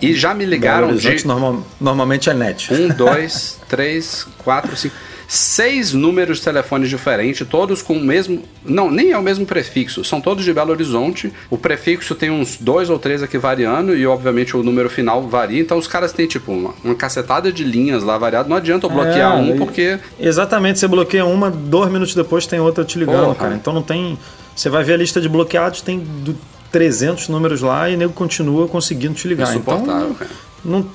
E 0.00 0.14
já 0.14 0.34
me 0.34 0.40
Belo 0.40 0.50
ligaram 0.50 0.88
Horizonte 0.88 1.18
de 1.18 1.26
normal- 1.26 1.66
normalmente 1.80 2.28
é 2.30 2.34
net. 2.34 2.72
um, 2.72 2.88
dois, 2.94 3.58
três, 3.68 4.26
quatro, 4.44 4.76
cinco. 4.76 4.94
Seis 5.28 5.92
números 5.92 6.38
de 6.38 6.44
telefones 6.44 6.88
diferentes, 6.88 7.44
todos 7.48 7.82
com 7.82 7.94
o 7.94 8.00
mesmo. 8.00 8.44
Não, 8.64 8.88
nem 8.92 9.10
é 9.10 9.18
o 9.18 9.22
mesmo 9.22 9.44
prefixo, 9.44 10.04
são 10.04 10.20
todos 10.20 10.44
de 10.44 10.52
Belo 10.52 10.70
Horizonte. 10.70 11.32
O 11.50 11.58
prefixo 11.58 12.14
tem 12.14 12.30
uns 12.30 12.56
dois 12.58 12.88
ou 12.88 12.96
três 12.96 13.24
aqui 13.24 13.36
variando 13.36 13.96
e, 13.96 14.06
obviamente, 14.06 14.56
o 14.56 14.62
número 14.62 14.88
final 14.88 15.26
varia. 15.26 15.60
Então, 15.60 15.78
os 15.78 15.88
caras 15.88 16.12
têm, 16.12 16.28
tipo, 16.28 16.52
uma, 16.52 16.72
uma 16.84 16.94
cacetada 16.94 17.50
de 17.50 17.64
linhas 17.64 18.04
lá 18.04 18.16
variado. 18.16 18.48
Não 18.48 18.56
adianta 18.56 18.86
eu 18.86 18.90
bloquear 18.90 19.32
É, 19.32 19.34
um, 19.34 19.56
porque. 19.58 19.98
Exatamente, 20.20 20.78
você 20.78 20.86
bloqueia 20.86 21.24
uma, 21.26 21.50
dois 21.50 21.90
minutos 21.90 22.14
depois 22.14 22.46
tem 22.46 22.60
outra 22.60 22.84
te 22.84 22.96
ligando, 22.96 23.24
Porra. 23.24 23.34
cara. 23.34 23.54
Então 23.56 23.72
não 23.72 23.82
tem. 23.82 24.16
Você 24.54 24.68
vai 24.70 24.84
ver 24.84 24.92
a 24.94 24.96
lista 24.98 25.20
de 25.20 25.28
bloqueados, 25.28 25.80
tem 25.80 25.98
do- 25.98 26.36
300 26.76 27.28
números 27.28 27.62
lá 27.62 27.88
e 27.88 27.96
nego 27.96 28.12
continua 28.12 28.68
conseguindo 28.68 29.14
te 29.14 29.26
ligar. 29.26 29.48
Insuportável, 29.48 30.10
então, 30.10 30.14
cara. 30.14 30.30
não, 30.62 30.86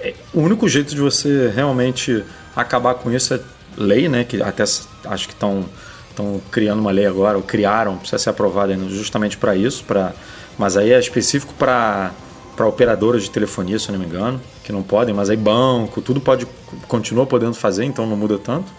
é- 0.00 0.14
o 0.32 0.40
único 0.40 0.68
jeito 0.68 0.92
de 0.92 1.00
você 1.00 1.52
realmente 1.54 2.24
acabar 2.56 2.94
com 2.94 3.12
isso 3.12 3.32
é 3.32 3.40
lei, 3.76 4.08
né? 4.08 4.24
Que 4.24 4.42
até 4.42 4.64
acho 4.64 5.28
que 5.28 5.32
estão 5.34 5.64
estão 6.10 6.40
criando 6.50 6.78
uma 6.80 6.90
lei 6.92 7.06
agora, 7.06 7.36
ou 7.36 7.42
criaram, 7.42 7.96
precisa 7.96 8.18
ser 8.18 8.30
aprovada 8.30 8.72
ainda 8.72 8.88
justamente 8.88 9.36
para 9.36 9.56
isso, 9.56 9.82
pra, 9.84 10.12
mas 10.58 10.76
aí 10.76 10.92
é 10.92 10.98
específico 10.98 11.52
para 11.58 12.10
para 12.56 12.66
operadoras 12.68 13.24
de 13.24 13.30
telefonia, 13.30 13.78
se 13.80 13.88
eu 13.88 13.92
não 13.94 13.98
me 14.00 14.06
engano, 14.06 14.40
que 14.62 14.70
não 14.72 14.80
podem, 14.82 15.12
mas 15.14 15.28
aí 15.30 15.36
banco, 15.36 16.00
tudo 16.00 16.20
pode 16.20 16.46
continua 16.86 17.26
podendo 17.26 17.54
fazer, 17.54 17.84
então 17.84 18.06
não 18.06 18.16
muda 18.16 18.38
tanto. 18.38 18.70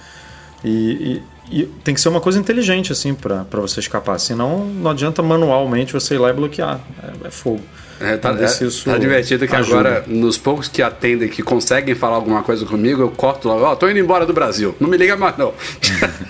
E, 0.64 0.70
e- 0.70 1.24
e 1.52 1.64
tem 1.84 1.94
que 1.94 2.02
ser 2.02 2.10
uma 2.10 2.22
coisa 2.22 2.40
inteligente, 2.40 2.92
assim, 2.92 3.14
para 3.14 3.44
você 3.52 3.80
escapar. 3.80 4.20
Senão, 4.20 4.66
não 4.66 4.92
adianta 4.92 5.22
manualmente 5.22 5.94
você 5.94 6.16
ir 6.16 6.18
lá 6.18 6.30
e 6.30 6.34
bloquear. 6.34 6.80
É, 7.04 7.28
é 7.28 7.32
fogo. 7.32 7.62
É, 8.00 8.18
tá, 8.18 8.32
é- 8.32 8.46
tá 8.84 8.98
divertido 8.98 9.48
que 9.48 9.56
ajuda. 9.56 9.80
agora, 9.80 10.04
nos 10.08 10.38
poucos 10.38 10.68
que 10.68 10.82
atendem, 10.82 11.30
que 11.30 11.42
conseguem 11.42 11.96
falar 11.96 12.18
alguma 12.18 12.44
coisa 12.44 12.66
comigo, 12.66 13.02
eu 13.02 13.10
corto 13.10 13.48
logo, 13.48 13.64
ó, 13.64 13.74
tô 13.74 13.88
indo 13.88 14.00
embora 14.00 14.26
do 14.26 14.34
Brasil. 14.34 14.76
Não 14.82 14.90
me 14.90 14.98
liga 14.98 15.16
mais, 15.16 15.38
não. 15.38 15.54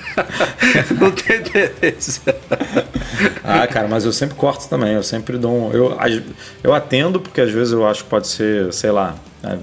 não 0.99 1.10
tem 1.12 1.38
interesse. 1.39 2.21
Ah, 3.43 3.65
cara, 3.65 3.88
mas 3.88 4.06
eu 4.06 4.13
sempre 4.13 4.36
corto 4.36 4.69
também. 4.69 4.93
Eu 4.93 5.04
sempre 5.04 5.38
dou 5.38 5.69
um. 5.69 5.71
Eu, 5.71 5.97
eu 6.63 6.73
atendo, 6.73 7.19
porque 7.19 7.41
às 7.41 7.49
vezes 7.51 7.73
eu 7.73 7.88
acho 7.88 8.04
que 8.04 8.10
pode 8.12 8.28
ser, 8.28 8.71
sei 8.71 8.91
lá. 8.91 9.15
é, 9.43 9.58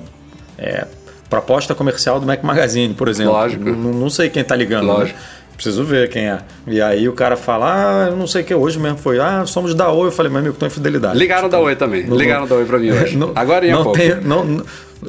é, 0.58 0.86
proposta 1.30 1.74
comercial 1.74 2.20
do 2.20 2.26
Mac 2.26 2.42
Magazine, 2.42 2.92
por 2.94 3.08
exemplo. 3.08 3.32
Lógico. 3.32 3.64
Não, 3.64 3.92
não 3.92 4.10
sei 4.10 4.28
quem 4.28 4.44
tá 4.44 4.54
ligando. 4.54 4.86
né? 4.98 5.14
Preciso 5.62 5.84
ver 5.84 6.08
quem 6.08 6.26
é. 6.28 6.40
E 6.66 6.80
aí 6.82 7.08
o 7.08 7.12
cara 7.12 7.36
fala, 7.36 8.06
ah, 8.06 8.08
eu 8.10 8.16
não 8.16 8.26
sei 8.26 8.42
o 8.42 8.44
que 8.44 8.52
hoje 8.52 8.80
mesmo 8.80 8.98
foi. 8.98 9.20
Ah, 9.20 9.44
somos 9.46 9.74
da 9.76 9.92
Oi. 9.92 10.08
Eu 10.08 10.12
falei, 10.12 10.30
meu 10.30 10.40
amigo, 10.40 10.56
tô 10.58 10.66
em 10.66 10.70
fidelidade. 10.70 11.16
Ligaram 11.16 11.48
da 11.48 11.60
Oi 11.60 11.76
também. 11.76 12.04
Não- 12.04 12.16
Ligaram 12.16 12.48
da 12.48 12.56
Oi 12.56 12.64
pra 12.64 12.78
mim 12.80 12.90
hoje. 12.90 13.14
Não- 13.18 13.30
Agora 13.34 13.64
ia 13.64 13.72
não 13.72 13.84
pouco. 13.84 13.96
tenho- 13.98 14.20
não- 14.22 14.64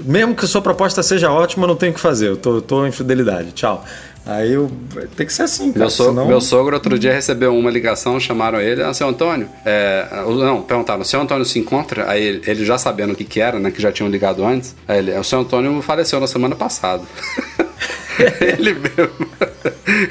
mesmo 0.05 0.35
que 0.35 0.45
a 0.45 0.47
sua 0.47 0.61
proposta 0.61 1.01
seja 1.01 1.31
ótima, 1.31 1.65
não 1.67 1.75
tenho 1.75 1.91
o 1.91 1.95
que 1.95 2.01
fazer. 2.01 2.27
Eu 2.29 2.37
tô, 2.37 2.61
tô 2.61 2.85
em 2.85 2.91
fidelidade. 2.91 3.51
Tchau. 3.51 3.83
Aí 4.25 4.53
eu. 4.53 4.71
Tem 5.17 5.25
que 5.25 5.33
ser 5.33 5.41
assim, 5.43 5.67
cara. 5.71 5.79
Meu, 5.79 5.89
so- 5.89 6.05
senão- 6.05 6.27
meu 6.27 6.39
sogro 6.39 6.75
outro 6.75 6.97
dia 6.99 7.11
recebeu 7.11 7.55
uma 7.57 7.69
ligação, 7.71 8.19
chamaram 8.19 8.61
ele, 8.61 8.81
ah, 8.83 8.93
seu 8.93 9.07
Antônio, 9.07 9.49
é, 9.65 10.07
não, 10.25 10.61
perguntaram, 10.61 11.01
o 11.01 11.05
seu 11.05 11.19
Antônio 11.19 11.43
se 11.45 11.59
encontra? 11.59 12.09
Aí 12.09 12.23
ele, 12.23 12.41
ele 12.47 12.63
já 12.63 12.77
sabendo 12.77 13.13
o 13.13 13.15
que 13.15 13.23
que 13.25 13.41
era, 13.41 13.59
né, 13.59 13.69
que 13.69 13.81
já 13.81 13.91
tinham 13.91 14.09
ligado 14.09 14.45
antes, 14.45 14.75
aí 14.87 14.99
ele, 14.99 15.11
o 15.17 15.23
seu 15.25 15.39
Antônio 15.39 15.81
faleceu 15.81 16.19
na 16.21 16.27
semana 16.27 16.55
passada. 16.55 17.01
ele 18.41 18.73
mesmo. 18.73 19.27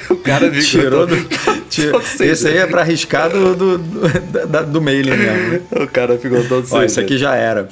o 0.09 0.15
cara 0.17 0.51
ficou 0.51 0.61
Tirou 0.81 1.07
do. 1.07 1.15
todo- 1.15 1.61
tira- 1.69 2.01
esse 2.21 2.47
aí 2.47 2.57
é 2.57 2.67
pra 2.67 2.81
arriscar 2.81 3.29
do, 3.29 3.55
do, 3.55 3.77
do, 3.77 4.65
do 4.71 4.81
mailing 4.81 5.11
mesmo. 5.17 5.67
O 5.83 5.87
cara 5.87 6.17
ficou 6.17 6.43
todo 6.47 6.65
Ó, 6.71 6.77
sem 6.77 6.85
esse 6.85 6.99
aqui 6.99 7.17
já 7.17 7.35
era. 7.35 7.67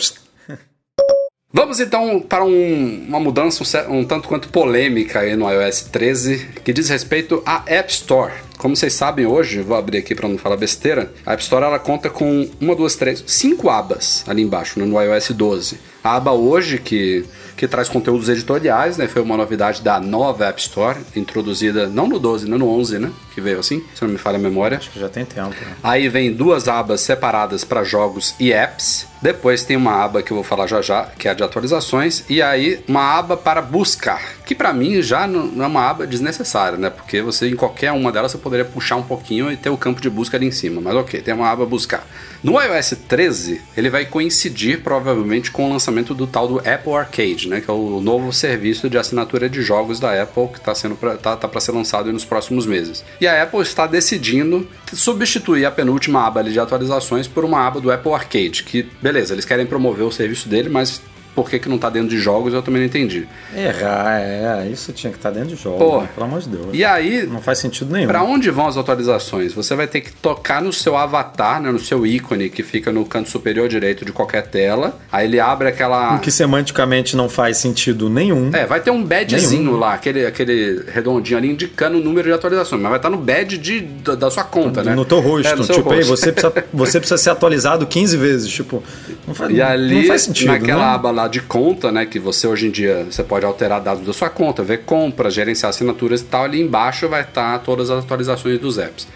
Vamos 1.53 1.79
então 1.81 2.21
para 2.21 2.45
um- 2.45 3.05
uma 3.09 3.19
mudança 3.19 3.61
um, 3.89 3.99
um 3.99 4.05
tanto 4.05 4.27
quanto 4.27 4.47
polêmica 4.49 5.19
aí 5.19 5.35
no 5.35 5.49
iOS 5.51 5.81
13, 5.81 6.47
que 6.63 6.71
diz 6.71 6.87
respeito 6.89 7.43
à 7.45 7.63
App 7.67 7.91
Store. 7.91 8.31
Como 8.57 8.75
vocês 8.75 8.93
sabem 8.93 9.25
hoje, 9.25 9.59
vou 9.61 9.75
abrir 9.75 9.97
aqui 9.97 10.15
para 10.15 10.29
não 10.29 10.37
falar 10.37 10.55
besteira, 10.55 11.11
a 11.25 11.33
App 11.33 11.41
Store 11.43 11.65
ela 11.65 11.77
conta 11.79 12.09
com 12.09 12.49
uma, 12.59 12.73
duas, 12.75 12.95
três, 12.95 13.21
cinco 13.27 13.69
abas 13.69 14.23
ali 14.27 14.41
embaixo 14.43 14.79
né, 14.79 14.85
no 14.85 15.01
iOS 15.01 15.31
12. 15.31 15.77
A 16.03 16.15
aba 16.15 16.31
hoje 16.31 16.77
que 16.77 17.25
que 17.61 17.67
traz 17.67 17.87
conteúdos 17.87 18.27
editoriais, 18.27 18.97
né? 18.97 19.07
Foi 19.07 19.21
uma 19.21 19.37
novidade 19.37 19.83
da 19.83 19.99
nova 19.99 20.47
App 20.47 20.59
Store, 20.59 20.97
introduzida 21.15 21.87
não 21.87 22.07
no 22.07 22.17
12, 22.17 22.49
não 22.49 22.57
no 22.57 22.67
11, 22.67 22.97
né? 22.97 23.11
Que 23.35 23.39
veio 23.39 23.59
assim, 23.59 23.83
se 23.93 24.01
não 24.01 24.09
me 24.09 24.17
falha 24.17 24.37
a 24.37 24.39
memória. 24.39 24.77
Acho 24.77 24.89
que 24.89 24.99
já 24.99 25.07
tem 25.07 25.23
tempo. 25.23 25.49
né? 25.49 25.75
Aí 25.83 26.09
vem 26.09 26.33
duas 26.33 26.67
abas 26.67 27.01
separadas 27.01 27.63
para 27.63 27.83
jogos 27.83 28.33
e 28.39 28.51
apps. 28.51 29.05
Depois 29.21 29.63
tem 29.63 29.77
uma 29.77 30.03
aba 30.03 30.23
que 30.23 30.31
eu 30.31 30.35
vou 30.35 30.43
falar 30.43 30.65
já 30.65 30.81
já, 30.81 31.03
que 31.05 31.27
é 31.27 31.31
a 31.31 31.33
de 31.35 31.43
atualizações. 31.43 32.23
E 32.27 32.41
aí 32.41 32.83
uma 32.87 33.19
aba 33.19 33.37
para 33.37 33.61
buscar, 33.61 34.19
que 34.43 34.55
para 34.55 34.73
mim 34.73 34.99
já 35.03 35.27
não 35.27 35.63
é 35.63 35.67
uma 35.67 35.87
aba 35.87 36.07
desnecessária, 36.07 36.79
né? 36.79 36.89
Porque 36.89 37.21
você 37.21 37.47
em 37.47 37.55
qualquer 37.55 37.91
uma 37.91 38.11
delas 38.11 38.31
você 38.31 38.39
poderia 38.39 38.65
puxar 38.65 38.95
um 38.95 39.03
pouquinho 39.03 39.51
e 39.51 39.55
ter 39.55 39.69
o 39.69 39.77
campo 39.77 40.01
de 40.01 40.09
busca 40.09 40.35
ali 40.35 40.47
em 40.47 40.51
cima. 40.51 40.81
Mas 40.81 40.95
ok, 40.95 41.21
tem 41.21 41.35
uma 41.35 41.47
aba 41.47 41.63
buscar. 41.63 42.07
No 42.43 42.59
iOS 42.59 42.95
13, 43.07 43.61
ele 43.77 43.91
vai 43.91 44.05
coincidir 44.05 44.81
provavelmente 44.81 45.51
com 45.51 45.67
o 45.67 45.69
lançamento 45.71 45.90
do 46.15 46.25
tal 46.25 46.47
do 46.47 46.59
Apple 46.59 46.93
Arcade, 46.93 47.47
né? 47.47 47.61
Que 47.61 47.69
é 47.69 47.73
o 47.73 47.99
novo 48.01 48.31
serviço 48.31 48.89
de 48.89 48.97
assinatura 48.97 49.49
de 49.49 49.61
jogos 49.61 49.99
da 49.99 50.21
Apple 50.21 50.47
que 50.47 50.57
está 50.57 50.73
sendo 50.73 50.95
tá, 51.17 51.35
tá 51.35 51.47
para 51.47 51.61
ser 51.61 51.71
lançado 51.71 52.11
nos 52.11 52.25
próximos 52.25 52.65
meses. 52.65 53.03
E 53.19 53.27
a 53.27 53.43
Apple 53.43 53.61
está 53.61 53.85
decidindo 53.85 54.67
substituir 54.93 55.65
a 55.65 55.71
penúltima 55.71 56.25
aba 56.25 56.43
de 56.43 56.59
atualizações 56.59 57.27
por 57.27 57.45
uma 57.45 57.65
aba 57.65 57.79
do 57.79 57.91
Apple 57.91 58.13
Arcade, 58.13 58.63
que 58.63 58.87
beleza, 59.01 59.33
eles 59.33 59.45
querem 59.45 59.65
promover 59.65 60.05
o 60.05 60.11
serviço 60.11 60.49
dele, 60.49 60.69
mas 60.69 61.01
por 61.35 61.49
que, 61.49 61.59
que 61.59 61.69
não 61.69 61.77
tá 61.77 61.89
dentro 61.89 62.09
de 62.09 62.17
jogos 62.17 62.53
eu 62.53 62.61
também 62.61 62.81
não 62.81 62.87
entendi. 62.87 63.27
Errar, 63.55 64.19
é. 64.19 64.67
Isso 64.71 64.91
tinha 64.93 65.11
que 65.11 65.17
estar 65.17 65.31
dentro 65.31 65.55
de 65.55 65.61
jogo. 65.61 65.77
Porra. 65.77 66.01
né? 66.03 66.09
Pelo 66.13 66.25
amor 66.25 66.39
de 66.41 66.49
Deus. 66.49 66.67
E 66.73 66.83
aí, 66.83 67.25
Não 67.25 67.41
faz 67.41 67.59
sentido 67.59 67.91
nenhum. 67.93 68.07
Pra 68.07 68.23
onde 68.23 68.49
vão 68.49 68.67
as 68.67 68.77
atualizações? 68.77 69.53
Você 69.53 69.75
vai 69.75 69.87
ter 69.87 70.01
que 70.01 70.11
tocar 70.11 70.61
no 70.61 70.71
seu 70.73 70.95
avatar, 70.97 71.61
né, 71.61 71.71
no 71.71 71.79
seu 71.79 72.05
ícone 72.05 72.49
que 72.49 72.63
fica 72.63 72.91
no 72.91 73.05
canto 73.05 73.29
superior 73.29 73.67
direito 73.69 74.03
de 74.05 74.11
qualquer 74.11 74.47
tela. 74.47 74.99
Aí 75.11 75.25
ele 75.25 75.39
abre 75.39 75.67
aquela. 75.67 76.15
O 76.15 76.19
que 76.19 76.31
semanticamente 76.31 77.15
não 77.15 77.29
faz 77.29 77.57
sentido 77.57 78.09
nenhum. 78.09 78.49
É, 78.53 78.65
vai 78.65 78.79
ter 78.79 78.91
um 78.91 79.03
badgezinho 79.03 79.63
Nenhum. 79.63 79.77
lá, 79.79 79.93
aquele, 79.93 80.25
aquele 80.25 80.83
redondinho 80.91 81.37
ali 81.37 81.49
indicando 81.51 81.97
o 81.97 82.01
número 82.01 82.27
de 82.27 82.33
atualizações, 82.33 82.81
mas 82.81 82.89
vai 82.89 82.99
estar 82.99 83.09
no 83.09 83.17
badge 83.17 83.57
de, 83.57 83.81
da, 83.81 84.15
da 84.15 84.31
sua 84.31 84.43
conta, 84.43 84.83
né? 84.83 84.93
No 84.95 85.05
teu 85.05 85.19
rosto. 85.19 85.47
É, 85.47 85.55
no 85.55 85.65
tipo, 85.65 85.91
aí 85.91 86.03
você 86.03 86.31
precisa, 86.31 86.53
você 86.73 86.99
precisa 86.99 87.17
ser 87.17 87.29
atualizado 87.29 87.85
15 87.85 88.17
vezes. 88.17 88.51
Tipo, 88.51 88.83
não 89.27 89.33
faz, 89.33 89.51
E 89.51 89.61
ali, 89.61 89.95
não 90.01 90.03
faz 90.05 90.21
sentido. 90.23 90.47
naquela 90.51 90.87
né? 90.89 90.95
aba 90.95 91.11
lá 91.11 91.20
de 91.27 91.41
conta, 91.41 91.91
né, 91.91 92.05
que 92.05 92.19
você 92.19 92.47
hoje 92.47 92.67
em 92.67 92.71
dia 92.71 93.05
você 93.09 93.23
pode 93.23 93.45
alterar 93.45 93.81
dados 93.81 94.05
da 94.05 94.13
sua 94.13 94.29
conta, 94.29 94.63
ver 94.63 94.79
compras, 94.85 95.33
gerenciar 95.33 95.69
assinaturas 95.69 96.21
e 96.21 96.25
tal, 96.25 96.43
ali 96.45 96.61
embaixo 96.61 97.07
vai 97.09 97.21
estar 97.21 97.59
todas 97.59 97.89
as 97.89 98.03
atualizações 98.03 98.59
dos 98.59 98.77
apps. 98.77 99.07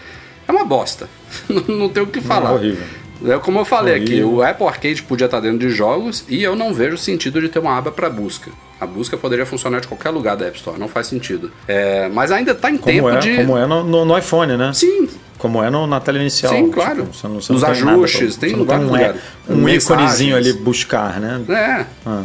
É 0.48 0.52
uma 0.52 0.64
bosta. 0.64 1.08
não, 1.68 1.88
tem 1.88 2.02
o 2.02 2.06
que 2.06 2.20
falar. 2.20 2.50
é 2.50 2.54
horrível. 2.54 2.84
É 3.26 3.38
como 3.38 3.58
eu 3.58 3.64
falei 3.64 3.94
aqui, 3.94 4.22
o 4.22 4.42
Apple 4.42 4.66
Arcade 4.66 5.02
podia 5.02 5.24
estar 5.24 5.40
dentro 5.40 5.58
de 5.58 5.70
jogos 5.70 6.22
e 6.28 6.42
eu 6.42 6.54
não 6.54 6.74
vejo 6.74 6.98
sentido 6.98 7.40
de 7.40 7.48
ter 7.48 7.58
uma 7.58 7.76
aba 7.76 7.90
para 7.90 8.10
busca. 8.10 8.50
A 8.78 8.86
busca 8.86 9.16
poderia 9.16 9.46
funcionar 9.46 9.80
de 9.80 9.88
qualquer 9.88 10.10
lugar 10.10 10.36
da 10.36 10.46
App 10.46 10.56
Store, 10.58 10.78
não 10.78 10.86
faz 10.86 11.06
sentido. 11.06 11.50
É, 11.66 12.10
mas 12.10 12.30
ainda 12.30 12.52
está 12.52 12.70
em 12.70 12.76
Como 12.76 12.92
tempo 12.92 13.08
é, 13.08 13.18
de. 13.18 13.36
como 13.36 13.56
é 13.56 13.66
no, 13.66 13.82
no- 13.82 14.04
no 14.04 14.18
iPhone, 14.18 14.54
né? 14.58 14.70
Sim, 14.74 15.08
Como 15.38 15.62
é 15.62 15.68
no- 15.70 15.86
na 15.86 16.00
tela 16.00 16.18
inicial. 16.18 16.52
Sim, 16.52 16.70
claro. 16.70 17.08
você 17.12 17.28
não, 17.28 17.40
você 17.40 17.52
Nos 17.52 17.62
tem 17.62 17.84
nada 17.84 17.92
ajustes, 18.04 18.36
tem 18.36 18.50
você 18.50 18.56
não 18.56 18.64
vários 18.64 18.88
um, 18.88 18.92
lugares. 18.92 19.20
um 19.48 19.56
Mensagens. 19.56 19.84
íconezinho 19.84 20.36
ali 20.36 20.52
buscar, 20.54 21.20
né? 21.20 21.40
É. 21.48 21.86
Ah. 22.06 22.24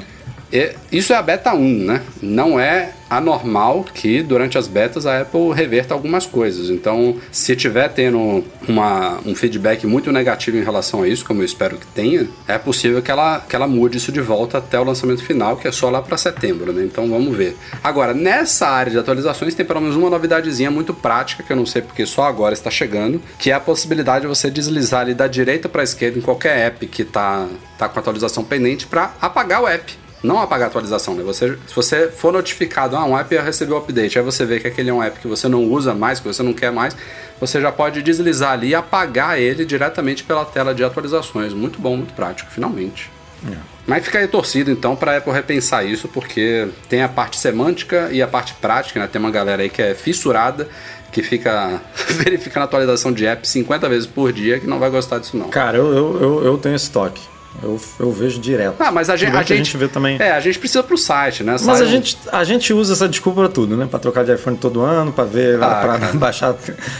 É, 0.51 0.75
Isso 0.91 1.13
é 1.13 1.15
a 1.15 1.21
beta 1.21 1.53
1, 1.53 1.85
né? 1.85 2.01
Não 2.21 2.59
é 2.59 2.93
anormal 3.09 3.85
que 3.93 4.23
durante 4.23 4.57
as 4.57 4.69
betas 4.69 5.05
a 5.05 5.19
Apple 5.19 5.51
reverta 5.53 5.93
algumas 5.93 6.25
coisas. 6.25 6.69
Então, 6.69 7.17
se 7.29 7.55
tiver 7.57 7.89
tendo 7.89 8.41
uma, 8.67 9.19
um 9.25 9.35
feedback 9.35 9.85
muito 9.85 10.11
negativo 10.13 10.57
em 10.57 10.63
relação 10.63 11.03
a 11.03 11.07
isso, 11.07 11.25
como 11.25 11.41
eu 11.41 11.45
espero 11.45 11.77
que 11.77 11.85
tenha, 11.87 12.27
é 12.47 12.57
possível 12.57 13.01
que 13.01 13.11
ela, 13.11 13.39
que 13.41 13.53
ela 13.53 13.67
mude 13.67 13.97
isso 13.97 14.13
de 14.13 14.21
volta 14.21 14.59
até 14.59 14.79
o 14.79 14.83
lançamento 14.85 15.23
final, 15.23 15.57
que 15.57 15.67
é 15.67 15.71
só 15.73 15.89
lá 15.89 16.01
para 16.01 16.15
setembro, 16.15 16.71
né? 16.71 16.83
Então 16.85 17.09
vamos 17.09 17.35
ver. 17.35 17.57
Agora, 17.83 18.13
nessa 18.13 18.67
área 18.67 18.91
de 18.91 18.97
atualizações, 18.97 19.53
tem 19.53 19.65
pelo 19.65 19.81
menos 19.81 19.97
uma 19.97 20.09
novidadezinha 20.09 20.71
muito 20.71 20.93
prática, 20.93 21.43
que 21.43 21.51
eu 21.51 21.57
não 21.57 21.65
sei 21.65 21.81
porque 21.81 22.05
só 22.05 22.23
agora 22.23 22.53
está 22.53 22.71
chegando, 22.71 23.21
que 23.37 23.51
é 23.51 23.53
a 23.53 23.59
possibilidade 23.59 24.21
de 24.21 24.27
você 24.27 24.49
deslizar 24.49 25.01
ali 25.01 25.13
da 25.13 25.27
direita 25.27 25.67
para 25.67 25.81
a 25.81 25.83
esquerda 25.83 26.17
em 26.17 26.21
qualquer 26.21 26.57
app 26.67 26.87
que 26.87 27.03
tá, 27.03 27.45
tá 27.77 27.89
com 27.89 27.99
atualização 27.99 28.43
pendente 28.43 28.87
para 28.87 29.13
apagar 29.19 29.61
o 29.61 29.67
app. 29.67 30.01
Não 30.23 30.39
apagar 30.39 30.67
a 30.67 30.69
atualização, 30.69 31.15
né? 31.15 31.23
Você, 31.23 31.57
se 31.67 31.75
você 31.75 32.07
for 32.09 32.31
notificado, 32.31 32.95
ah, 32.95 33.05
um 33.05 33.17
app 33.17 33.35
recebeu 33.37 33.77
update, 33.77 34.19
aí 34.19 34.23
você 34.23 34.45
vê 34.45 34.59
que 34.59 34.67
aquele 34.67 34.89
é 34.89 34.93
um 34.93 35.01
app 35.01 35.19
que 35.19 35.27
você 35.27 35.47
não 35.47 35.63
usa 35.65 35.93
mais, 35.93 36.19
que 36.19 36.27
você 36.27 36.43
não 36.43 36.53
quer 36.53 36.71
mais, 36.71 36.95
você 37.39 37.59
já 37.59 37.71
pode 37.71 38.01
deslizar 38.03 38.51
ali 38.51 38.69
e 38.69 38.75
apagar 38.75 39.39
ele 39.39 39.65
diretamente 39.65 40.23
pela 40.23 40.45
tela 40.45 40.75
de 40.75 40.83
atualizações. 40.83 41.53
Muito 41.53 41.79
bom, 41.79 41.97
muito 41.97 42.13
prático, 42.13 42.51
finalmente. 42.51 43.09
É. 43.49 43.57
Mas 43.87 44.05
fica 44.05 44.19
aí 44.19 44.27
torcido 44.27 44.69
então 44.69 44.95
para 44.95 45.13
a 45.13 45.17
Apple 45.17 45.33
repensar 45.33 45.83
isso, 45.83 46.07
porque 46.07 46.67
tem 46.87 47.01
a 47.01 47.09
parte 47.09 47.39
semântica 47.39 48.09
e 48.11 48.21
a 48.21 48.27
parte 48.27 48.53
prática, 48.53 48.99
né? 48.99 49.07
Tem 49.07 49.19
uma 49.19 49.31
galera 49.31 49.63
aí 49.63 49.69
que 49.69 49.81
é 49.81 49.95
fissurada 49.95 50.69
que 51.11 51.23
fica 51.23 51.81
verificando 52.23 52.61
a 52.61 52.65
atualização 52.65 53.11
de 53.11 53.25
app 53.25 53.47
50 53.47 53.89
vezes 53.89 54.05
por 54.05 54.31
dia 54.31 54.59
que 54.59 54.67
não 54.67 54.79
vai 54.79 54.89
gostar 54.89 55.17
disso 55.17 55.35
não. 55.35 55.49
Cara, 55.49 55.77
eu, 55.77 55.91
eu, 55.91 56.21
eu, 56.21 56.45
eu 56.45 56.57
tenho 56.57 56.75
estoque. 56.75 57.30
Eu, 57.61 57.79
eu 57.99 58.11
vejo 58.11 58.39
direto. 58.39 58.75
Ah, 58.79 58.91
mas 58.91 59.09
a 59.09 59.15
gente, 59.15 59.35
a 59.35 59.39
gente, 59.39 59.53
a 59.53 59.55
gente 59.55 59.77
vê 59.77 59.87
também. 59.87 60.17
É, 60.19 60.31
a 60.31 60.39
gente 60.39 60.57
precisa 60.57 60.81
pro 60.81 60.97
site, 60.97 61.43
né? 61.43 61.55
Mas 61.63 61.81
a, 61.81 61.85
gente, 61.85 62.17
a 62.31 62.43
gente 62.43 62.73
usa 62.73 62.93
essa 62.93 63.09
desculpa 63.09 63.41
pra 63.41 63.49
tudo, 63.49 63.75
né? 63.75 63.87
Pra 63.89 63.99
trocar 63.99 64.23
de 64.23 64.33
iPhone 64.33 64.57
todo 64.57 64.81
ano, 64.81 65.11
pra 65.11 65.25
ver, 65.25 65.61
ah, 65.61 65.75
pra 65.81 65.97
baixar 66.17 66.55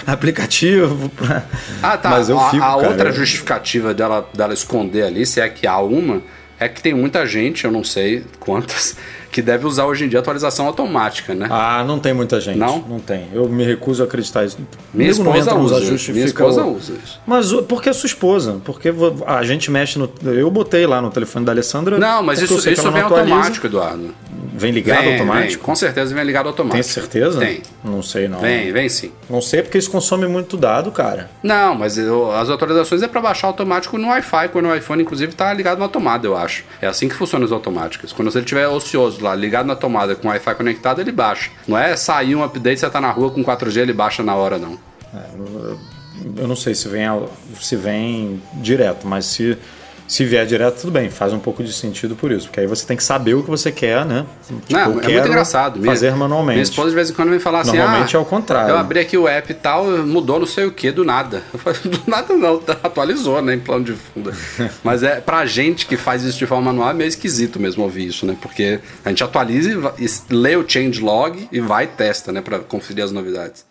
aplicativo. 0.06 1.10
Pra... 1.10 1.44
Ah, 1.82 1.98
tá. 1.98 2.10
Mas 2.10 2.30
eu 2.30 2.40
fico, 2.50 2.64
a, 2.64 2.74
a 2.74 2.76
cara, 2.76 2.90
outra 2.90 3.10
eu... 3.10 3.14
justificativa 3.14 3.94
dela, 3.94 4.30
dela 4.34 4.54
esconder 4.54 5.04
ali, 5.04 5.26
se 5.26 5.40
é 5.40 5.48
que 5.50 5.66
há 5.66 5.80
uma, 5.80 6.22
é 6.60 6.68
que 6.68 6.82
tem 6.82 6.94
muita 6.94 7.26
gente, 7.26 7.66
eu 7.66 7.72
não 7.72 7.84
sei 7.84 8.24
quantas, 8.40 8.96
que 9.32 9.42
deve 9.42 9.66
usar 9.66 9.86
hoje 9.86 10.06
em 10.06 10.10
dia 10.10 10.20
atualização 10.20 10.68
automática, 10.68 11.34
né? 11.34 11.48
Ah, 11.50 11.84
não 11.88 12.00
tem 12.00 12.14
muita 12.14 12.40
gente. 12.42 12.58
Não? 12.58 12.80
Não 12.80 13.00
tem. 13.00 13.28
Eu 13.34 13.48
me 13.48 13.64
recuso 13.64 14.04
a 14.04 14.06
acreditar 14.06 14.44
isso. 14.44 14.58
Minha 14.94 15.08
Mesmo 15.08 15.30
esposa 15.30 15.56
usa. 15.56 15.78
Ajustes, 15.78 16.14
Minha 16.14 16.26
esposa 16.26 16.64
o... 16.64 16.76
usa 16.76 16.94
isso. 17.04 17.20
Mas 17.26 17.52
porque 17.68 17.90
é 17.90 17.94
sua 17.94 18.08
esposa. 18.08 18.62
Porque 18.64 18.94
a 19.26 19.44
gente 19.44 19.72
mexe 19.72 19.98
no... 19.98 20.12
Eu 20.24 20.52
botei 20.52 20.86
lá 20.86 21.02
no 21.02 21.10
telefone 21.10 21.46
da 21.46 21.52
Alessandra... 21.52 21.98
Não, 21.98 22.22
mas 22.22 22.42
isso, 22.42 22.70
isso 22.70 22.92
vem 22.92 23.02
automático, 23.02 23.66
Eduardo. 23.66 24.14
Vem 24.54 24.72
ligado 24.72 25.04
vem, 25.04 25.14
automático? 25.14 25.54
Vem. 25.54 25.58
Com 25.58 25.76
certeza 25.76 26.14
vem 26.14 26.24
ligado 26.24 26.48
automático. 26.48 26.84
Tem 26.84 26.84
certeza? 26.84 27.40
Tem. 27.40 27.62
Não 27.84 28.04
sei 28.04 28.28
não. 28.28 28.40
Vem, 28.40 28.72
vem 28.72 28.90
sim. 28.90 29.12
Não 29.30 29.42
sei 29.42 29.62
porque 29.62 29.78
isso 29.78 29.90
consome 29.90 30.28
muito 30.28 30.58
dado, 30.58 30.92
cara. 30.92 31.30
Não, 31.42 31.74
mas 31.74 31.98
eu, 31.98 32.32
as 32.32 32.50
atualizações 32.50 33.02
é 33.02 33.08
para 33.08 33.22
baixar 33.22 33.48
automático 33.48 33.98
no 33.98 34.10
Wi-Fi, 34.10 34.50
quando 34.50 34.68
o 34.68 34.76
iPhone 34.76 35.02
inclusive 35.02 35.34
tá 35.34 35.54
ligado 35.54 35.80
na 35.80 35.88
tomada, 35.88 36.28
eu 36.28 36.36
acho. 36.36 36.64
É 36.82 36.88
assim 36.88 37.08
que 37.08 37.16
funcionam 37.16 37.46
as 37.46 37.52
automáticas. 37.52 38.12
Quando 38.12 38.30
você 38.30 38.40
estiver 38.40 38.68
ocioso 38.68 39.21
lá, 39.22 39.36
ligado 39.36 39.66
na 39.66 39.76
tomada 39.76 40.16
com 40.16 40.28
o 40.28 40.32
Wi-Fi 40.32 40.56
conectado, 40.56 41.00
ele 41.00 41.12
baixa. 41.12 41.50
Não 41.68 41.78
é 41.78 41.96
sair 41.96 42.36
um 42.36 42.44
update, 42.44 42.80
você 42.80 42.90
tá 42.90 43.00
na 43.00 43.12
rua 43.12 43.32
com 43.32 43.44
4G, 43.44 43.78
ele 43.78 43.94
baixa 43.94 44.24
na 44.24 44.36
hora, 44.36 44.58
não. 44.58 44.78
É, 45.14 46.42
eu 46.42 46.48
não 46.48 46.56
sei 46.56 46.76
se 46.76 46.88
vem, 46.88 47.08
se 47.60 47.76
vem 47.76 48.42
direto, 48.56 49.08
mas 49.08 49.26
se 49.26 49.58
se 50.12 50.26
vier 50.26 50.46
direto, 50.46 50.82
tudo 50.82 50.92
bem, 50.92 51.10
faz 51.10 51.32
um 51.32 51.40
pouco 51.40 51.64
de 51.64 51.72
sentido 51.72 52.18
por 52.18 52.34
isso, 52.34 52.48
porque 52.48 52.60
aí 52.60 52.68
você 52.68 52.86
tem 52.86 52.98
que 52.98 53.04
saber 53.04 53.34
o 53.34 53.42
que 53.42 53.50
você 53.50 53.72
quer, 53.72 54.06
né? 54.06 54.26
Tipo, 54.46 54.62
não, 54.74 55.00
é 55.00 55.08
muito 55.08 55.28
engraçado. 55.30 55.82
Fazer 55.82 56.08
minha, 56.08 56.18
manualmente. 56.18 56.56
Minha 56.56 56.64
esposa 56.64 56.90
de 56.90 56.96
vez 56.96 57.10
em 57.10 57.14
quando 57.14 57.30
vem 57.30 57.40
falar 57.40 57.62
assim: 57.62 57.78
Normalmente 57.78 58.18
ah, 58.18 58.20
é 58.20 58.22
o 58.22 58.26
contrário. 58.26 58.72
Eu 58.72 58.78
abri 58.78 59.00
aqui 59.00 59.18
o 59.18 59.26
app 59.26 59.50
e 59.50 59.56
tal, 59.56 59.86
mudou 59.86 60.38
não 60.38 60.46
sei 60.46 60.66
o 60.66 60.72
que 60.74 60.92
do 60.92 61.06
nada. 61.06 61.42
Eu 61.54 61.58
falei, 61.58 61.80
do 61.86 62.02
nada 62.08 62.34
não, 62.34 62.60
tá, 62.60 62.76
atualizou, 62.84 63.42
né, 63.42 63.54
em 63.54 63.60
plano 63.60 63.86
de 63.86 63.94
fundo. 63.94 64.34
Mas 64.84 65.02
é 65.02 65.22
pra 65.22 65.46
gente 65.46 65.86
que 65.86 65.96
faz 65.96 66.24
isso 66.24 66.38
de 66.38 66.46
forma 66.46 66.74
manual 66.74 66.90
é 66.90 66.94
meio 66.94 67.08
esquisito 67.08 67.58
mesmo 67.58 67.82
ouvir 67.82 68.08
isso, 68.08 68.26
né? 68.26 68.36
Porque 68.42 68.82
a 69.06 69.08
gente 69.08 69.24
atualiza 69.24 69.70
e, 69.98 70.06
e 70.06 70.10
lê 70.30 70.58
o 70.58 70.66
changelog 70.68 71.48
e 71.50 71.62
vai 71.62 71.86
e 71.86 71.88
testa, 71.88 72.34
né, 72.34 72.42
pra 72.42 72.60
conferir 72.60 73.06
as 73.06 73.14
novidades. 73.14 73.66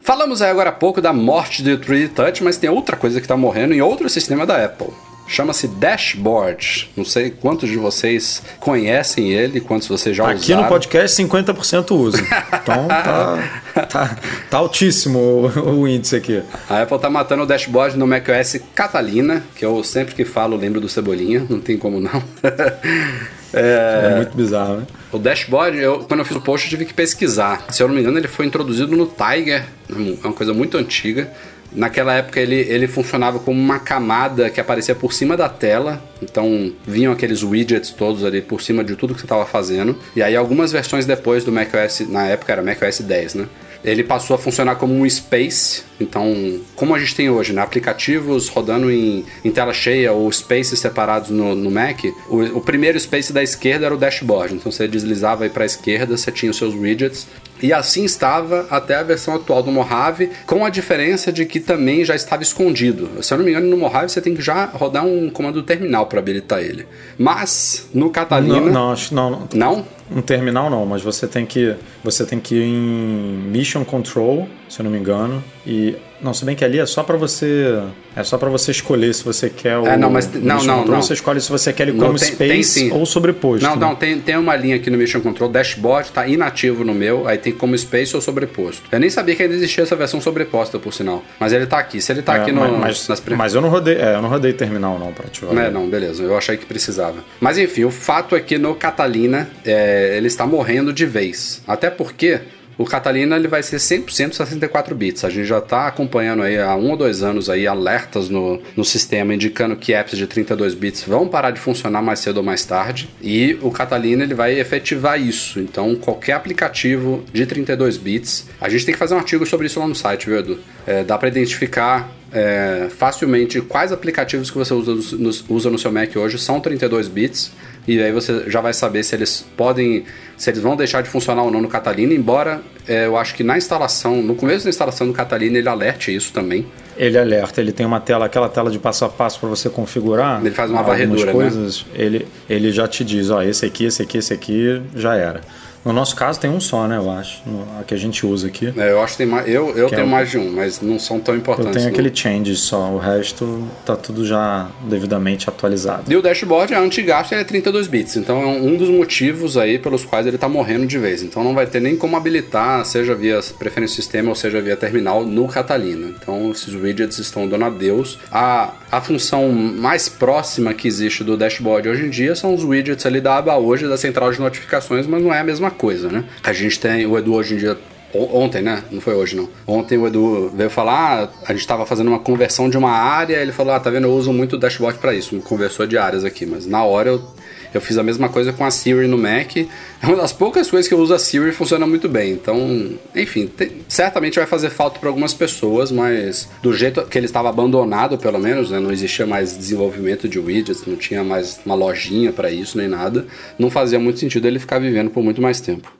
Falamos 0.00 0.42
aí 0.42 0.50
agora 0.50 0.70
há 0.70 0.72
pouco 0.72 1.00
da 1.00 1.12
morte 1.12 1.62
do 1.62 1.78
3D 1.78 2.08
Touch, 2.08 2.42
mas 2.42 2.56
tem 2.56 2.68
outra 2.68 2.96
coisa 2.96 3.20
que 3.20 3.26
está 3.26 3.36
morrendo 3.36 3.72
em 3.72 3.80
outro 3.80 4.10
sistema 4.10 4.44
da 4.44 4.64
Apple. 4.64 4.88
Chama-se 5.32 5.66
Dashboard. 5.66 6.90
Não 6.94 7.06
sei 7.06 7.30
quantos 7.30 7.70
de 7.70 7.78
vocês 7.78 8.42
conhecem 8.60 9.32
ele, 9.32 9.62
quantos 9.62 9.88
vocês 9.88 10.14
já 10.14 10.28
Aqui 10.28 10.52
usaram. 10.52 10.64
no 10.64 10.68
podcast 10.68 11.22
50% 11.22 11.90
usa. 11.96 12.18
Então 12.20 12.86
tá, 12.86 13.86
tá, 13.86 14.16
tá 14.50 14.58
altíssimo 14.58 15.18
o, 15.18 15.80
o, 15.80 15.88
índice 15.88 16.16
aqui. 16.16 16.42
A 16.68 16.82
Apple 16.82 16.98
tá 16.98 17.08
matando 17.08 17.44
o 17.44 17.46
Dashboard 17.46 17.96
no 17.96 18.06
macOS 18.06 18.60
Catalina, 18.74 19.42
que 19.56 19.64
eu 19.64 19.82
sempre 19.82 20.14
que 20.14 20.22
falo 20.26 20.54
lembro 20.54 20.82
do 20.82 20.88
Cebolinha, 20.88 21.46
não 21.48 21.60
tem 21.60 21.78
como 21.78 21.98
não. 21.98 22.22
É... 23.54 24.12
é, 24.12 24.16
muito 24.16 24.34
bizarro, 24.34 24.78
né? 24.78 24.86
O 25.12 25.18
dashboard, 25.18 25.76
eu, 25.76 25.98
quando 26.04 26.20
eu 26.20 26.24
fiz 26.24 26.38
o 26.38 26.40
post, 26.40 26.66
eu 26.66 26.70
tive 26.70 26.86
que 26.86 26.94
pesquisar. 26.94 27.66
Se 27.68 27.82
eu 27.82 27.86
não 27.86 27.94
me 27.94 28.00
engano, 28.00 28.16
ele 28.16 28.26
foi 28.26 28.46
introduzido 28.46 28.96
no 28.96 29.04
Tiger, 29.06 29.66
é 29.90 30.26
uma 30.26 30.32
coisa 30.32 30.54
muito 30.54 30.78
antiga. 30.78 31.30
Naquela 31.74 32.14
época 32.14 32.40
ele, 32.40 32.56
ele 32.56 32.86
funcionava 32.86 33.38
como 33.38 33.58
uma 33.58 33.78
camada 33.78 34.50
que 34.50 34.60
aparecia 34.60 34.94
por 34.94 35.12
cima 35.12 35.36
da 35.36 35.48
tela, 35.48 36.02
então 36.22 36.72
vinham 36.86 37.12
aqueles 37.12 37.42
widgets 37.42 37.90
todos 37.90 38.24
ali 38.24 38.42
por 38.42 38.60
cima 38.60 38.84
de 38.84 38.94
tudo 38.94 39.14
que 39.14 39.20
você 39.20 39.26
estava 39.26 39.46
fazendo. 39.46 39.98
E 40.14 40.22
aí 40.22 40.36
algumas 40.36 40.70
versões 40.70 41.06
depois 41.06 41.44
do 41.44 41.52
macOS, 41.52 42.00
na 42.08 42.26
época 42.26 42.52
era 42.52 42.62
macOS 42.62 43.00
10, 43.00 43.34
né? 43.34 43.46
Ele 43.84 44.04
passou 44.04 44.36
a 44.36 44.38
funcionar 44.38 44.76
como 44.76 44.94
um 44.94 45.08
space, 45.08 45.82
então 46.00 46.60
como 46.76 46.94
a 46.94 46.98
gente 46.98 47.14
tem 47.14 47.28
hoje, 47.28 47.52
né? 47.52 47.62
aplicativos 47.62 48.48
rodando 48.48 48.90
em, 48.90 49.24
em 49.44 49.50
tela 49.50 49.72
cheia 49.72 50.12
ou 50.12 50.30
spaces 50.30 50.78
separados 50.78 51.30
no, 51.30 51.54
no 51.54 51.70
Mac, 51.70 52.04
o, 52.28 52.58
o, 52.58 52.60
primeiro 52.60 52.98
space 52.98 53.32
da 53.32 53.42
esquerda 53.42 53.86
era 53.86 53.94
o 53.94 53.98
dashboard, 53.98 54.54
então 54.54 54.70
você 54.70 54.86
deslizava 54.86 55.48
para 55.48 55.64
a 55.64 55.66
esquerda, 55.66 56.16
você 56.16 56.30
tinha 56.30 56.50
os 56.50 56.56
seus 56.56 56.74
widgets 56.74 57.26
e 57.62 57.72
assim 57.72 58.04
estava 58.04 58.66
até 58.68 58.96
a 58.96 59.02
versão 59.04 59.36
atual 59.36 59.62
do 59.62 59.70
Mojave, 59.70 60.30
com 60.46 60.64
a 60.64 60.68
diferença 60.68 61.32
de 61.32 61.46
que 61.46 61.60
também 61.60 62.04
já 62.04 62.14
estava 62.14 62.42
escondido. 62.42 63.22
Se 63.22 63.32
eu 63.32 63.38
não 63.38 63.44
me 63.44 63.52
engano, 63.52 63.68
no 63.68 63.76
Mojave 63.76 64.10
você 64.10 64.20
tem 64.20 64.34
que 64.34 64.42
já 64.42 64.64
rodar 64.64 65.06
um 65.06 65.30
comando 65.30 65.62
terminal 65.62 66.06
para 66.06 66.18
habilitar 66.18 66.58
ele. 66.58 66.86
Mas 67.16 67.88
no 67.94 68.10
Catalina. 68.10 68.60
Não, 68.60 68.72
não, 68.72 68.92
acho, 68.92 69.14
não, 69.14 69.30
não. 69.30 69.48
Não? 69.54 69.86
Um 70.14 70.20
terminal 70.20 70.68
não, 70.68 70.84
mas 70.84 71.02
você 71.02 71.26
tem 71.26 71.46
que 71.46 71.74
você 72.04 72.26
tem 72.26 72.38
que 72.38 72.54
ir 72.54 72.64
em 72.64 73.50
Mission 73.50 73.84
Control, 73.84 74.46
se 74.68 74.80
eu 74.80 74.84
não 74.84 74.90
me 74.90 74.98
engano, 74.98 75.42
e 75.66 75.96
não, 76.20 76.32
se 76.32 76.44
bem 76.44 76.54
que 76.54 76.64
ali 76.64 76.78
é 76.78 76.86
só 76.86 77.02
para 77.02 77.16
você 77.16 77.82
é 78.14 78.22
só 78.22 78.38
para 78.38 78.48
você 78.48 78.70
escolher 78.70 79.12
se 79.12 79.24
você 79.24 79.48
quer 79.48 79.78
o 79.78 79.86
é, 79.86 79.96
não, 79.96 80.10
mas 80.10 80.32
não, 80.32 80.56
Mission 80.56 80.66
não, 80.66 80.78
Control, 80.78 80.96
não. 80.96 81.02
você 81.02 81.14
escolhe 81.14 81.40
se 81.40 81.50
você 81.50 81.72
quer 81.72 81.88
ele 81.88 81.98
como 81.98 82.18
tem, 82.18 82.28
Space 82.28 82.80
tem, 82.80 82.92
ou 82.92 83.06
sobreposto. 83.06 83.66
Não, 83.66 83.76
né? 83.76 83.86
não, 83.86 83.94
tem, 83.94 84.20
tem 84.20 84.36
uma 84.36 84.54
linha 84.54 84.76
aqui 84.76 84.90
no 84.90 84.98
Mission 84.98 85.20
Control, 85.20 85.48
dashboard 85.48 86.08
está 86.08 86.26
inativo 86.26 86.84
no 86.84 86.94
meu, 86.94 87.26
aí 87.26 87.38
tem 87.38 87.52
como 87.52 87.76
Space 87.76 88.14
ou 88.14 88.20
sobreposto. 88.20 88.82
Eu 88.90 89.00
nem 89.00 89.10
sabia 89.10 89.34
que 89.34 89.42
ainda 89.42 89.54
existia 89.54 89.82
essa 89.82 89.96
versão 89.96 90.20
sobreposta, 90.20 90.78
por 90.78 90.92
sinal. 90.92 91.24
Mas 91.38 91.52
ele 91.52 91.64
está 91.64 91.78
aqui. 91.78 92.00
Se 92.00 92.12
ele 92.12 92.20
está 92.20 92.36
é, 92.36 92.40
aqui 92.42 92.52
no 92.52 92.78
mas, 92.78 93.08
nas... 93.08 93.22
mas 93.36 93.54
eu 93.54 93.60
não 93.60 93.68
rodei, 93.68 93.96
é, 93.96 94.14
eu 94.14 94.22
não 94.22 94.28
rodei 94.28 94.52
terminal 94.52 94.98
não 94.98 95.12
para 95.12 95.26
ativar. 95.26 95.56
É, 95.56 95.70
não, 95.70 95.88
beleza. 95.88 96.22
Eu 96.22 96.36
achei 96.36 96.56
que 96.56 96.66
precisava. 96.66 97.24
Mas 97.40 97.58
enfim, 97.58 97.84
o 97.84 97.90
fato 97.90 98.36
é 98.36 98.40
que 98.40 98.58
no 98.58 98.74
Catalina 98.74 99.50
é, 99.64 100.16
ele 100.16 100.26
está 100.26 100.46
morrendo 100.46 100.92
de 100.92 101.06
vez. 101.06 101.62
Até 101.66 101.90
porque 101.90 102.40
o 102.76 102.84
Catalina 102.84 103.36
ele 103.36 103.48
vai 103.48 103.62
ser 103.62 103.76
100% 103.76 104.32
64 104.32 104.94
bits. 104.94 105.24
A 105.24 105.30
gente 105.30 105.46
já 105.46 105.58
está 105.58 105.86
acompanhando 105.86 106.42
aí 106.42 106.58
há 106.58 106.74
um 106.74 106.90
ou 106.90 106.96
dois 106.96 107.22
anos 107.22 107.48
aí 107.48 107.66
alertas 107.66 108.28
no, 108.28 108.60
no 108.76 108.84
sistema 108.84 109.34
indicando 109.34 109.76
que 109.76 109.92
apps 109.92 110.16
de 110.16 110.26
32 110.26 110.74
bits 110.74 111.04
vão 111.04 111.28
parar 111.28 111.50
de 111.50 111.60
funcionar 111.60 112.02
mais 112.02 112.20
cedo 112.20 112.38
ou 112.38 112.42
mais 112.42 112.64
tarde. 112.64 113.08
E 113.20 113.58
o 113.62 113.70
Catalina 113.70 114.24
ele 114.24 114.34
vai 114.34 114.58
efetivar 114.58 115.20
isso. 115.20 115.60
Então 115.60 115.94
qualquer 115.94 116.32
aplicativo 116.32 117.24
de 117.32 117.46
32 117.46 117.96
bits, 117.96 118.48
a 118.60 118.68
gente 118.68 118.84
tem 118.84 118.92
que 118.92 118.98
fazer 118.98 119.14
um 119.14 119.18
artigo 119.18 119.44
sobre 119.46 119.66
isso 119.66 119.78
lá 119.78 119.86
no 119.86 119.94
site, 119.94 120.26
viu 120.26 120.38
Edu? 120.38 120.58
É, 120.86 121.04
dá 121.04 121.16
para 121.18 121.28
identificar 121.28 122.10
é, 122.32 122.88
facilmente 122.96 123.60
quais 123.60 123.92
aplicativos 123.92 124.50
que 124.50 124.56
você 124.56 124.72
usa 124.72 125.16
no, 125.16 125.30
usa 125.54 125.70
no 125.70 125.78
seu 125.78 125.92
Mac 125.92 126.16
hoje 126.16 126.38
são 126.38 126.60
32 126.60 127.08
bits 127.08 127.52
e 127.86 128.00
aí 128.00 128.12
você 128.12 128.48
já 128.48 128.60
vai 128.60 128.72
saber 128.72 129.02
se 129.02 129.14
eles 129.14 129.44
podem, 129.56 130.04
se 130.36 130.48
eles 130.48 130.60
vão 130.60 130.76
deixar 130.76 131.02
de 131.02 131.08
funcionar 131.08 131.42
ou 131.42 131.50
não 131.50 131.60
no 131.60 131.68
Catalina, 131.68 132.14
embora 132.14 132.60
é, 132.86 133.06
eu 133.06 133.16
acho 133.16 133.34
que 133.34 133.42
na 133.42 133.58
instalação, 133.58 134.22
no 134.22 134.34
começo 134.34 134.64
da 134.64 134.70
instalação 134.70 135.06
do 135.06 135.12
Catalina 135.12 135.58
ele 135.58 135.68
alerte 135.68 136.14
isso 136.14 136.32
também. 136.32 136.64
Ele 136.96 137.18
alerta, 137.18 137.60
ele 137.60 137.72
tem 137.72 137.84
uma 137.84 137.98
tela, 137.98 138.26
aquela 138.26 138.48
tela 138.48 138.70
de 138.70 138.78
passo 138.78 139.04
a 139.04 139.08
passo 139.08 139.40
para 139.40 139.48
você 139.48 139.68
configurar. 139.68 140.40
Ele 140.40 140.54
faz 140.54 140.70
uma 140.70 140.82
varredura, 140.82 141.26
né? 141.26 141.32
coisas, 141.32 141.84
né? 141.86 142.04
Ele, 142.04 142.28
ele 142.48 142.70
já 142.70 142.86
te 142.86 143.02
diz, 143.04 143.30
ó, 143.30 143.42
esse 143.42 143.66
aqui, 143.66 143.86
esse 143.86 144.02
aqui, 144.02 144.18
esse 144.18 144.32
aqui, 144.32 144.80
já 144.94 145.16
era. 145.16 145.40
No 145.84 145.92
nosso 145.92 146.14
caso 146.14 146.38
tem 146.38 146.50
um 146.50 146.60
só, 146.60 146.86
né? 146.86 146.96
Eu 146.96 147.10
acho. 147.10 147.42
A 147.78 147.84
que 147.84 147.94
a 147.94 147.96
gente 147.96 148.24
usa 148.24 148.46
aqui. 148.46 148.72
É, 148.76 148.92
eu 148.92 149.02
acho 149.02 149.12
que 149.12 149.18
tem 149.18 149.26
mais. 149.26 149.48
Eu, 149.48 149.76
eu 149.76 149.88
tenho 149.88 150.02
é 150.02 150.06
mais 150.06 150.30
de 150.30 150.38
um, 150.38 150.52
mas 150.52 150.80
não 150.80 150.98
são 150.98 151.18
tão 151.18 151.36
importantes. 151.36 151.74
Eu 151.74 151.80
tenho 151.80 151.88
aquele 151.88 152.14
change 152.14 152.54
só, 152.56 152.90
o 152.90 152.98
resto 152.98 153.68
tá 153.84 153.96
tudo 153.96 154.24
já 154.24 154.68
devidamente 154.82 155.48
atualizado. 155.48 156.10
E 156.10 156.16
o 156.16 156.22
dashboard, 156.22 156.74
a 156.74 156.80
anti-gasto, 156.80 157.34
é 157.34 157.42
32 157.42 157.86
bits. 157.86 158.16
Então 158.16 158.40
é 158.42 158.46
um 158.46 158.76
dos 158.76 158.88
motivos 158.88 159.56
aí 159.56 159.78
pelos 159.78 160.04
quais 160.04 160.26
ele 160.26 160.38
tá 160.38 160.48
morrendo 160.48 160.86
de 160.86 160.98
vez. 160.98 161.22
Então 161.22 161.42
não 161.42 161.54
vai 161.54 161.66
ter 161.66 161.80
nem 161.80 161.96
como 161.96 162.16
habilitar, 162.16 162.84
seja 162.84 163.14
via 163.14 163.40
preferência 163.58 163.96
sistema 163.96 164.28
ou 164.28 164.34
seja 164.34 164.60
via 164.60 164.76
terminal, 164.76 165.24
no 165.24 165.48
Catalina. 165.48 166.08
Então 166.08 166.50
esses 166.50 166.74
widgets 166.74 167.18
estão 167.18 167.48
dando 167.48 167.64
adeus. 167.64 168.18
A, 168.30 168.72
a 168.90 169.00
função 169.00 169.50
mais 169.50 170.08
próxima 170.08 170.72
que 170.74 170.86
existe 170.86 171.24
do 171.24 171.36
dashboard 171.36 171.88
hoje 171.88 172.06
em 172.06 172.10
dia 172.10 172.34
são 172.34 172.54
os 172.54 172.62
widgets 172.62 173.04
ali 173.04 173.20
da 173.20 173.36
aba 173.36 173.56
hoje 173.56 173.88
da 173.88 173.96
central 173.96 174.32
de 174.32 174.40
notificações, 174.40 175.06
mas 175.06 175.22
não 175.22 175.32
é 175.32 175.40
a 175.40 175.44
mesma 175.44 175.71
coisa, 175.72 176.08
né? 176.08 176.24
A 176.42 176.52
gente 176.52 176.78
tem 176.78 177.06
o 177.06 177.18
Edu 177.18 177.34
hoje 177.34 177.54
em 177.54 177.58
dia 177.58 177.78
Ontem, 178.14 178.60
né? 178.60 178.84
Não 178.90 179.00
foi 179.00 179.14
hoje, 179.14 179.34
não. 179.34 179.48
Ontem 179.66 179.96
o 179.96 180.06
Edu 180.06 180.50
veio 180.54 180.68
falar, 180.68 181.32
a 181.46 181.52
gente 181.52 181.62
estava 181.62 181.86
fazendo 181.86 182.08
uma 182.08 182.18
conversão 182.18 182.68
de 182.68 182.76
uma 182.76 182.90
área, 182.90 183.36
ele 183.36 183.52
falou, 183.52 183.72
ah, 183.72 183.80
tá 183.80 183.88
vendo, 183.88 184.06
eu 184.06 184.12
uso 184.12 184.32
muito 184.34 184.56
o 184.56 184.58
dashboard 184.58 184.98
para 184.98 185.14
isso. 185.14 185.34
Me 185.34 185.40
conversou 185.40 185.86
de 185.86 185.96
áreas 185.96 186.22
aqui, 186.22 186.44
mas 186.44 186.66
na 186.66 186.84
hora 186.84 187.08
eu, 187.08 187.24
Eu 187.72 187.80
fiz 187.80 187.96
a 187.98 188.02
mesma 188.02 188.28
coisa 188.28 188.52
com 188.52 188.64
a 188.64 188.70
Siri 188.70 189.06
no 189.06 189.18
Mac. 189.18 189.56
É 189.56 190.06
uma 190.06 190.16
das 190.16 190.32
poucas 190.32 190.70
coisas 190.70 190.88
que 190.88 190.94
eu 190.94 190.98
uso 190.98 191.14
a 191.14 191.18
Siri 191.18 191.50
e 191.50 191.52
funciona 191.52 191.86
muito 191.86 192.08
bem. 192.08 192.32
Então, 192.32 192.90
enfim, 193.14 193.50
certamente 193.88 194.36
vai 194.38 194.46
fazer 194.46 194.70
falta 194.70 194.98
para 194.98 195.08
algumas 195.08 195.34
pessoas, 195.34 195.90
mas 195.90 196.48
do 196.62 196.72
jeito 196.72 197.02
que 197.02 197.18
ele 197.18 197.26
estava 197.26 197.48
abandonado, 197.48 198.18
pelo 198.18 198.38
menos, 198.38 198.70
né, 198.70 198.80
não 198.80 198.92
existia 198.92 199.26
mais 199.26 199.56
desenvolvimento 199.56 200.28
de 200.28 200.38
widgets, 200.38 200.84
não 200.86 200.96
tinha 200.96 201.24
mais 201.24 201.60
uma 201.64 201.74
lojinha 201.74 202.32
para 202.32 202.50
isso 202.50 202.76
nem 202.76 202.88
nada, 202.88 203.26
não 203.58 203.70
fazia 203.70 203.98
muito 203.98 204.18
sentido 204.18 204.46
ele 204.46 204.58
ficar 204.58 204.78
vivendo 204.78 205.10
por 205.10 205.22
muito 205.22 205.40
mais 205.40 205.60
tempo. 205.60 205.92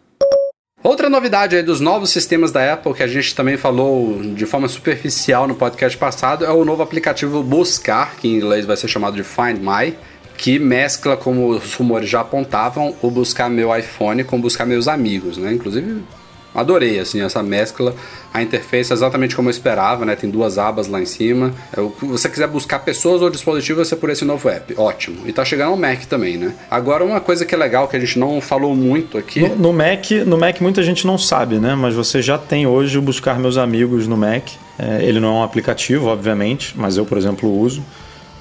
Outra 0.82 1.08
novidade 1.08 1.54
aí 1.54 1.62
dos 1.62 1.80
novos 1.80 2.10
sistemas 2.10 2.50
da 2.50 2.72
Apple 2.72 2.92
que 2.92 3.04
a 3.04 3.06
gente 3.06 3.36
também 3.36 3.56
falou 3.56 4.20
de 4.34 4.44
forma 4.44 4.66
superficial 4.66 5.46
no 5.46 5.54
podcast 5.54 5.96
passado 5.96 6.44
é 6.44 6.50
o 6.50 6.64
novo 6.64 6.82
aplicativo 6.82 7.40
Buscar, 7.40 8.16
que 8.16 8.26
em 8.26 8.34
inglês 8.34 8.66
vai 8.66 8.76
ser 8.76 8.88
chamado 8.88 9.14
de 9.14 9.22
Find 9.22 9.58
My, 9.60 9.94
que 10.42 10.58
mescla, 10.58 11.16
como 11.16 11.50
os 11.50 11.74
rumores 11.74 12.10
já 12.10 12.20
apontavam, 12.20 12.96
o 13.00 13.08
buscar 13.08 13.48
meu 13.48 13.74
iPhone 13.76 14.24
com 14.24 14.40
buscar 14.40 14.66
meus 14.66 14.88
amigos, 14.88 15.36
né? 15.36 15.52
Inclusive 15.52 16.02
adorei 16.52 16.98
assim 16.98 17.22
essa 17.22 17.44
mescla. 17.44 17.94
A 18.34 18.42
interface 18.42 18.90
é 18.90 18.94
exatamente 18.94 19.36
como 19.36 19.48
eu 19.48 19.52
esperava 19.52 20.04
né? 20.04 20.16
Tem 20.16 20.28
duas 20.28 20.58
abas 20.58 20.88
lá 20.88 21.00
em 21.00 21.06
cima. 21.06 21.54
Se 21.72 21.80
é, 21.80 22.08
você 22.08 22.28
quiser 22.28 22.48
buscar 22.48 22.80
pessoas 22.80 23.22
ou 23.22 23.30
dispositivos 23.30 23.86
ser 23.86 23.94
por 23.96 24.10
esse 24.10 24.24
novo 24.24 24.48
app. 24.48 24.74
Ótimo. 24.76 25.18
E 25.28 25.32
tá 25.32 25.44
chegando 25.44 25.70
ao 25.70 25.76
Mac 25.76 26.06
também 26.06 26.36
né? 26.36 26.52
Agora 26.68 27.04
uma 27.04 27.20
coisa 27.20 27.46
que 27.46 27.54
é 27.54 27.58
legal 27.58 27.86
que 27.86 27.96
a 27.96 28.00
gente 28.00 28.18
não 28.18 28.40
falou 28.40 28.74
muito 28.74 29.16
aqui. 29.16 29.48
No, 29.48 29.54
no 29.54 29.72
Mac 29.72 30.10
no 30.26 30.36
Mac 30.36 30.60
muita 30.60 30.82
gente 30.82 31.06
não 31.06 31.16
sabe 31.16 31.60
né? 31.60 31.76
Mas 31.76 31.94
você 31.94 32.20
já 32.20 32.36
tem 32.36 32.66
hoje 32.66 32.98
o 32.98 33.02
buscar 33.02 33.38
meus 33.38 33.56
amigos 33.56 34.08
no 34.08 34.16
Mac. 34.16 34.48
É, 34.76 35.04
ele 35.04 35.20
não 35.20 35.28
é 35.28 35.38
um 35.38 35.42
aplicativo 35.44 36.08
obviamente 36.08 36.72
mas 36.76 36.96
eu 36.96 37.06
por 37.06 37.16
exemplo 37.16 37.48
uso 37.48 37.80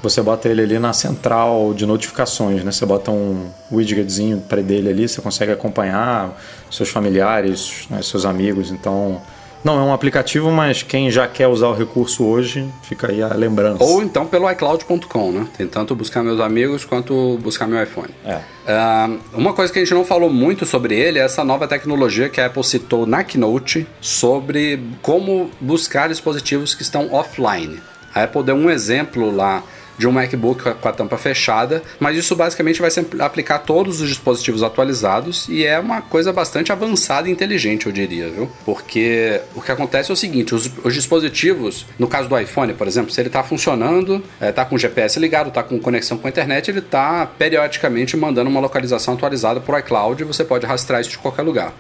você 0.01 0.21
bota 0.21 0.49
ele 0.49 0.61
ali 0.61 0.79
na 0.79 0.93
central 0.93 1.73
de 1.73 1.85
notificações, 1.85 2.63
né? 2.63 2.71
Você 2.71 2.85
bota 2.85 3.11
um 3.11 3.49
widgetzinho 3.71 4.41
para 4.41 4.61
dele 4.61 4.89
ali, 4.89 5.07
você 5.07 5.21
consegue 5.21 5.51
acompanhar 5.51 6.37
seus 6.71 6.89
familiares, 6.89 7.85
né? 7.89 8.01
seus 8.01 8.25
amigos. 8.25 8.71
Então, 8.71 9.21
não 9.63 9.79
é 9.79 9.83
um 9.83 9.93
aplicativo, 9.93 10.49
mas 10.51 10.81
quem 10.81 11.11
já 11.11 11.27
quer 11.27 11.47
usar 11.47 11.67
o 11.67 11.73
recurso 11.73 12.25
hoje, 12.25 12.67
fica 12.81 13.11
aí 13.11 13.21
a 13.21 13.27
lembrança. 13.27 13.83
Ou 13.83 14.01
então 14.01 14.25
pelo 14.25 14.49
iCloud.com, 14.49 15.31
né? 15.31 15.47
Tem 15.55 15.67
tanto 15.67 15.95
buscar 15.95 16.23
meus 16.23 16.39
amigos 16.39 16.83
quanto 16.83 17.37
buscar 17.43 17.67
meu 17.67 17.81
iPhone. 17.81 18.09
É. 18.25 18.37
Uh, 18.37 19.19
uma 19.33 19.53
coisa 19.53 19.71
que 19.71 19.77
a 19.77 19.83
gente 19.83 19.93
não 19.93 20.03
falou 20.03 20.31
muito 20.31 20.65
sobre 20.65 20.95
ele 20.95 21.19
é 21.19 21.23
essa 21.23 21.43
nova 21.43 21.67
tecnologia 21.67 22.27
que 22.27 22.41
a 22.41 22.47
Apple 22.47 22.63
citou 22.63 23.05
na 23.05 23.23
Keynote 23.23 23.85
sobre 23.99 24.83
como 25.01 25.51
buscar 25.59 26.09
dispositivos 26.09 26.73
que 26.73 26.81
estão 26.81 27.13
offline. 27.13 27.79
A 28.15 28.23
Apple 28.23 28.43
deu 28.43 28.55
um 28.55 28.69
exemplo 28.69 29.33
lá 29.33 29.63
de 29.97 30.07
um 30.07 30.11
MacBook 30.11 30.63
com 30.75 30.87
a 30.87 30.91
tampa 30.91 31.17
fechada, 31.17 31.83
mas 31.99 32.17
isso 32.17 32.35
basicamente 32.35 32.81
vai 32.81 32.89
se 32.89 33.05
aplicar 33.19 33.55
a 33.55 33.59
todos 33.59 34.01
os 34.01 34.09
dispositivos 34.09 34.63
atualizados 34.63 35.47
e 35.49 35.65
é 35.65 35.79
uma 35.79 36.01
coisa 36.01 36.33
bastante 36.33 36.71
avançada 36.71 37.29
e 37.29 37.31
inteligente, 37.31 37.85
eu 37.85 37.91
diria, 37.91 38.29
viu? 38.29 38.49
Porque 38.65 39.41
o 39.55 39.61
que 39.61 39.71
acontece 39.71 40.11
é 40.11 40.13
o 40.13 40.17
seguinte: 40.17 40.55
os, 40.55 40.69
os 40.83 40.93
dispositivos, 40.93 41.85
no 41.97 42.07
caso 42.07 42.27
do 42.27 42.37
iPhone, 42.39 42.73
por 42.73 42.87
exemplo, 42.87 43.11
se 43.11 43.21
ele 43.21 43.29
está 43.29 43.43
funcionando, 43.43 44.23
está 44.41 44.61
é, 44.61 44.65
com 44.65 44.75
o 44.75 44.79
GPS 44.79 45.19
ligado, 45.19 45.49
está 45.49 45.63
com 45.63 45.79
conexão 45.79 46.17
com 46.17 46.27
a 46.27 46.29
internet, 46.29 46.69
ele 46.69 46.79
está 46.79 47.25
periodicamente 47.25 48.15
mandando 48.17 48.49
uma 48.49 48.59
localização 48.59 49.13
atualizada 49.13 49.59
para 49.59 49.75
o 49.75 49.79
iCloud 49.79 50.21
e 50.21 50.25
você 50.25 50.43
pode 50.43 50.65
rastrear 50.65 51.01
isso 51.01 51.11
de 51.11 51.17
qualquer 51.17 51.43
lugar. 51.43 51.73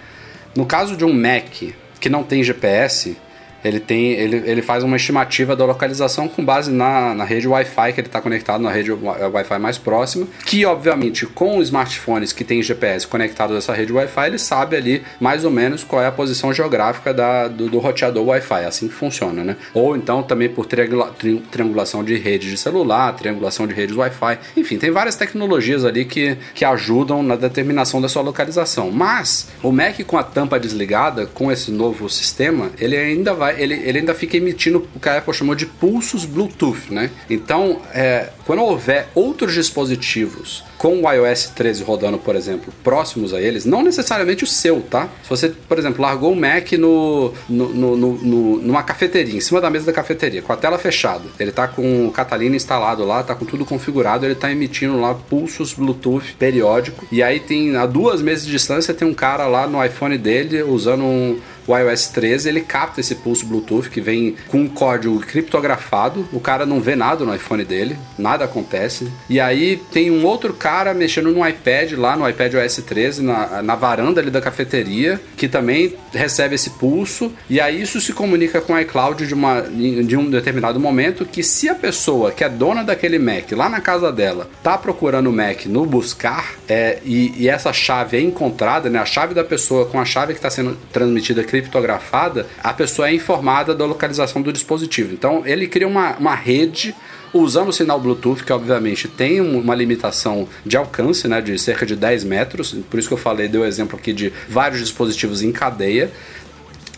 No 0.55 0.65
caso 0.65 0.97
de 0.97 1.05
um 1.05 1.13
Mac 1.13 1.73
que 1.99 2.09
não 2.09 2.23
tem 2.23 2.43
GPS, 2.43 3.15
ele 3.63 3.79
tem 3.79 4.11
ele, 4.13 4.37
ele 4.45 4.61
faz 4.61 4.83
uma 4.83 4.95
estimativa 4.95 5.55
da 5.55 5.65
localização 5.65 6.27
com 6.27 6.43
base 6.43 6.71
na, 6.71 7.13
na 7.13 7.23
rede 7.23 7.47
Wi-Fi 7.47 7.93
que 7.93 7.99
ele 7.99 8.07
está 8.07 8.21
conectado 8.21 8.61
na 8.61 8.71
rede 8.71 8.91
Wi-Fi 8.91 9.59
mais 9.59 9.77
próxima, 9.77 10.27
que 10.45 10.65
obviamente 10.65 11.25
com 11.25 11.61
smartphones 11.61 12.33
que 12.33 12.43
tem 12.43 12.61
GPS 12.61 13.07
conectado 13.07 13.53
nessa 13.53 13.73
rede 13.73 13.91
Wi-Fi, 13.91 14.27
ele 14.27 14.37
sabe 14.37 14.75
ali 14.75 15.03
mais 15.19 15.45
ou 15.45 15.51
menos 15.51 15.83
qual 15.83 16.01
é 16.01 16.07
a 16.07 16.11
posição 16.11 16.53
geográfica 16.53 17.13
da, 17.13 17.47
do, 17.47 17.69
do 17.69 17.79
roteador 17.79 18.25
Wi-Fi, 18.27 18.65
assim 18.65 18.87
que 18.87 18.93
funciona, 18.93 19.43
né? 19.43 19.55
Ou 19.73 19.95
então 19.95 20.23
também 20.23 20.49
por 20.49 20.65
triangula, 20.65 21.07
tri, 21.17 21.41
triangulação 21.51 22.03
de 22.03 22.15
redes 22.17 22.49
de 22.49 22.57
celular, 22.57 23.13
triangulação 23.13 23.67
de 23.67 23.73
redes 23.73 23.95
Wi-Fi, 23.95 24.39
enfim, 24.57 24.77
tem 24.77 24.91
várias 24.91 25.15
tecnologias 25.15 25.85
ali 25.85 26.05
que, 26.05 26.37
que 26.53 26.65
ajudam 26.65 27.23
na 27.23 27.35
determinação 27.35 28.01
da 28.01 28.07
sua 28.07 28.21
localização. 28.21 28.91
Mas 28.91 29.49
o 29.61 29.71
Mac 29.71 29.99
com 30.05 30.17
a 30.17 30.23
tampa 30.23 30.59
desligada, 30.59 31.25
com 31.25 31.51
esse 31.51 31.71
novo 31.71 32.09
sistema, 32.09 32.71
ele 32.79 32.97
ainda 32.97 33.33
vai 33.33 33.50
ele, 33.57 33.75
ele 33.75 33.99
ainda 33.99 34.13
fica 34.13 34.37
emitindo 34.37 34.87
o 34.95 34.99
que 34.99 35.09
a 35.09 35.17
Apple 35.17 35.33
chamou 35.33 35.55
de 35.55 35.65
pulsos 35.65 36.25
Bluetooth, 36.25 36.91
né? 36.91 37.09
Então, 37.29 37.81
é, 37.93 38.29
quando 38.45 38.61
houver 38.61 39.07
outros 39.13 39.53
dispositivos 39.53 40.63
com 40.77 41.03
o 41.03 41.11
iOS 41.11 41.51
13 41.55 41.83
rodando, 41.83 42.17
por 42.17 42.35
exemplo, 42.35 42.73
próximos 42.83 43.35
a 43.35 43.39
eles, 43.39 43.65
não 43.65 43.83
necessariamente 43.83 44.43
o 44.43 44.47
seu, 44.47 44.81
tá? 44.81 45.07
Se 45.21 45.29
você, 45.29 45.49
por 45.49 45.77
exemplo, 45.77 46.01
largou 46.01 46.33
o 46.33 46.35
Mac 46.35 46.71
no, 46.71 47.33
no, 47.47 47.69
no, 47.69 47.95
no, 47.95 48.57
numa 48.57 48.81
cafeteria, 48.81 49.37
em 49.37 49.39
cima 49.39 49.61
da 49.61 49.69
mesa 49.69 49.85
da 49.85 49.93
cafeteria, 49.93 50.41
com 50.41 50.51
a 50.51 50.57
tela 50.57 50.79
fechada, 50.79 51.25
ele 51.39 51.51
tá 51.51 51.67
com 51.67 52.07
o 52.07 52.11
Catalina 52.11 52.55
instalado 52.55 53.05
lá, 53.05 53.21
tá 53.21 53.35
com 53.35 53.45
tudo 53.45 53.63
configurado, 53.63 54.25
ele 54.25 54.33
tá 54.33 54.51
emitindo 54.51 54.99
lá 54.99 55.13
pulsos 55.13 55.73
Bluetooth 55.73 56.33
periódico, 56.39 57.05
e 57.11 57.21
aí 57.21 57.39
tem 57.39 57.75
a 57.75 57.85
duas 57.85 58.19
meses 58.19 58.45
de 58.45 58.51
distância, 58.51 58.91
tem 58.91 59.07
um 59.07 59.13
cara 59.13 59.45
lá 59.45 59.67
no 59.67 59.85
iPhone 59.85 60.17
dele 60.17 60.63
usando 60.63 61.03
um, 61.03 61.39
o 61.67 61.77
iOS 61.77 62.07
13 62.07 62.49
ele 62.49 62.61
capta 62.61 62.99
esse 62.99 63.15
pulso 63.15 63.45
Bluetooth 63.45 63.89
que 63.89 64.01
vem 64.01 64.35
com 64.47 64.61
um 64.61 64.67
código 64.67 65.19
criptografado. 65.19 66.27
O 66.31 66.39
cara 66.39 66.65
não 66.65 66.79
vê 66.79 66.95
nada 66.95 67.23
no 67.25 67.33
iPhone 67.33 67.63
dele, 67.63 67.97
nada 68.17 68.45
acontece. 68.45 69.11
E 69.29 69.39
aí 69.39 69.81
tem 69.91 70.11
um 70.11 70.25
outro 70.25 70.53
cara 70.53 70.93
mexendo 70.93 71.31
no 71.31 71.47
iPad 71.47 71.93
lá 71.93 72.15
no 72.15 72.27
iPad 72.27 72.55
OS 72.55 72.77
13 72.77 73.23
na, 73.23 73.61
na 73.61 73.75
varanda 73.75 74.21
ali 74.21 74.29
da 74.29 74.41
cafeteria 74.41 75.19
que 75.37 75.47
também 75.47 75.95
recebe 76.13 76.55
esse 76.55 76.71
pulso. 76.71 77.31
E 77.49 77.59
aí 77.59 77.81
isso 77.81 78.01
se 78.01 78.13
comunica 78.13 78.61
com 78.61 78.73
o 78.73 78.79
iCloud 78.79 79.25
de, 79.25 79.33
uma, 79.33 79.61
de 79.61 80.17
um 80.17 80.29
determinado 80.29 80.79
momento 80.79 81.25
que 81.25 81.43
se 81.43 81.69
a 81.69 81.75
pessoa 81.75 82.31
que 82.31 82.43
é 82.43 82.49
dona 82.49 82.83
daquele 82.83 83.19
Mac 83.19 83.51
lá 83.51 83.69
na 83.69 83.79
casa 83.79 84.11
dela 84.11 84.49
tá 84.63 84.77
procurando 84.77 85.29
o 85.29 85.33
Mac 85.33 85.65
no 85.65 85.85
buscar 85.85 86.55
é, 86.67 86.99
e, 87.03 87.33
e 87.37 87.49
essa 87.49 87.73
chave 87.73 88.17
é 88.17 88.21
encontrada, 88.21 88.89
né? 88.89 88.99
A 88.99 89.05
chave 89.05 89.33
da 89.33 89.43
pessoa 89.43 89.85
com 89.85 89.99
a 89.99 90.05
chave 90.05 90.33
que 90.33 90.39
está 90.39 90.49
sendo 90.49 90.77
transmitida 90.91 91.43
criptografada, 91.51 92.47
a 92.63 92.71
pessoa 92.71 93.09
é 93.09 93.13
informada 93.13 93.75
da 93.75 93.85
localização 93.85 94.41
do 94.41 94.53
dispositivo. 94.53 95.13
Então 95.13 95.43
ele 95.45 95.67
cria 95.67 95.87
uma, 95.87 96.15
uma 96.17 96.33
rede 96.33 96.95
usando 97.33 97.69
o 97.69 97.73
sinal 97.73 97.99
Bluetooth, 97.99 98.43
que 98.43 98.53
obviamente 98.53 99.07
tem 99.07 99.41
uma 99.41 99.75
limitação 99.75 100.47
de 100.65 100.77
alcance, 100.77 101.27
né, 101.27 101.41
de 101.41 101.57
cerca 101.59 101.85
de 101.85 101.95
10 101.95 102.23
metros, 102.23 102.73
por 102.89 102.99
isso 102.99 103.07
que 103.07 103.13
eu 103.13 103.17
falei, 103.17 103.47
deu 103.47 103.65
exemplo 103.65 103.97
aqui 103.97 104.11
de 104.11 104.33
vários 104.49 104.79
dispositivos 104.81 105.41
em 105.41 105.51
cadeia, 105.51 106.11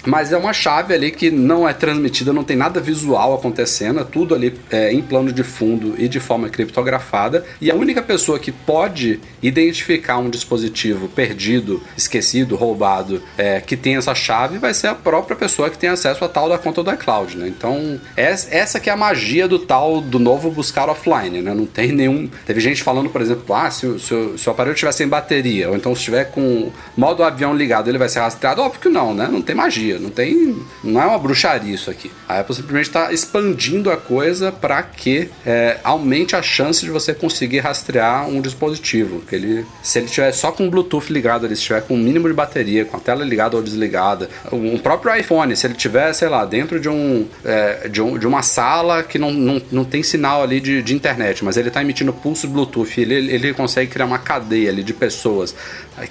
mas 0.06 0.32
é 0.34 0.38
uma 0.38 0.54
chave 0.54 0.94
ali 0.94 1.12
que 1.12 1.32
não 1.32 1.68
é 1.68 1.74
transmitida, 1.74 2.34
não 2.34 2.44
tem 2.44 2.58
nada 2.58 2.80
visual 2.80 3.34
acontecendo, 3.34 4.00
é 4.00 4.04
tudo 4.04 4.36
ali 4.36 4.54
é, 4.70 4.92
em 4.92 5.02
plano 5.02 5.32
de 5.32 5.44
fundo 5.44 5.96
e 5.98 6.08
de 6.08 6.20
forma 6.20 6.50
criptografada. 6.50 7.46
E 7.62 7.72
a 7.72 7.76
única 7.76 8.02
pessoa 8.02 8.38
que 8.38 8.52
pode 8.52 9.20
identificar 9.42 10.18
um 10.18 10.30
dispositivo 10.30 11.08
perdido, 11.08 11.82
esquecido, 11.98 12.56
roubado, 12.56 13.22
é, 13.38 13.62
que 13.62 13.78
tem 13.78 13.96
essa 13.96 14.14
chave, 14.14 14.58
vai 14.58 14.74
ser 14.74 14.88
a 14.88 14.96
própria 14.96 15.36
pessoa 15.36 15.70
que 15.70 15.78
tem 15.78 15.90
acesso 15.90 16.24
à 16.26 16.28
tal 16.28 16.50
da 16.50 16.58
conta 16.58 16.84
do 16.84 16.92
iCloud, 16.92 17.38
né? 17.38 17.48
Então, 17.48 18.00
essa 18.16 18.80
que 18.80 18.90
é 18.90 18.94
a 18.94 18.98
magia 18.98 19.48
do 19.48 19.60
tal 19.60 20.02
do 20.02 20.20
novo 20.20 20.52
buscar 20.52 20.90
offline, 20.90 21.42
né? 21.42 21.54
Não 21.54 21.66
tem 21.66 21.92
nenhum. 21.92 22.30
Teve 22.46 22.60
gente 22.60 22.84
falando, 22.84 23.10
por 23.10 23.22
exemplo, 23.22 23.56
ah, 23.56 23.72
se, 23.72 24.00
se, 24.00 24.38
se 24.38 24.50
o 24.50 24.52
aparelho 24.52 24.74
estiver 24.74 24.92
sem 24.92 25.08
bateria, 25.08 25.70
ou 25.70 25.76
então 25.76 25.94
se 25.96 26.00
estiver 26.02 26.26
com 26.26 26.72
modo 26.96 27.24
avião 27.24 27.56
ligado, 27.56 27.90
ele 27.90 27.98
vai 27.98 28.10
ser 28.10 28.20
rastreado. 28.20 28.62
Óbvio 28.62 28.82
que 28.82 28.90
não, 28.90 29.14
né? 29.14 29.30
Não 29.32 29.42
tem 29.42 29.56
magia 29.56 29.93
magia, 29.94 30.00
não 30.00 30.10
tem. 30.10 30.58
Não 30.84 31.02
é 31.02 31.06
uma 31.06 31.20
bruxaria 31.20 31.74
isso 31.74 31.90
aqui. 31.90 32.12
A 32.28 32.40
Apple 32.40 32.56
simplesmente 32.56 32.88
está 32.88 33.12
expandindo 33.12 33.92
a 33.92 33.98
coisa 33.98 34.52
para 34.52 34.82
que 34.84 35.30
é, 35.46 35.78
aumente 35.84 36.36
a 36.36 36.42
chance 36.42 36.84
de 36.84 36.92
você 36.92 37.14
conseguir 37.14 37.60
rastrear 37.60 38.28
um 38.28 38.42
dispositivo. 38.42 39.22
Que 39.22 39.36
ele, 39.36 39.66
se 39.82 40.00
ele 40.00 40.08
tiver 40.08 40.32
só 40.32 40.52
com 40.52 40.68
o 40.68 40.70
Bluetooth 40.70 41.12
ligado, 41.12 41.46
ele 41.46 41.54
estiver 41.54 41.82
com 41.82 41.94
o 41.94 41.98
um 41.98 42.00
mínimo 42.00 42.28
de 42.28 42.34
bateria, 42.34 42.86
com 42.86 42.98
a 42.98 43.00
tela 43.00 43.24
ligada 43.24 43.56
ou 43.56 43.64
desligada, 43.64 44.30
um 44.52 44.78
próprio 44.78 45.16
iPhone, 45.16 45.56
se 45.56 45.68
ele 45.68 45.76
tiver, 45.76 46.14
sei 46.14 46.30
lá, 46.30 46.46
dentro 46.46 46.80
de 46.80 46.90
um, 46.90 47.28
é, 47.44 47.88
de, 47.88 48.02
um 48.02 48.18
de 48.18 48.28
uma 48.28 48.42
sala 48.42 49.04
que 49.04 49.20
não, 49.20 49.32
não, 49.32 49.62
não 49.72 49.84
tem 49.84 50.04
sinal 50.04 50.44
ali 50.44 50.60
de, 50.60 50.82
de 50.82 50.94
internet, 50.94 51.44
mas 51.44 51.58
ele 51.58 51.68
está 51.68 51.82
emitindo 51.82 52.14
pulso 52.14 52.48
Bluetooth, 52.48 53.00
ele, 53.00 53.14
ele 53.14 53.54
consegue 53.54 53.92
criar 53.92 54.06
uma 54.06 54.20
cadeia 54.20 54.70
ali 54.70 54.84
de 54.84 54.94
pessoas 54.94 55.56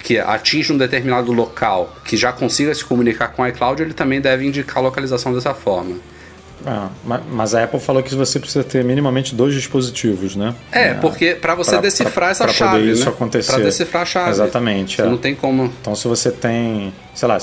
que 0.01 0.17
atinge 0.17 0.71
um 0.71 0.77
determinado 0.77 1.31
local 1.31 1.95
que 2.05 2.15
já 2.15 2.31
consiga 2.31 2.73
se 2.73 2.83
comunicar 2.83 3.29
com 3.29 3.41
o 3.41 3.47
iCloud, 3.47 3.72
ele 3.81 3.93
também 3.93 4.21
deve 4.21 4.45
indicar 4.45 4.77
a 4.77 4.81
localização 4.81 5.33
dessa 5.33 5.53
forma. 5.53 5.95
Ah, 6.65 6.89
mas 7.29 7.53
a 7.53 7.63
Apple 7.63 7.79
falou 7.79 8.01
que 8.01 8.15
você 8.15 8.39
precisa 8.39 8.63
ter 8.63 8.85
minimamente 8.85 9.35
dois 9.35 9.53
dispositivos, 9.53 10.35
né? 10.35 10.55
É, 10.71 10.89
é 10.89 10.93
porque 10.93 11.35
para 11.35 11.55
você 11.55 11.71
pra, 11.71 11.81
decifrar 11.81 12.13
pra, 12.13 12.29
essa 12.29 12.43
pra 12.45 12.53
chave, 12.53 12.79
poder 12.79 12.91
isso 12.91 13.05
né? 13.05 13.11
acontecer. 13.11 13.51
Para 13.51 13.63
decifrar 13.63 14.03
a 14.03 14.05
chave. 14.05 14.29
Exatamente. 14.29 14.95
Você 14.95 15.01
é. 15.01 15.05
não 15.05 15.17
tem 15.17 15.35
como. 15.35 15.65
Então, 15.81 15.93
se 15.95 16.07
você 16.07 16.31
tem, 16.31 16.93
sei 17.13 17.27
lá, 17.27 17.37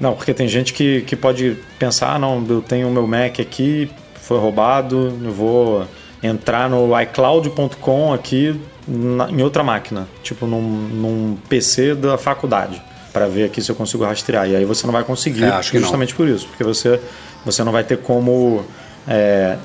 não, 0.00 0.14
porque 0.14 0.32
tem 0.32 0.48
gente 0.48 0.72
que, 0.72 1.02
que 1.02 1.14
pode 1.14 1.58
pensar, 1.78 2.14
ah, 2.14 2.18
não, 2.18 2.44
eu 2.48 2.62
tenho 2.62 2.88
o 2.88 2.90
meu 2.90 3.06
Mac 3.06 3.38
aqui, 3.40 3.90
foi 4.22 4.38
roubado, 4.38 5.18
eu 5.22 5.32
vou 5.32 5.86
entrar 6.22 6.70
no 6.70 6.98
iCloud.com 7.00 8.12
aqui 8.12 8.58
na, 8.86 9.30
em 9.30 9.42
outra 9.42 9.62
máquina, 9.62 10.08
tipo 10.22 10.46
num, 10.46 10.60
num 10.62 11.38
PC 11.48 11.94
da 11.94 12.16
faculdade, 12.16 12.80
para 13.12 13.26
ver 13.26 13.44
aqui 13.44 13.60
se 13.62 13.70
eu 13.70 13.74
consigo 13.74 14.04
rastrear. 14.04 14.48
E 14.48 14.56
aí 14.56 14.64
você 14.64 14.86
não 14.86 14.92
vai 14.92 15.04
conseguir, 15.04 15.44
É, 15.44 15.62
justamente 15.62 16.14
por 16.14 16.28
isso, 16.28 16.46
porque 16.48 16.64
você, 16.64 17.00
você 17.44 17.62
não 17.64 17.72
vai 17.72 17.84
ter 17.84 17.98
como. 17.98 18.64
é, 19.06 19.56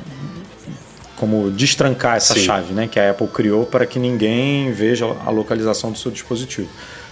como 1.15 1.51
destrancar 1.51 2.17
essa 2.17 2.33
Sim. 2.33 2.41
chave, 2.41 2.73
né, 2.73 2.87
que 2.87 2.99
a 2.99 3.11
Apple 3.11 3.27
criou 3.27 3.65
para 3.65 3.85
que 3.85 3.97
ninguém 3.99 4.71
veja 4.71 5.05
a 5.25 5.29
localização 5.29 5.91
do 5.91 5.97
seu 5.97 6.11
dispositivo. 6.11 6.67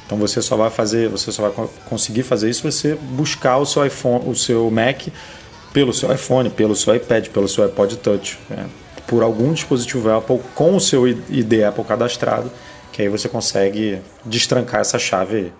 Então 0.05 0.17
você 0.17 0.41
só 0.41 0.57
vai 0.57 0.69
fazer, 0.69 1.07
você 1.07 1.31
só 1.31 1.43
vai 1.43 1.51
co- 1.51 1.69
conseguir 1.85 2.23
fazer 2.23 2.49
isso 2.49 2.69
se 2.69 2.77
você 2.79 2.95
buscar 2.95 3.57
o 3.57 3.65
seu 3.65 3.85
iPhone, 3.85 4.27
o 4.29 4.35
seu 4.35 4.69
Mac 4.69 5.03
pelo 5.71 5.93
seu 5.93 6.11
iPhone, 6.13 6.49
pelo 6.49 6.75
seu 6.75 6.93
iPad, 6.93 7.27
pelo 7.29 7.47
seu 7.47 7.63
iPod 7.63 7.95
Touch, 7.97 8.37
né? 8.49 8.65
por 9.07 9.23
algum 9.23 9.53
dispositivo 9.53 10.09
Apple 10.11 10.39
com 10.53 10.75
o 10.75 10.81
seu 10.81 11.07
ID 11.07 11.63
Apple 11.65 11.83
cadastrado, 11.85 12.51
que 12.91 13.01
aí 13.01 13.07
você 13.07 13.29
consegue 13.29 13.99
destrancar 14.25 14.81
essa 14.81 14.99
chave 14.99 15.35
aí. 15.37 15.53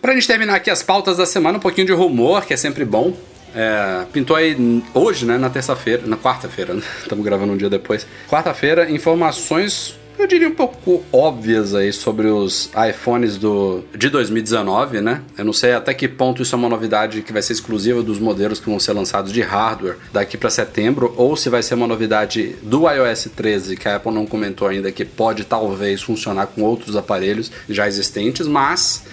Pra 0.00 0.14
gente 0.14 0.26
terminar 0.28 0.54
aqui 0.54 0.70
as 0.70 0.82
pautas 0.82 1.16
da 1.16 1.26
semana, 1.26 1.58
um 1.58 1.60
pouquinho 1.60 1.86
de 1.86 1.92
rumor, 1.92 2.46
que 2.46 2.54
é 2.54 2.56
sempre 2.56 2.84
bom. 2.84 3.16
É, 3.54 4.04
pintou 4.12 4.36
aí 4.36 4.56
hoje, 4.94 5.26
né, 5.26 5.36
na 5.36 5.50
terça-feira, 5.50 6.06
na 6.06 6.16
quarta-feira, 6.16 6.74
né? 6.74 6.82
Estamos 7.02 7.24
gravando 7.24 7.52
um 7.52 7.56
dia 7.56 7.68
depois. 7.68 8.06
Quarta-feira, 8.28 8.88
informações, 8.88 9.98
eu 10.16 10.26
diria 10.26 10.48
um 10.48 10.54
pouco 10.54 11.02
óbvias 11.12 11.74
aí 11.74 11.92
sobre 11.92 12.28
os 12.28 12.70
iPhones 12.90 13.36
do, 13.36 13.82
de 13.96 14.08
2019, 14.08 15.00
né? 15.00 15.22
Eu 15.36 15.44
não 15.44 15.52
sei 15.52 15.72
até 15.72 15.92
que 15.94 16.06
ponto 16.06 16.42
isso 16.42 16.54
é 16.54 16.58
uma 16.58 16.68
novidade 16.68 17.22
que 17.22 17.32
vai 17.32 17.42
ser 17.42 17.54
exclusiva 17.54 18.02
dos 18.02 18.20
modelos 18.20 18.60
que 18.60 18.68
vão 18.68 18.78
ser 18.78 18.92
lançados 18.92 19.32
de 19.32 19.40
hardware 19.40 19.96
daqui 20.12 20.36
para 20.36 20.50
setembro, 20.50 21.12
ou 21.16 21.36
se 21.36 21.48
vai 21.48 21.62
ser 21.62 21.74
uma 21.74 21.86
novidade 21.86 22.56
do 22.62 22.88
iOS 22.88 23.28
13, 23.34 23.76
que 23.76 23.88
a 23.88 23.96
Apple 23.96 24.12
não 24.12 24.26
comentou 24.26 24.68
ainda, 24.68 24.92
que 24.92 25.04
pode 25.04 25.44
talvez 25.44 26.02
funcionar 26.02 26.46
com 26.46 26.62
outros 26.62 26.94
aparelhos 26.94 27.50
já 27.68 27.88
existentes, 27.88 28.46
mas 28.46 29.04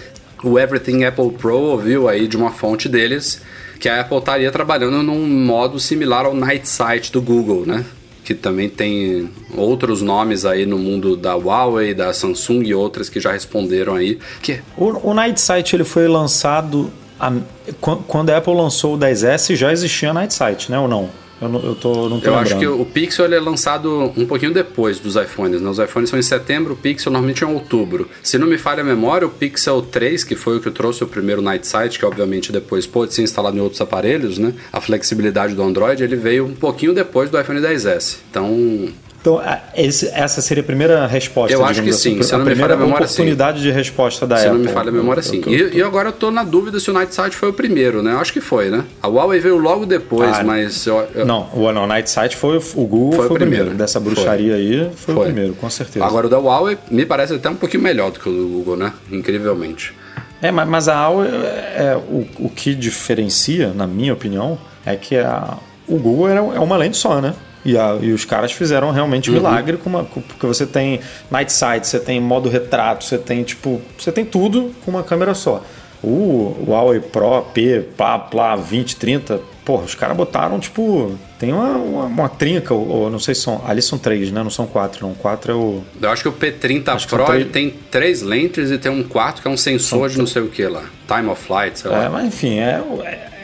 o 0.42 0.58
Everything 0.58 1.04
Apple 1.04 1.30
Pro 1.32 1.58
ouviu 1.58 2.08
aí 2.08 2.26
de 2.28 2.36
uma 2.36 2.50
fonte 2.50 2.88
deles 2.88 3.40
que 3.80 3.88
a 3.88 4.00
Apple 4.00 4.18
estaria 4.18 4.50
trabalhando 4.50 5.02
num 5.02 5.26
modo 5.26 5.78
similar 5.78 6.24
ao 6.26 6.34
Night 6.34 6.68
Sight 6.68 7.12
do 7.12 7.20
Google, 7.20 7.64
né? 7.66 7.84
Que 8.24 8.34
também 8.34 8.68
tem 8.68 9.28
outros 9.54 10.02
nomes 10.02 10.44
aí 10.44 10.66
no 10.66 10.78
mundo 10.78 11.16
da 11.16 11.34
Huawei, 11.34 11.94
da 11.94 12.12
Samsung 12.12 12.62
e 12.64 12.74
outras 12.74 13.08
que 13.08 13.20
já 13.20 13.32
responderam 13.32 13.94
aí. 13.94 14.18
Que 14.42 14.60
O, 14.76 15.10
o 15.10 15.14
Night 15.14 15.40
Sight 15.40 15.76
ele 15.76 15.84
foi 15.84 16.08
lançado 16.08 16.90
a- 17.20 17.32
quan- 17.80 17.98
quando 18.08 18.30
a 18.30 18.38
Apple 18.38 18.54
lançou 18.54 18.94
o 18.94 18.98
10S 18.98 19.54
já 19.54 19.70
existia 19.72 20.12
Night 20.12 20.34
Sight, 20.34 20.70
né 20.70 20.78
ou 20.78 20.88
não? 20.88 21.08
Eu 21.40 21.48
não, 21.48 21.60
eu 21.62 21.74
tô, 21.74 22.08
não 22.08 22.20
tô 22.20 22.26
eu 22.28 22.34
lembrando. 22.34 22.38
acho 22.38 22.58
que 22.58 22.66
o 22.66 22.84
Pixel 22.84 23.32
é 23.32 23.38
lançado 23.38 24.12
um 24.16 24.26
pouquinho 24.26 24.52
depois 24.52 24.98
dos 24.98 25.16
iPhones. 25.16 25.60
Né? 25.60 25.68
Os 25.68 25.78
iPhones 25.78 26.08
são 26.08 26.18
em 26.18 26.22
setembro, 26.22 26.72
o 26.72 26.76
Pixel 26.76 27.12
normalmente 27.12 27.44
é 27.44 27.46
em 27.46 27.52
outubro. 27.52 28.08
Se 28.22 28.38
não 28.38 28.46
me 28.46 28.56
falha 28.56 28.80
a 28.80 28.84
memória, 28.84 29.26
o 29.26 29.30
Pixel 29.30 29.82
3, 29.82 30.24
que 30.24 30.34
foi 30.34 30.56
o 30.56 30.60
que 30.60 30.70
trouxe 30.70 31.04
o 31.04 31.06
primeiro 31.06 31.42
Night 31.42 31.66
Sight, 31.66 31.98
que 31.98 32.04
obviamente 32.04 32.50
depois 32.50 32.86
pôde 32.86 33.12
ser 33.12 33.22
instalado 33.22 33.56
em 33.56 33.60
outros 33.60 33.80
aparelhos, 33.80 34.38
né? 34.38 34.54
A 34.72 34.80
flexibilidade 34.80 35.54
do 35.54 35.62
Android, 35.62 36.02
ele 36.02 36.16
veio 36.16 36.46
um 36.46 36.54
pouquinho 36.54 36.94
depois 36.94 37.30
do 37.30 37.38
iPhone 37.38 37.60
10S. 37.60 38.18
Então, 38.30 38.88
Então, 39.26 39.42
esse- 39.74 40.06
essa 40.14 40.40
seria 40.40 40.62
a 40.62 40.64
primeira 40.64 41.04
resposta. 41.04 41.52
Eu 41.52 41.64
acho 41.64 41.82
que 41.82 41.92
sim, 41.92 42.12
assim, 42.12 42.22
se 42.22 42.30
não 42.32 42.38
a 42.38 42.44
me 42.44 42.50
primeira 42.50 42.74
a 42.74 42.76
memória, 42.76 43.08
sim. 43.08 43.14
oportunidade 43.14 43.60
de 43.60 43.72
resposta 43.72 44.24
da 44.24 44.36
se 44.36 44.46
Apple. 44.46 44.58
não 44.58 44.66
me 44.66 44.72
falha 44.72 44.88
a 44.88 44.92
memória, 44.92 45.20
sim. 45.20 45.38
Eu 45.38 45.42
tô- 45.42 45.50
E, 45.50 45.76
e 45.78 45.82
agora 45.82 46.10
eu 46.10 46.12
tô 46.12 46.30
na 46.30 46.44
dúvida 46.44 46.78
se 46.78 46.88
o 46.90 46.92
Night 46.94 47.12
Sight 47.12 47.34
foi 47.34 47.48
o 47.48 47.52
primeiro, 47.52 48.04
né? 48.04 48.12
Eu 48.12 48.18
acho 48.20 48.32
que 48.32 48.40
foi, 48.40 48.70
né? 48.70 48.84
A 49.02 49.08
Huawei 49.08 49.40
veio 49.40 49.56
logo 49.56 49.84
depois, 49.84 50.30
Ah, 50.38 50.44
mas 50.44 50.86
eu, 50.86 51.08
Não, 51.26 51.48
o 51.52 51.72
não, 51.72 51.88
Night 51.88 52.08
Sight 52.08 52.36
foi 52.36 52.56
o 52.76 52.86
Google, 52.86 53.12
Foi 53.14 53.26
foi, 53.26 53.36
o 53.36 53.38
primeiro. 53.40 53.64
primeiro. 53.64 53.74
Dessa 53.76 54.00
Foi. 54.00 54.12
bruxaria 54.12 54.54
aí, 54.54 54.90
foi, 54.94 55.14
Foi. 55.14 55.22
o 55.24 55.26
primeiro, 55.26 55.54
com 55.54 55.68
certeza. 55.68 56.04
Agora 56.04 56.28
o 56.28 56.30
da 56.30 56.38
Huawei 56.38 56.78
me 56.88 57.04
parece 57.04 57.34
até 57.34 57.50
um 57.50 57.56
pouquinho 57.56 57.82
melhor 57.82 58.12
do 58.12 58.20
que 58.20 58.28
o 58.28 58.32
do 58.32 58.46
Google, 58.46 58.76
né? 58.76 58.92
Incrivelmente. 59.10 59.92
É, 60.40 60.52
mas, 60.52 60.68
mas 60.68 60.86
a 60.88 61.08
Huawei, 61.08 61.30
é, 61.32 61.74
é, 61.92 61.96
o, 61.96 62.26
o 62.38 62.48
que 62.48 62.76
diferencia, 62.76 63.72
na 63.74 63.88
minha 63.88 64.12
opinião, 64.12 64.56
é 64.84 64.94
que 64.94 65.16
a, 65.16 65.56
o 65.88 65.96
Google 65.98 66.28
era, 66.28 66.38
é 66.38 66.60
uma 66.60 66.76
lente 66.76 66.96
só, 66.96 67.20
né? 67.20 67.34
E, 67.66 67.76
a- 67.76 67.98
e 68.00 68.12
os 68.12 68.24
caras 68.24 68.52
fizeram 68.52 68.90
realmente 68.92 69.28
Uhum. 69.30 69.36
milagre, 69.36 69.76
com 69.76 69.90
uma, 69.90 70.04
com- 70.04 70.20
porque 70.20 70.46
você 70.46 70.64
tem 70.66 71.00
Night 71.30 71.52
Sight, 71.52 71.86
você 71.86 71.98
tem 71.98 72.20
modo 72.20 72.48
retrato, 72.48 73.04
você 73.04 73.18
tem 73.18 73.42
tipo, 73.42 73.80
você 73.98 74.12
tem 74.12 74.24
tudo 74.24 74.72
com 74.84 74.90
uma 74.92 75.02
câmera 75.02 75.34
só. 75.34 75.62
O 76.04 76.54
Huawei 76.68 77.00
Pro 77.00 77.42
P, 77.54 77.80
pá, 77.96 78.18
plá, 78.18 78.54
20, 78.54 78.94
30, 78.96 79.40
porra, 79.64 79.84
os 79.84 79.94
caras 79.94 80.16
botaram 80.16 80.60
tipo, 80.60 81.18
tem 81.38 81.52
uma, 81.52 81.70
uma, 81.70 82.04
uma 82.04 82.28
trinca, 82.28 82.72
ou, 82.74 82.86
ou 82.86 83.10
não 83.10 83.18
sei 83.18 83.34
se 83.34 83.40
são, 83.40 83.60
ali 83.66 83.82
são 83.82 83.98
três, 83.98 84.30
né? 84.30 84.42
Não 84.42 84.50
são 84.50 84.66
quatro, 84.66 85.04
não. 85.04 85.14
Quatro 85.14 85.50
é 85.50 85.54
o 85.54 85.82
Eu 86.00 86.10
acho 86.10 86.22
que 86.22 86.28
o 86.28 86.32
P30 86.32 86.88
Acho 86.94 87.08
Pro 87.08 87.16
são 87.18 87.26
três- 87.26 87.50
tem 87.50 87.74
três 87.90 88.22
lentes 88.22 88.70
e 88.70 88.78
tem 88.78 88.92
um 88.92 89.02
quarto 89.02 89.42
que 89.42 89.48
é 89.48 89.50
um 89.50 89.56
sensor 89.56 90.08
de 90.10 90.18
não 90.18 90.26
sei 90.26 90.42
o 90.42 90.48
que 90.48 90.64
lá. 90.68 90.84
Time 91.08 91.28
of 91.30 91.42
Flight, 91.42 91.80
sei 91.80 91.90
lá. 91.90 92.04
É, 92.04 92.08
mas 92.08 92.26
enfim, 92.26 92.58
é, 92.60 92.80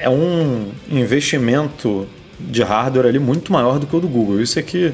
é 0.02 0.08
um 0.10 0.68
investimento 0.90 2.06
de 2.50 2.62
hardware 2.62 3.06
ali 3.06 3.18
muito 3.18 3.52
maior 3.52 3.78
do 3.78 3.86
que 3.86 3.96
o 3.96 4.00
do 4.00 4.08
Google. 4.08 4.40
Isso 4.40 4.58
é 4.58 4.62
que 4.62 4.92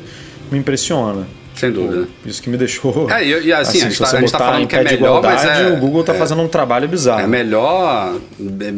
me 0.50 0.58
impressiona. 0.58 1.26
Sem 1.58 1.72
dúvida. 1.72 2.08
Isso 2.24 2.42
que 2.42 2.48
me 2.48 2.56
deixou. 2.56 3.08
É, 3.10 3.24
e- 3.24 3.46
e 3.46 3.52
assim, 3.52 3.78
a 3.82 3.88
gente 3.88 3.98
tá- 3.98 4.16
a 4.16 4.20
gente 4.20 4.32
tá 4.32 4.38
falando 4.38 4.66
que 4.66 4.76
é 4.76 4.84
melhor, 4.84 5.22
mas 5.22 5.44
é- 5.44 5.72
o 5.72 5.76
Google 5.76 6.04
tá 6.04 6.14
é- 6.14 6.18
fazendo 6.18 6.42
um 6.42 6.48
trabalho 6.48 6.86
bizarro. 6.88 7.20
É 7.20 7.26
melhor, 7.26 8.16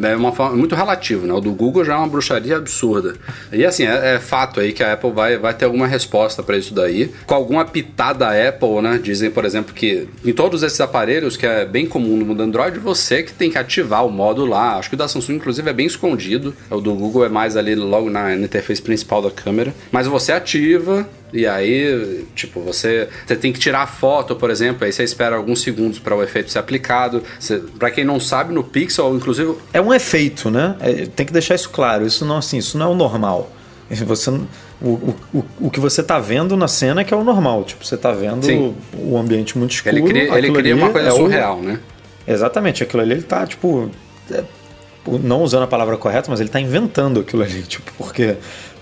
é 0.03 0.17
uma 0.17 0.33
forma 0.33 0.57
muito 0.57 0.75
relativo, 0.75 1.27
né? 1.27 1.33
O 1.35 1.41
do 1.41 1.53
Google 1.53 1.85
já 1.85 1.95
é 1.95 1.97
uma 1.97 2.07
bruxaria 2.09 2.57
absurda. 2.57 3.15
E 3.53 3.65
assim, 3.65 3.85
é, 3.85 4.15
é 4.15 4.19
fato 4.19 4.61
aí 4.61 4.73
que 4.73 4.83
a 4.83 4.93
Apple 4.95 5.11
vai, 5.11 5.37
vai 5.37 5.53
ter 5.55 5.65
alguma 5.65 5.87
resposta 5.87 6.43
para 6.43 6.57
isso 6.57 6.73
daí. 6.75 7.11
Com 7.27 7.35
alguma 7.35 7.65
pitada 7.65 8.29
Apple, 8.49 8.81
né? 8.83 8.99
Dizem, 9.03 9.31
por 9.31 9.45
exemplo, 9.45 9.75
que 9.75 10.09
em 10.25 10.33
todos 10.33 10.63
esses 10.63 10.81
aparelhos, 10.81 11.37
que 11.37 11.47
é 11.47 11.65
bem 11.65 11.87
comum 11.87 12.17
no 12.17 12.25
mundo 12.25 12.43
Android, 12.43 12.79
você 12.79 13.23
que 13.23 13.33
tem 13.33 13.51
que 13.51 13.59
ativar 13.59 14.07
o 14.07 14.11
modo 14.11 14.45
lá. 14.47 14.77
Acho 14.77 14.89
que 14.89 14.95
o 14.95 14.99
da 14.99 15.09
Samsung, 15.09 15.35
inclusive, 15.37 15.69
é 15.69 15.73
bem 15.73 15.87
escondido. 15.87 16.55
O 16.71 16.81
do 16.81 16.95
Google 16.95 17.25
é 17.25 17.29
mais 17.29 17.57
ali 17.57 17.75
logo 17.75 18.09
na 18.11 18.35
interface 18.35 18.81
principal 18.81 19.21
da 19.23 19.31
câmera. 19.31 19.75
Mas 19.93 20.07
você 20.07 20.33
ativa. 20.33 21.07
E 21.33 21.47
aí, 21.47 22.25
tipo, 22.35 22.61
você, 22.61 23.09
você 23.27 23.37
tem 23.37 23.53
que 23.53 23.59
tirar 23.59 23.83
a 23.83 23.87
foto, 23.87 24.35
por 24.35 24.51
exemplo, 24.51 24.85
aí 24.85 24.93
você 24.93 25.05
espera 25.05 25.37
alguns 25.37 25.63
segundos 25.63 25.99
para 25.99 26.15
o 26.15 26.23
efeito 26.23 26.51
ser 26.51 26.59
aplicado. 26.59 27.23
Para 27.79 27.91
quem 27.91 28.05
não 28.05 28.19
sabe, 28.19 28.53
no 28.53 28.65
Pixel, 28.65 29.15
inclusive, 29.15 29.55
É 29.73 29.81
um 29.81 29.95
efeito, 29.95 30.51
né? 30.51 30.77
É, 30.81 31.07
tem 31.07 31.25
que 31.27 31.33
deixar 31.33 31.55
isso 31.55 31.71
claro. 31.71 32.05
Isso 32.07 32.25
não, 32.25 32.39
assim, 32.39 32.59
isso 32.59 32.77
não 32.77 32.87
é 32.87 32.89
o 32.91 32.95
normal. 32.95 33.51
Você, 33.91 34.31
o, 34.31 34.39
o, 34.83 35.17
o, 35.35 35.45
o 35.63 35.71
que 35.71 35.81
você 35.81 36.03
tá 36.03 36.19
vendo 36.21 36.57
na 36.57 36.69
cena 36.69 37.01
é 37.01 37.05
que 37.05 37.13
é 37.13 37.17
o 37.17 37.25
normal. 37.25 37.65
Tipo, 37.65 37.85
você 37.85 37.97
tá 37.97 38.13
vendo 38.13 38.45
Sim. 38.47 38.75
o, 38.95 39.13
o 39.15 39.19
ambiente 39.19 39.59
muito 39.59 39.73
escuro. 39.73 39.97
ele 39.97 40.07
cria, 40.07 40.39
ele 40.39 40.53
cria 40.53 40.77
uma 40.77 40.91
coisa 40.91 41.09
é 41.09 41.13
o- 41.13 41.17
surreal, 41.17 41.61
né? 41.61 41.79
Exatamente, 42.27 42.83
aquilo 42.83 43.03
ali 43.03 43.13
ele 43.13 43.23
tá, 43.23 43.45
tipo. 43.47 43.91
é, 44.31 44.45
não 45.07 45.43
usando 45.43 45.63
a 45.63 45.67
palavra 45.67 45.97
correta, 45.97 46.31
mas 46.31 46.39
ele 46.41 46.49
tá 46.51 46.61
inventando 46.61 47.21
aquilo 47.21 47.43
ali, 47.43 47.63
tipo, 47.67 47.91
porque 47.99 48.37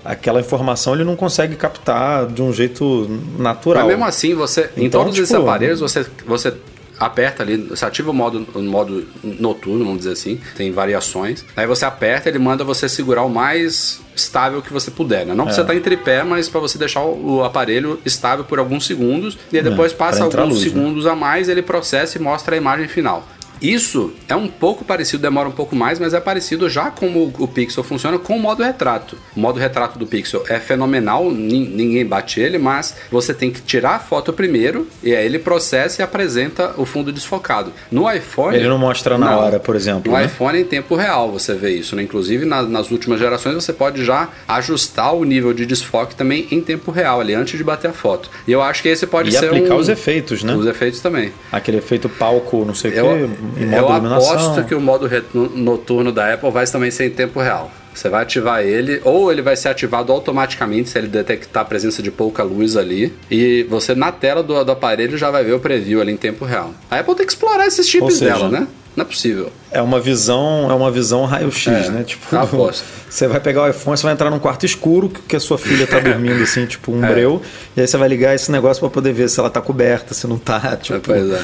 aquela 0.05 0.41
informação 0.41 0.95
ele 0.95 1.05
não 1.05 1.17
consegue 1.17 1.57
captar 1.57 2.27
de 2.27 2.43
um 2.43 2.53
jeito 2.53 3.09
natural. 3.39 3.83
Mas 3.85 3.93
mesmo 3.93 4.05
assim, 4.05 4.35
você, 4.35 4.71
em 4.77 4.85
Então, 4.87 5.03
todos 5.05 5.19
esses 5.19 5.29
tipo, 5.29 5.43
aparelhos, 5.43 5.81
você, 5.81 6.07
você 6.27 6.53
aperta 7.01 7.45
ali, 7.45 7.57
você 7.57 7.85
ativa 7.85 8.11
o 8.11 8.15
modo, 8.15 8.45
o 8.55 8.61
modo 8.61 9.07
noturno, 9.23 9.85
vamos 9.85 9.99
dizer 10.01 10.13
assim, 10.13 10.41
tem 10.57 10.73
variações. 10.73 11.45
Aí 11.57 11.65
você 11.67 11.85
aperta, 11.85 12.29
ele 12.29 12.41
manda 12.41 12.65
você 12.65 12.89
segurar 12.89 13.23
o 13.23 13.29
mais 13.31 14.01
estável 14.17 14.61
que 14.61 14.73
você 14.73 14.91
puder, 14.91 15.25
né? 15.25 15.33
Não 15.33 15.45
É. 15.45 15.47
precisa 15.47 15.63
estar 15.63 15.75
em 15.77 15.81
tripé, 15.81 16.25
mas 16.25 16.49
para 16.49 16.59
você 16.61 16.77
deixar 16.77 17.05
o 17.05 17.45
aparelho 17.45 18.01
estável 18.05 18.45
por 18.45 18.59
alguns 18.59 18.85
segundos 18.85 19.39
e 19.53 19.57
aí 19.59 19.63
depois 19.63 19.93
É, 19.93 19.95
passa 19.95 20.25
alguns 20.25 20.49
luz, 20.49 20.59
né? 20.59 20.65
segundos 20.65 21.07
a 21.07 21.15
mais, 21.15 21.49
ele 21.49 21.63
processa 21.63 22.19
e 22.19 22.21
mostra 22.21 22.57
a 22.57 22.59
imagem 22.59 22.89
final. 22.89 23.25
Isso 23.61 24.13
é 24.29 24.37
um 24.37 24.49
pouco 24.49 24.85
parecido, 24.85 25.23
demora 25.23 25.49
um 25.49 25.53
pouco 25.53 25.75
mais, 25.75 25.99
mas 25.99 26.15
é 26.15 26.21
parecido 26.21 26.69
já 26.69 26.91
como 26.91 27.33
o 27.39 27.49
Pixel 27.49 27.83
funciona 27.83 28.19
com 28.19 28.37
o 28.37 28.41
modo 28.41 28.63
retrato. 28.63 29.17
O 29.37 29.41
modo 29.41 29.59
retrato 29.59 29.99
do 29.99 30.07
Pixel 30.07 30.45
é 30.49 30.59
fenomenal, 30.61 31.31
nin- 31.31 31.69
ninguém 31.69 32.05
bate 32.07 32.41
ele, 32.41 32.59
mas 32.59 32.95
você 33.11 33.35
tem 33.35 33.51
que 33.51 33.61
tirar 33.61 33.97
a 33.97 33.99
foto 33.99 34.33
primeiro 34.33 34.87
e 35.03 35.15
aí 35.15 35.25
ele 35.27 35.39
processa 35.39 36.01
e 36.01 36.05
apresenta 36.05 36.75
o 36.77 36.85
fundo 36.85 37.13
desfocado. 37.13 37.73
No 37.91 38.11
iPhone. 38.11 38.57
Ele 38.57 38.69
não 38.69 38.79
mostra 38.79 39.19
na 39.19 39.37
hora, 39.37 39.59
por 39.59 39.75
exemplo, 39.77 40.11
No 40.13 40.19
né? 40.19 40.27
iPhone 40.27 40.59
em 40.61 40.65
tempo 40.65 40.95
real 40.95 41.31
você 41.33 41.55
vê 41.55 41.71
isso, 41.71 41.97
né? 41.97 42.03
Inclusive 42.03 42.45
na- 42.45 42.63
nas 42.63 42.91
últimas 42.91 43.19
gerações 43.19 43.55
você 43.55 43.73
pode 43.73 44.05
já 44.05 44.29
ajustar 44.47 45.15
o 45.15 45.25
nível 45.25 45.53
de 45.53 45.67
desfoque 45.67 46.15
também 46.15 46.47
em 46.51 46.61
tempo 46.61 46.91
real, 46.91 47.21
ali 47.21 47.35
antes 47.35 47.57
de 47.59 47.65
bater 47.65 47.89
a 47.91 47.93
foto. 47.93 48.31
E 48.47 48.53
eu 48.53 48.63
acho 48.63 48.83
que 48.83 48.89
esse 48.89 49.07
pode 49.07 49.31
E 49.31 49.33
ser 49.33 49.47
aplicar 49.47 49.75
um- 49.75 49.79
os 49.79 49.89
efeitos, 49.89 50.43
né? 50.43 50.55
Os 50.55 50.67
efeitos 50.67 51.01
também. 51.01 51.33
Aquele 51.51 51.79
efeito 51.79 52.09
palco, 52.09 52.65
não 52.65 52.75
sei 52.75 52.91
o 52.91 52.95
Eu, 52.95 53.07
quê, 53.07 53.29
eu 53.57 53.89
aposto 53.89 54.65
que 54.65 54.75
o 54.75 54.81
modo 54.81 55.09
noturno 55.55 56.13
da 56.13 56.35
Apple 56.35 56.51
vai 56.51 56.67
também 56.67 56.91
ser 56.91 57.07
em 57.07 57.11
tempo 57.11 57.41
real. 57.41 57.71
Você 57.95 58.09
vai 58.09 58.23
ativar 58.23 58.63
ele, 58.63 59.01
ou 59.05 59.33
ele 59.33 59.43
vai 59.43 59.57
ser 59.57 59.69
ativado 59.71 60.13
automaticamente 60.13 60.89
se 60.89 60.99
ele 60.99 61.09
detectar 61.09 61.63
a 61.63 61.65
presença 61.65 62.01
de 62.01 62.13
pouca 62.13 62.45
luz 62.45 62.77
ali. 62.77 63.13
E 63.29 63.67
você 63.69 63.93
na 63.95 64.13
tela 64.13 64.41
do, 64.41 64.65
do 64.65 64.73
aparelho 64.73 65.19
já 65.19 65.31
vai 65.31 65.43
ver 65.43 65.55
o 65.55 65.59
preview 65.59 66.01
ali 66.01 66.13
em 66.13 66.17
tempo 66.17 66.45
real. 66.45 66.73
A 66.89 67.01
Apple 67.01 67.17
tem 67.17 67.27
que 67.27 67.33
explorar 67.33 67.67
esses 67.67 67.89
chips 67.89 68.19
seja, 68.19 68.35
dela, 68.35 68.49
né? 68.49 68.69
Não 68.95 69.03
é 69.03 69.05
possível. 69.05 69.51
É 69.71 69.83
uma 69.83 70.01
visão, 70.01 70.71
é 70.71 70.75
uma 70.75 70.91
visão 70.91 71.25
raio-x, 71.27 71.67
É, 71.87 71.91
né? 71.91 72.03
Tipo, 72.05 72.35
aposto. 72.37 72.85
você 73.09 73.27
vai 73.29 73.39
pegar 73.41 73.63
o 73.65 73.69
iPhone, 73.69 73.97
você 73.97 74.03
vai 74.03 74.13
entrar 74.13 74.31
num 74.31 74.39
quarto 74.39 74.65
escuro 74.67 75.09
que 75.09 75.37
a 75.37 75.41
sua 75.41 75.59
filha 75.59 75.87
tá 75.87 75.99
dormindo 76.01 76.43
assim, 76.43 76.65
tipo 76.67 76.91
um 76.93 77.05
É. 77.05 77.13
breu, 77.13 77.43
e 77.77 77.81
aí 77.81 77.87
você 77.87 77.97
vai 77.97 78.09
ligar 78.09 78.35
esse 78.35 78.51
negócio 78.51 78.81
para 78.81 78.91
poder 78.91 79.13
ver 79.13 79.29
se 79.29 79.39
ela 79.41 79.51
tá 79.51 79.61
coberta, 79.61 80.15
se 80.15 80.27
não 80.27 80.39
tá, 80.39 80.77
tipo. 80.81 81.01
pois 81.01 81.31
é. 81.31 81.43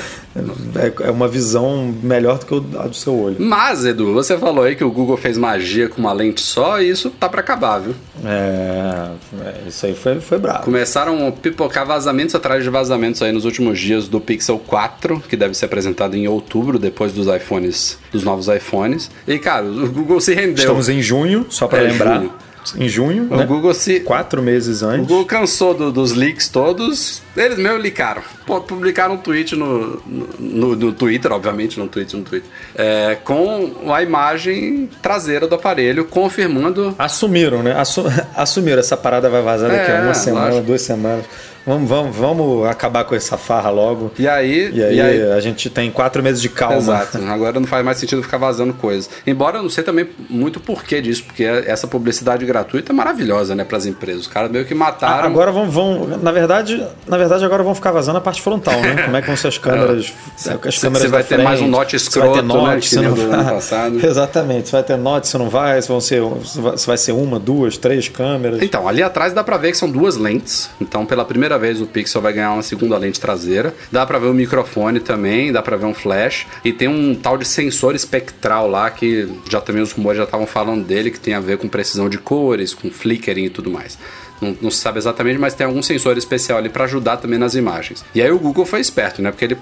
é. 0.76 1.08
é 1.08 1.10
uma 1.10 1.28
visão 1.28 1.94
melhor 2.02 2.38
do 2.38 2.46
que 2.46 2.54
o- 2.54 2.64
a 2.80 2.86
do 2.86 2.94
seu 2.96 3.14
olho. 3.18 3.36
Mas, 3.38 3.84
Edu, 3.84 4.12
você 4.14 4.38
falou 4.38 4.64
aí 4.64 4.74
que 4.74 4.84
o 4.84 4.90
Google 4.90 5.16
fez 5.16 5.36
magia 5.36 5.88
com 5.88 6.00
uma 6.00 6.12
lente 6.12 6.40
só 6.40 6.80
e 6.80 6.88
isso 6.90 7.10
tá 7.10 7.28
pra 7.28 7.40
acabar, 7.40 7.78
viu? 7.78 7.94
É, 8.24 9.08
é, 9.42 9.68
isso 9.68 9.86
aí 9.86 9.94
foi, 9.94 10.20
foi 10.20 10.38
bravo. 10.38 10.64
Começaram 10.64 11.26
a 11.28 11.32
pipocar 11.32 11.86
vazamentos 11.86 12.34
atrás 12.34 12.62
de 12.64 12.70
vazamentos 12.70 13.20
aí 13.22 13.32
nos 13.32 13.44
últimos 13.44 13.78
dias 13.78 14.08
do 14.08 14.20
Pixel 14.20 14.58
4, 14.58 15.22
que 15.28 15.36
deve 15.36 15.54
ser 15.54 15.66
apresentado 15.66 16.16
em 16.16 16.26
outubro, 16.28 16.78
depois 16.78 17.12
dos 17.12 17.26
iPhones, 17.26 17.98
dos 18.14 18.24
novos 18.24 18.46
iPhones. 18.48 19.10
E, 19.28 19.38
cara, 19.38 19.66
o 19.66 19.88
Google 19.90 20.20
se 20.20 20.32
rendeu. 20.34 20.54
Estamos 20.54 20.88
em 20.88 21.02
junho, 21.02 21.44
só 21.50 21.66
para 21.66 21.80
É, 21.80 21.88
lembrar. 21.90 22.18
junho. 22.20 22.32
Em 22.78 22.88
junho, 22.88 23.28
O 23.30 23.36
né? 23.36 23.44
Google 23.44 23.74
se. 23.74 24.00
quatro 24.00 24.40
meses 24.40 24.80
O 24.80 24.86
antes. 24.86 25.06
Google 25.06 25.26
cansou 25.26 25.74
do- 25.74 25.92
dos 25.92 26.12
leaks 26.14 26.48
todos, 26.48 27.20
eles 27.36 27.58
mesmo 27.58 27.76
licaram. 27.76 28.22
Publicaram 28.66 29.16
um 29.16 29.18
tweet 29.18 29.54
no, 29.54 30.00
no, 30.38 30.74
no 30.74 30.92
Twitter, 30.94 31.30
obviamente, 31.30 31.78
não 31.78 31.86
tweet 31.86 32.16
no 32.16 32.22
Twitter, 32.22 32.48
é, 32.74 33.18
com 33.22 33.92
a 33.92 34.02
imagem 34.02 34.88
traseira 35.02 35.46
do 35.46 35.54
aparelho, 35.56 36.06
confirmando 36.06 36.94
Assumiram, 36.98 37.62
né? 37.62 37.72
Assu- 37.78 38.06
assumiram. 38.34 38.78
Essa 38.80 38.96
parada 38.96 39.28
vai 39.28 39.42
vazar 39.42 39.68
daqui 39.70 39.90
a 39.90 39.94
É, 39.96 40.02
uma 40.02 40.14
semana, 40.14 40.46
lógico. 40.46 40.66
duas 40.66 40.80
semanas. 40.80 41.26
Vamos, 41.66 41.88
vamos, 41.88 42.16
vamos 42.16 42.66
acabar 42.68 43.04
com 43.04 43.14
essa 43.14 43.38
farra 43.38 43.70
logo. 43.70 44.12
E 44.18 44.28
aí, 44.28 44.70
E 44.74 44.82
aí, 44.82 44.96
e 44.96 45.00
aí 45.00 45.32
a 45.32 45.40
gente 45.40 45.70
tem 45.70 45.90
quatro 45.90 46.22
meses 46.22 46.40
de 46.42 46.48
calma. 46.48 46.76
Exato. 46.76 47.18
Agora 47.26 47.58
não 47.58 47.66
faz 47.66 47.84
mais 47.84 47.96
sentido 47.98 48.22
ficar 48.22 48.36
vazando 48.38 48.74
coisas. 48.74 49.08
Embora 49.26 49.58
eu 49.58 49.62
não 49.62 49.70
sei 49.70 49.82
também 49.82 50.08
muito 50.28 50.60
porquê 50.60 51.00
disso, 51.00 51.24
porque 51.24 51.42
essa 51.44 51.86
publicidade 51.86 52.44
gratuita 52.44 52.92
é 52.92 52.94
maravilhosa, 52.94 53.54
né, 53.54 53.64
para 53.64 53.78
as 53.78 53.86
empresas. 53.86 54.22
Os 54.22 54.26
caras 54.26 54.50
meio 54.50 54.64
que 54.66 54.74
mataram. 54.74 55.26
Agora 55.26 55.50
vão, 55.50 55.70
vão, 55.70 56.06
na 56.22 56.32
verdade, 56.32 56.84
na 57.06 57.16
verdade 57.16 57.44
agora 57.44 57.62
vão 57.62 57.74
ficar 57.74 57.92
vazando 57.92 58.18
a 58.18 58.20
parte 58.20 58.42
frontal, 58.42 58.78
né? 58.80 59.02
Como 59.04 59.16
é 59.16 59.20
que 59.22 59.26
vão 59.26 59.36
ser 59.36 59.48
as 59.48 59.58
câmeras, 59.58 60.12
Se- 60.36 60.50
as 60.50 60.78
câmeras 60.78 61.02
se 61.02 61.08
vai 61.08 61.24
ter 61.24 61.38
mais 61.38 61.60
um 61.62 61.66
note 61.68 61.76
vai 61.76 61.86
ter 61.86 61.96
escroto, 61.96 62.36
né, 62.36 62.42
note, 62.42 62.80
que 62.80 62.88
se 62.88 62.96
nem 62.96 63.04
não 63.08 63.12
o 63.12 63.16
do 63.16 63.22
ano 63.22 63.42
vai. 63.42 63.54
passado. 63.54 64.00
Exatamente, 64.04 64.66
se 64.66 64.72
vai 64.72 64.82
ter 64.82 64.96
note, 64.96 65.28
se 65.28 65.38
não 65.38 65.48
vai, 65.48 65.80
se 65.80 65.88
vão 65.88 66.00
ser, 66.00 66.22
se 66.44 66.60
vai- 66.60 66.76
se 66.76 66.86
vai 66.86 66.96
ser 66.98 67.12
uma, 67.12 67.38
duas, 67.38 67.76
três 67.78 68.08
câmeras. 68.08 68.62
Então, 68.62 68.86
ali 68.86 69.02
atrás 69.02 69.32
dá 69.32 69.42
pra 69.42 69.56
ver 69.56 69.70
que 69.72 69.78
são 69.78 69.90
duas 69.90 70.16
lentes. 70.16 70.68
Então, 70.80 71.06
pela 71.06 71.24
primeira 71.24 71.53
vez, 71.58 71.80
o 71.80 71.86
Pixel 71.86 72.20
vai 72.20 72.32
ganhar 72.32 72.52
uma 72.52 72.62
segunda 72.62 72.96
lente 72.96 73.20
traseira. 73.20 73.74
Dá 73.90 74.04
pra 74.04 74.18
ver 74.18 74.26
o 74.26 74.34
microfone 74.34 75.00
também, 75.00 75.52
dá 75.52 75.62
pra 75.62 75.76
ver 75.76 75.86
um 75.86 75.94
flash. 75.94 76.46
E 76.64 76.72
tem 76.72 76.88
um 76.88 77.14
tal 77.14 77.36
de 77.36 77.46
sensor 77.46 77.94
espectral 77.94 78.68
lá 78.68 78.90
que 78.90 79.28
já 79.48 79.60
também 79.60 79.82
os 79.82 79.92
rumores 79.92 80.18
já 80.18 80.24
estavam 80.24 80.46
falando 80.46 80.84
dele, 80.84 81.10
que 81.10 81.20
tem 81.20 81.34
a 81.34 81.40
ver 81.40 81.58
com 81.58 81.68
precisão 81.68 82.08
de 82.08 82.18
cores, 82.18 82.74
com 82.74 82.90
flickering 82.90 83.44
e 83.44 83.50
tudo 83.50 83.70
mais. 83.70 83.98
Não, 84.40 84.56
não 84.60 84.70
se 84.70 84.78
sabe 84.78 84.98
exatamente, 84.98 85.38
mas 85.38 85.54
tem 85.54 85.66
algum 85.66 85.82
sensor 85.82 86.18
especial 86.18 86.58
ali 86.58 86.68
pra 86.68 86.84
ajudar 86.84 87.16
também 87.16 87.38
nas 87.38 87.54
imagens. 87.54 88.04
E 88.14 88.20
aí 88.20 88.30
o 88.30 88.38
Google 88.38 88.66
foi 88.66 88.80
esperto, 88.80 89.22
né? 89.22 89.30
Porque 89.30 89.44
ele 89.44 89.56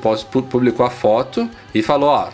publicou 0.51 0.85
a 0.85 0.91
foto 0.91 1.49
e 1.75 1.83
falou, 1.83 2.09
ó, 2.09 2.29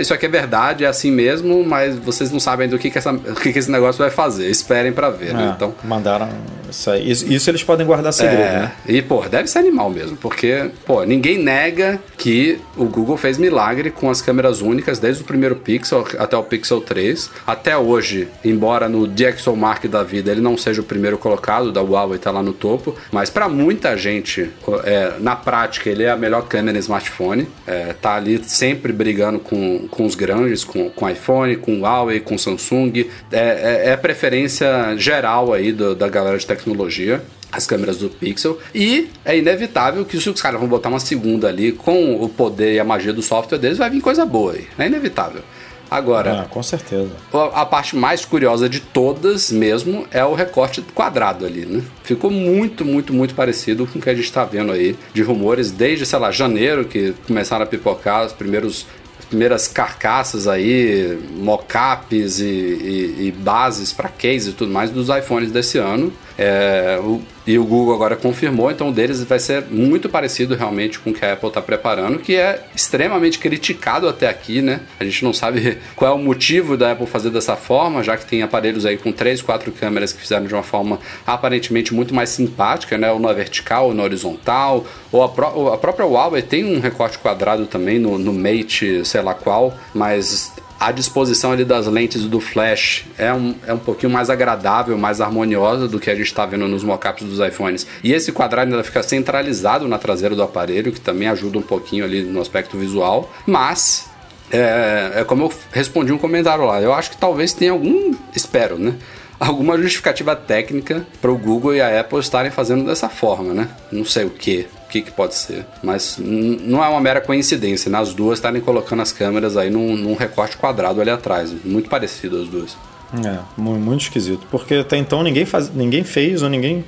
Isso 0.00 0.12
aqui 0.14 0.26
é 0.26 0.28
verdade, 0.28 0.84
é 0.84 0.86
assim 0.86 1.10
mesmo, 1.10 1.64
mas 1.64 1.96
vocês 1.96 2.30
não 2.30 2.38
sabem 2.40 2.68
do 2.68 2.78
que, 2.78 2.90
que, 2.90 2.98
essa- 2.98 3.14
que, 3.14 3.52
que 3.52 3.58
esse 3.58 3.70
negócio 3.70 3.98
vai 3.98 4.10
fazer. 4.10 4.48
Esperem 4.48 4.92
pra 4.92 5.10
ver, 5.10 5.32
né? 5.34 5.48
É, 5.48 5.50
Então, 5.50 5.74
mandaram 5.84 6.28
isso 6.68 6.90
aí. 6.90 7.10
Isso, 7.10 7.32
isso 7.32 7.50
eles 7.50 7.62
podem 7.62 7.86
guardar 7.86 8.12
segredo, 8.12 8.40
é, 8.42 8.52
né? 8.60 8.72
e, 8.86 9.00
pô, 9.02 9.22
deve 9.28 9.48
ser 9.48 9.58
animal 9.60 9.88
mesmo, 9.90 10.16
porque, 10.16 10.70
pô, 10.84 11.04
ninguém 11.04 11.38
nega 11.38 11.98
que 12.18 12.58
o 12.76 12.84
Google 12.84 13.16
fez 13.16 13.38
milagre 13.38 13.90
com 13.90 14.10
as 14.10 14.20
câmeras 14.20 14.60
únicas, 14.60 14.98
desde 14.98 15.22
o 15.22 15.24
primeiro 15.26 15.56
Pixel 15.56 16.06
até 16.18 16.36
o 16.36 16.42
Pixel 16.42 16.80
3. 16.80 17.30
Até 17.46 17.76
hoje, 17.76 18.28
embora 18.44 18.88
no 18.88 19.06
DxOMark 19.06 19.86
da 19.88 20.02
vida 20.02 20.30
ele 20.30 20.40
não 20.40 20.56
seja 20.56 20.80
o 20.80 20.84
primeiro 20.84 21.16
colocado, 21.18 21.72
da 21.72 21.80
Huawei 21.80 22.18
tá 22.18 22.30
lá 22.30 22.42
no 22.42 22.52
topo, 22.52 22.94
mas 23.10 23.30
pra 23.30 23.48
muita 23.48 23.96
gente, 23.96 24.50
é, 24.84 25.12
na 25.20 25.36
prática, 25.36 25.88
ele 25.88 26.02
é 26.02 26.10
a 26.10 26.16
melhor 26.16 26.42
câmera 26.46 26.76
em 26.76 26.80
smartphone. 26.80 27.48
É, 27.66 27.94
tá 28.00 28.14
ali 28.16 28.40
sempre 28.44 28.92
brigando 28.92 29.38
com, 29.48 29.86
com 29.88 30.04
os 30.04 30.14
grandes, 30.14 30.64
com, 30.64 30.90
com 30.90 31.08
iPhone, 31.08 31.56
com 31.56 31.80
Huawei, 31.80 32.20
com 32.20 32.36
Samsung. 32.36 33.06
É, 33.32 33.38
é, 33.38 33.82
é 33.88 33.92
a 33.92 33.98
preferência 33.98 34.96
geral 34.96 35.52
aí 35.52 35.72
do- 35.72 35.94
da 35.94 36.08
galera 36.08 36.36
de 36.38 36.46
tecnologia 36.46 37.22
as 37.52 37.64
câmeras 37.66 37.98
do 37.98 38.10
Pixel 38.10 38.58
e 38.74 39.08
é 39.24 39.38
inevitável 39.38 40.04
que 40.04 40.20
se 40.20 40.28
os 40.28 40.42
caras 40.42 40.58
vão 40.60 40.68
botar 40.68 40.88
uma 40.88 40.98
segunda 41.00 41.48
ali 41.48 41.70
com 41.72 42.20
o 42.22 42.28
poder 42.28 42.74
e 42.74 42.80
a 42.80 42.84
magia 42.84 43.12
do 43.12 43.22
software 43.22 43.56
deles 43.58 43.78
vai 43.78 43.88
vir 43.88 44.00
coisa 44.00 44.26
boa 44.26 44.52
aí. 44.52 44.66
É 44.78 44.86
inevitável. 44.86 45.40
Agora, 45.88 46.40
Ah, 46.42 46.44
com 46.50 46.60
certeza. 46.64 47.08
a 47.32 47.62
a 47.62 47.64
parte 47.64 47.94
mais 47.94 48.24
curiosa 48.24 48.68
de 48.68 48.80
todas 48.80 49.52
mesmo 49.52 50.04
é 50.10 50.24
o 50.24 50.34
recorte 50.34 50.82
quadrado 50.92 51.46
ali, 51.46 51.64
né? 51.64 51.80
Ficou 52.02 52.28
muito, 52.30 52.84
muito, 52.84 53.14
muito 53.14 53.34
parecido 53.36 53.86
com 53.86 54.00
o 54.00 54.02
que 54.02 54.10
a 54.10 54.14
gente 54.14 54.24
está 54.24 54.44
vendo 54.44 54.72
aí 54.72 54.96
de 55.14 55.22
rumores 55.22 55.70
desde, 55.70 56.04
sei 56.04 56.18
lá, 56.18 56.32
janeiro 56.32 56.84
que 56.84 57.14
começaram 57.28 57.62
a 57.62 57.66
pipocar 57.66 58.26
os 58.26 58.32
primeiros 58.32 58.84
primeiras 59.28 59.68
carcaças 59.68 60.46
aí, 60.46 61.18
mockups 61.32 62.40
e, 62.40 62.44
e, 62.44 63.26
e 63.26 63.32
bases 63.32 63.92
para 63.92 64.08
case 64.08 64.50
e 64.50 64.52
tudo 64.52 64.72
mais 64.72 64.90
dos 64.90 65.08
iPhones 65.08 65.50
desse 65.50 65.78
ano. 65.78 66.12
É, 66.38 66.98
o- 67.02 67.20
e 67.46 67.56
o 67.58 67.64
Google 67.64 67.94
agora 67.94 68.16
confirmou, 68.16 68.70
então 68.70 68.88
o 68.88 68.92
deles 68.92 69.22
vai 69.22 69.38
ser 69.38 69.64
muito 69.70 70.08
parecido 70.08 70.54
realmente 70.56 70.98
com 70.98 71.10
o 71.10 71.14
que 71.14 71.24
a 71.24 71.32
Apple 71.34 71.48
está 71.48 71.62
preparando, 71.62 72.18
que 72.18 72.34
é 72.34 72.60
extremamente 72.74 73.38
criticado 73.38 74.08
até 74.08 74.28
aqui, 74.28 74.60
né? 74.60 74.80
A 74.98 75.04
gente 75.04 75.22
não 75.24 75.32
sabe 75.32 75.78
qual 75.94 76.10
é 76.12 76.14
o 76.14 76.18
motivo 76.18 76.76
da 76.76 76.92
Apple 76.92 77.06
fazer 77.06 77.30
dessa 77.30 77.54
forma, 77.56 78.02
já 78.02 78.16
que 78.16 78.26
tem 78.26 78.42
aparelhos 78.42 78.84
aí 78.84 78.96
com 78.98 79.12
três, 79.12 79.40
quatro 79.40 79.70
câmeras 79.72 80.12
que 80.12 80.20
fizeram 80.20 80.44
de 80.46 80.52
uma 80.54 80.62
forma 80.64 80.98
aparentemente 81.26 81.94
muito 81.94 82.12
mais 82.14 82.30
simpática, 82.30 82.98
né? 82.98 83.10
Ou 83.12 83.18
na 83.20 83.32
vertical, 83.32 83.86
ou 83.86 83.94
na 83.94 84.02
horizontal, 84.02 84.84
ou 85.12 85.22
a, 85.22 85.28
pró- 85.28 85.72
a 85.72 85.78
própria 85.78 86.04
Huawei 86.06 86.42
tem 86.42 86.64
um 86.64 86.80
recorte 86.80 87.16
quadrado 87.18 87.66
também 87.66 87.98
no, 87.98 88.18
no 88.18 88.32
Mate, 88.32 89.04
sei 89.04 89.22
lá 89.22 89.34
qual, 89.34 89.72
mas 89.94 90.52
a 90.78 90.92
disposição 90.92 91.52
ali 91.52 91.64
das 91.64 91.86
lentes 91.86 92.24
do 92.24 92.40
flash 92.40 93.06
é 93.16 93.32
um, 93.32 93.54
é 93.66 93.72
um 93.72 93.78
pouquinho 93.78 94.12
mais 94.12 94.28
agradável, 94.28 94.96
mais 94.98 95.20
harmoniosa 95.20 95.88
do 95.88 95.98
que 95.98 96.10
a 96.10 96.14
gente 96.14 96.26
está 96.26 96.44
vendo 96.44 96.68
nos 96.68 96.84
mockups 96.84 97.24
dos 97.24 97.38
iPhones. 97.40 97.86
E 98.04 98.12
esse 98.12 98.30
quadrado 98.30 98.70
ainda 98.70 98.84
fica 98.84 99.02
centralizado 99.02 99.88
na 99.88 99.98
traseira 99.98 100.34
do 100.34 100.42
aparelho, 100.42 100.92
que 100.92 101.00
também 101.00 101.28
ajuda 101.28 101.58
um 101.58 101.62
pouquinho 101.62 102.04
ali 102.04 102.22
no 102.22 102.40
aspecto 102.40 102.76
visual. 102.76 103.32
Mas 103.46 104.08
é, 104.50 105.12
é 105.16 105.24
como 105.24 105.44
eu 105.44 105.52
respondi 105.72 106.12
um 106.12 106.18
comentário 106.18 106.64
lá. 106.64 106.80
Eu 106.80 106.92
acho 106.92 107.10
que 107.10 107.16
talvez 107.16 107.52
tenha 107.52 107.72
algum, 107.72 108.14
espero, 108.34 108.78
né? 108.78 108.94
Alguma 109.38 109.76
justificativa 109.78 110.34
técnica 110.34 111.06
para 111.20 111.30
o 111.30 111.36
Google 111.36 111.74
e 111.74 111.80
a 111.80 112.00
Apple 112.00 112.18
estarem 112.20 112.50
fazendo 112.50 112.84
dessa 112.84 113.08
forma, 113.08 113.52
né? 113.52 113.68
Não 113.92 114.04
sei 114.04 114.24
o 114.24 114.30
que, 114.30 114.66
o 114.86 114.88
que, 114.88 115.02
que 115.02 115.10
pode 115.10 115.34
ser. 115.34 115.66
Mas 115.82 116.16
não 116.18 116.82
é 116.82 116.88
uma 116.88 117.00
mera 117.00 117.20
coincidência, 117.20 117.90
né? 117.90 117.98
As 117.98 118.14
duas 118.14 118.38
estarem 118.38 118.60
colocando 118.60 119.02
as 119.02 119.12
câmeras 119.12 119.56
aí 119.56 119.68
num, 119.68 119.96
num 119.96 120.14
recorte 120.14 120.56
quadrado 120.56 121.00
ali 121.00 121.10
atrás. 121.10 121.52
Muito 121.64 121.88
parecido 121.90 122.40
as 122.40 122.48
duas. 122.48 122.76
É, 123.24 123.38
mu- 123.56 123.74
muito 123.78 124.02
esquisito. 124.02 124.46
Porque 124.50 124.74
até 124.74 124.96
então 124.96 125.22
ninguém, 125.22 125.44
faz, 125.44 125.70
ninguém 125.74 126.04
fez 126.04 126.42
ou 126.42 126.48
ninguém. 126.48 126.84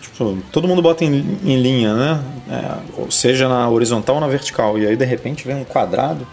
Tipo, 0.00 0.38
todo 0.50 0.66
mundo 0.66 0.80
bota 0.82 1.04
em, 1.04 1.38
em 1.44 1.60
linha, 1.60 1.94
né? 1.94 2.20
É, 2.50 3.00
ou 3.00 3.10
seja 3.10 3.48
na 3.48 3.68
horizontal 3.68 4.16
ou 4.16 4.20
na 4.20 4.28
vertical. 4.28 4.78
E 4.78 4.86
aí 4.86 4.96
de 4.96 5.04
repente 5.04 5.46
vem 5.46 5.56
um 5.56 5.64
quadrado. 5.64 6.26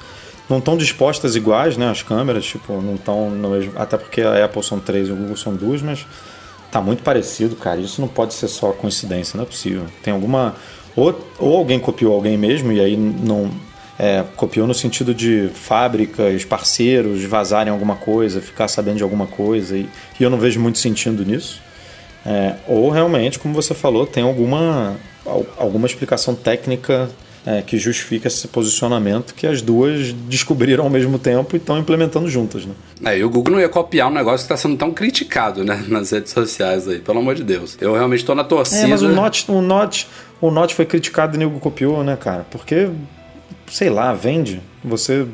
Não 0.50 0.60
estão 0.60 0.78
dispostas 0.78 1.36
iguais, 1.36 1.76
né? 1.78 1.90
As 1.90 2.02
câmeras, 2.02 2.46
tipo, 2.46 2.82
não 2.82 2.96
estão 2.96 3.30
no 3.30 3.50
mesmo. 3.50 3.74
Até 3.76 3.98
porque 3.98 4.22
a 4.22 4.46
Apple 4.46 4.64
são 4.64 4.80
três 4.80 5.10
e 5.10 5.12
o 5.12 5.16
Google 5.16 5.36
são 5.36 5.54
duas, 5.54 5.82
mas 5.82 6.06
tá 6.72 6.80
muito 6.82 7.04
parecido, 7.04 7.56
cara. 7.56 7.80
Isso 7.82 8.00
não 8.00 8.08
pode 8.08 8.34
ser 8.34 8.48
só 8.48 8.72
coincidência, 8.72 9.36
não 9.36 9.44
é 9.44 9.46
possível. 9.48 9.86
Tem 10.02 10.14
alguma. 10.14 10.56
Ou, 10.98 11.18
ou 11.40 11.56
alguém 11.58 11.80
copiou 11.80 12.14
alguém 12.14 12.38
mesmo, 12.38 12.74
e 12.74 12.82
aí 12.82 12.98
não. 12.98 13.50
É, 14.00 14.24
copiou 14.36 14.68
no 14.68 14.74
sentido 14.76 15.12
de 15.14 15.50
fábricas, 15.56 16.44
parceiros 16.46 17.24
vazarem 17.24 17.72
alguma 17.74 17.96
coisa, 17.96 18.40
ficar 18.42 18.68
sabendo 18.68 18.98
de 18.98 19.04
alguma 19.04 19.26
coisa, 19.26 19.76
e, 19.78 19.88
e 20.20 20.24
eu 20.24 20.30
não 20.30 20.38
vejo 20.38 20.60
muito 20.60 20.78
sentido 20.78 21.26
nisso. 21.26 21.60
É, 22.26 22.56
ou 22.68 22.90
realmente, 22.92 23.40
como 23.40 23.54
você 23.56 23.74
falou, 23.74 24.06
tem 24.06 24.22
alguma, 24.24 24.96
al- 25.26 25.46
alguma 25.58 25.88
explicação 25.88 26.36
técnica 26.36 27.10
é, 27.46 27.62
que 27.62 27.78
justifica 27.78 28.28
esse 28.28 28.48
posicionamento 28.50 29.34
que 29.34 29.48
as 29.48 29.62
duas 29.62 30.12
descobriram 30.28 30.84
ao 30.84 30.90
mesmo 30.90 31.18
tempo 31.18 31.56
e 31.56 31.58
estão 31.58 31.80
implementando 31.80 32.30
juntas. 32.30 32.66
Né? 32.66 32.74
É, 33.06 33.18
e 33.18 33.24
o 33.24 33.30
Google 33.30 33.54
não 33.54 33.62
ia 33.62 33.70
copiar 33.70 34.10
um 34.10 34.14
negócio 34.14 34.40
que 34.46 34.54
está 34.54 34.58
sendo 34.58 34.76
tão 34.78 34.92
criticado, 34.92 35.64
né? 35.64 35.84
Nas 35.88 36.12
redes 36.12 36.34
sociais 36.34 36.88
aí, 36.88 37.00
pelo 37.00 37.20
amor 37.20 37.34
de 37.34 37.44
Deus. 37.44 37.78
Eu 37.80 37.94
realmente 37.94 38.20
estou 38.20 38.36
na 38.36 38.44
torcida. 38.44 38.84
É, 38.84 38.88
mas 38.88 39.02
o 39.02 39.08
Note, 39.10 39.46
o, 39.50 39.62
Note, 39.62 40.08
o 40.40 40.52
Note 40.52 40.76
foi 40.76 40.86
criticado 40.86 41.36
e 41.36 41.40
nego 41.40 41.60
copiou, 41.60 42.04
né, 42.04 42.16
cara? 42.16 42.46
Porque, 42.50 42.90
sei 43.68 43.90
lá, 43.90 44.14
vende. 44.14 44.62
Você. 44.84 45.26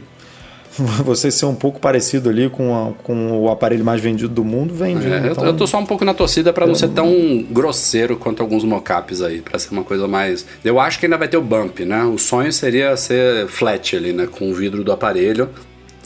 você 1.05 1.29
ser 1.29 1.45
um 1.45 1.53
pouco 1.53 1.79
parecido 1.79 2.29
ali 2.29 2.49
com, 2.49 2.73
a, 2.75 2.93
com 3.03 3.39
o 3.39 3.49
aparelho 3.49 3.85
mais 3.85 4.01
vendido 4.01 4.33
do 4.33 4.43
mundo, 4.43 4.73
vende. 4.73 5.05
É, 5.05 5.27
então... 5.27 5.45
eu, 5.45 5.55
tô 5.55 5.67
só 5.67 5.77
um 5.77 5.85
pouco 5.85 6.03
na 6.03 6.15
torcida 6.15 6.51
para 6.51 6.65
não 6.65 6.73
ser 6.73 6.89
tão 6.89 7.45
grosseiro 7.51 8.17
quanto 8.17 8.41
alguns 8.41 8.63
mockups 8.63 9.21
aí, 9.21 9.39
para 9.39 9.59
ser 9.59 9.69
uma 9.71 9.83
coisa 9.83 10.07
mais. 10.07 10.47
Eu 10.65 10.79
acho 10.79 10.99
que 10.99 11.05
ainda 11.05 11.17
vai 11.17 11.27
ter 11.27 11.37
o 11.37 11.43
bump, 11.43 11.85
né? 11.85 12.03
O 12.05 12.17
sonho 12.17 12.51
seria 12.51 12.97
ser 12.97 13.47
flat 13.47 13.95
ali, 13.95 14.13
né? 14.13 14.27
Com 14.27 14.49
o 14.49 14.53
vidro 14.55 14.83
do 14.83 14.91
aparelho. 14.91 15.49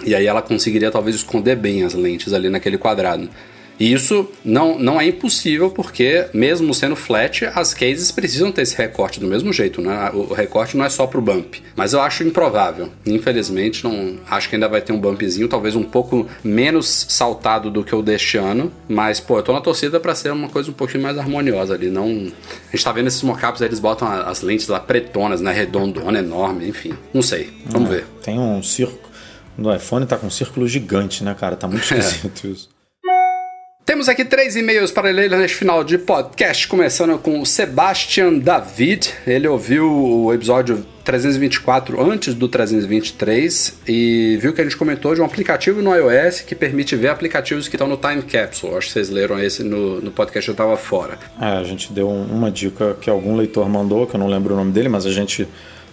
E 0.05 0.13
aí 0.13 0.27
ela 0.27 0.41
conseguiria 0.41 0.91
talvez 0.91 1.15
esconder 1.15 1.55
bem 1.55 1.83
as 1.83 1.93
lentes 1.93 2.33
ali 2.33 2.49
naquele 2.49 2.77
quadrado. 2.77 3.29
E 3.79 3.91
isso 3.91 4.29
não, 4.43 4.79
não 4.79 4.99
é 4.99 5.07
impossível 5.07 5.69
porque, 5.69 6.25
mesmo 6.33 6.73
sendo 6.73 6.95
flat, 6.95 7.45
as 7.45 7.73
cases 7.73 8.11
precisam 8.11 8.51
ter 8.51 8.63
esse 8.63 8.75
recorte 8.75 9.19
do 9.19 9.27
mesmo 9.27 9.53
jeito, 9.53 9.81
né? 9.81 10.11
O 10.13 10.33
recorte 10.33 10.75
não 10.75 10.85
é 10.85 10.89
só 10.89 11.05
pro 11.05 11.21
bump. 11.21 11.61
Mas 11.75 11.93
eu 11.93 12.01
acho 12.01 12.23
improvável. 12.23 12.89
Infelizmente, 13.05 13.83
não 13.83 14.17
acho 14.29 14.49
que 14.49 14.55
ainda 14.55 14.67
vai 14.67 14.81
ter 14.81 14.93
um 14.93 14.99
bumpzinho, 14.99 15.47
talvez 15.47 15.75
um 15.75 15.83
pouco 15.83 16.27
menos 16.43 17.05
saltado 17.09 17.69
do 17.69 17.83
que 17.83 17.93
o 17.93 18.01
deste 18.01 18.37
ano. 18.37 18.71
Mas, 18.87 19.19
pô, 19.19 19.37
eu 19.37 19.43
tô 19.43 19.53
na 19.53 19.61
torcida 19.61 19.99
para 19.99 20.15
ser 20.15 20.31
uma 20.31 20.49
coisa 20.49 20.69
um 20.71 20.73
pouquinho 20.73 21.03
mais 21.03 21.17
harmoniosa 21.17 21.73
ali. 21.73 21.89
Não... 21.89 22.31
A 22.67 22.75
gente 22.75 22.83
tá 22.83 22.91
vendo 22.91 23.07
esses 23.07 23.21
mockups, 23.21 23.61
eles 23.61 23.79
botam 23.79 24.07
as 24.07 24.41
lentes 24.41 24.67
lá 24.67 24.79
pretonas, 24.79 25.41
né? 25.41 25.51
Redondona, 25.51 26.19
enorme, 26.19 26.67
enfim. 26.67 26.93
Não 27.13 27.21
sei. 27.21 27.49
Vamos 27.67 27.89
é, 27.91 27.95
ver. 27.95 28.05
Tem 28.23 28.39
um 28.39 28.61
círculo. 28.63 29.07
No 29.57 29.73
iPhone 29.73 30.05
tá 30.05 30.17
com 30.17 30.27
um 30.27 30.31
círculo 30.31 30.67
gigante, 30.67 31.23
né, 31.23 31.35
cara? 31.37 31.55
Tá 31.55 31.67
muito 31.67 31.83
esquisito 31.93 32.47
é. 32.47 32.49
isso. 32.49 32.76
Temos 33.87 34.09
aqui 34.09 34.25
três 34.25 34.57
e-mails 34.57 34.91
para 34.91 35.09
ler 35.11 35.29
neste 35.29 35.55
final 35.55 35.81
de 35.81 35.97
podcast, 35.97 36.67
começando 36.67 37.17
com 37.19 37.39
o 37.39 37.45
Sebastian 37.45 38.33
David. 38.33 39.13
Ele 39.25 39.47
ouviu 39.47 39.89
o 39.89 40.33
episódio 40.33 40.85
324 41.05 42.01
antes 42.01 42.33
do 42.33 42.49
323 42.49 43.79
e 43.87 44.37
viu 44.41 44.51
que 44.51 44.59
a 44.59 44.65
gente 44.65 44.75
comentou 44.75 45.15
de 45.15 45.21
um 45.21 45.23
aplicativo 45.23 45.81
no 45.81 45.95
iOS 45.95 46.41
que 46.41 46.53
permite 46.53 46.97
ver 46.97 47.07
aplicativos 47.07 47.69
que 47.69 47.77
estão 47.77 47.87
no 47.87 47.95
Time 47.95 48.23
Capsule. 48.23 48.75
Acho 48.75 48.87
que 48.87 48.93
vocês 48.93 49.09
leram 49.09 49.39
esse 49.39 49.63
no, 49.63 50.01
no 50.01 50.11
podcast, 50.11 50.49
eu 50.49 50.51
estava 50.51 50.75
fora. 50.75 51.17
É, 51.39 51.45
a 51.45 51.63
gente 51.63 51.93
deu 51.93 52.09
uma 52.09 52.51
dica 52.51 52.97
que 52.99 53.09
algum 53.09 53.37
leitor 53.37 53.69
mandou, 53.69 54.05
que 54.05 54.17
eu 54.17 54.19
não 54.19 54.27
lembro 54.27 54.53
o 54.53 54.57
nome 54.57 54.73
dele, 54.73 54.89
mas 54.89 55.05
a 55.05 55.11
gente, 55.11 55.47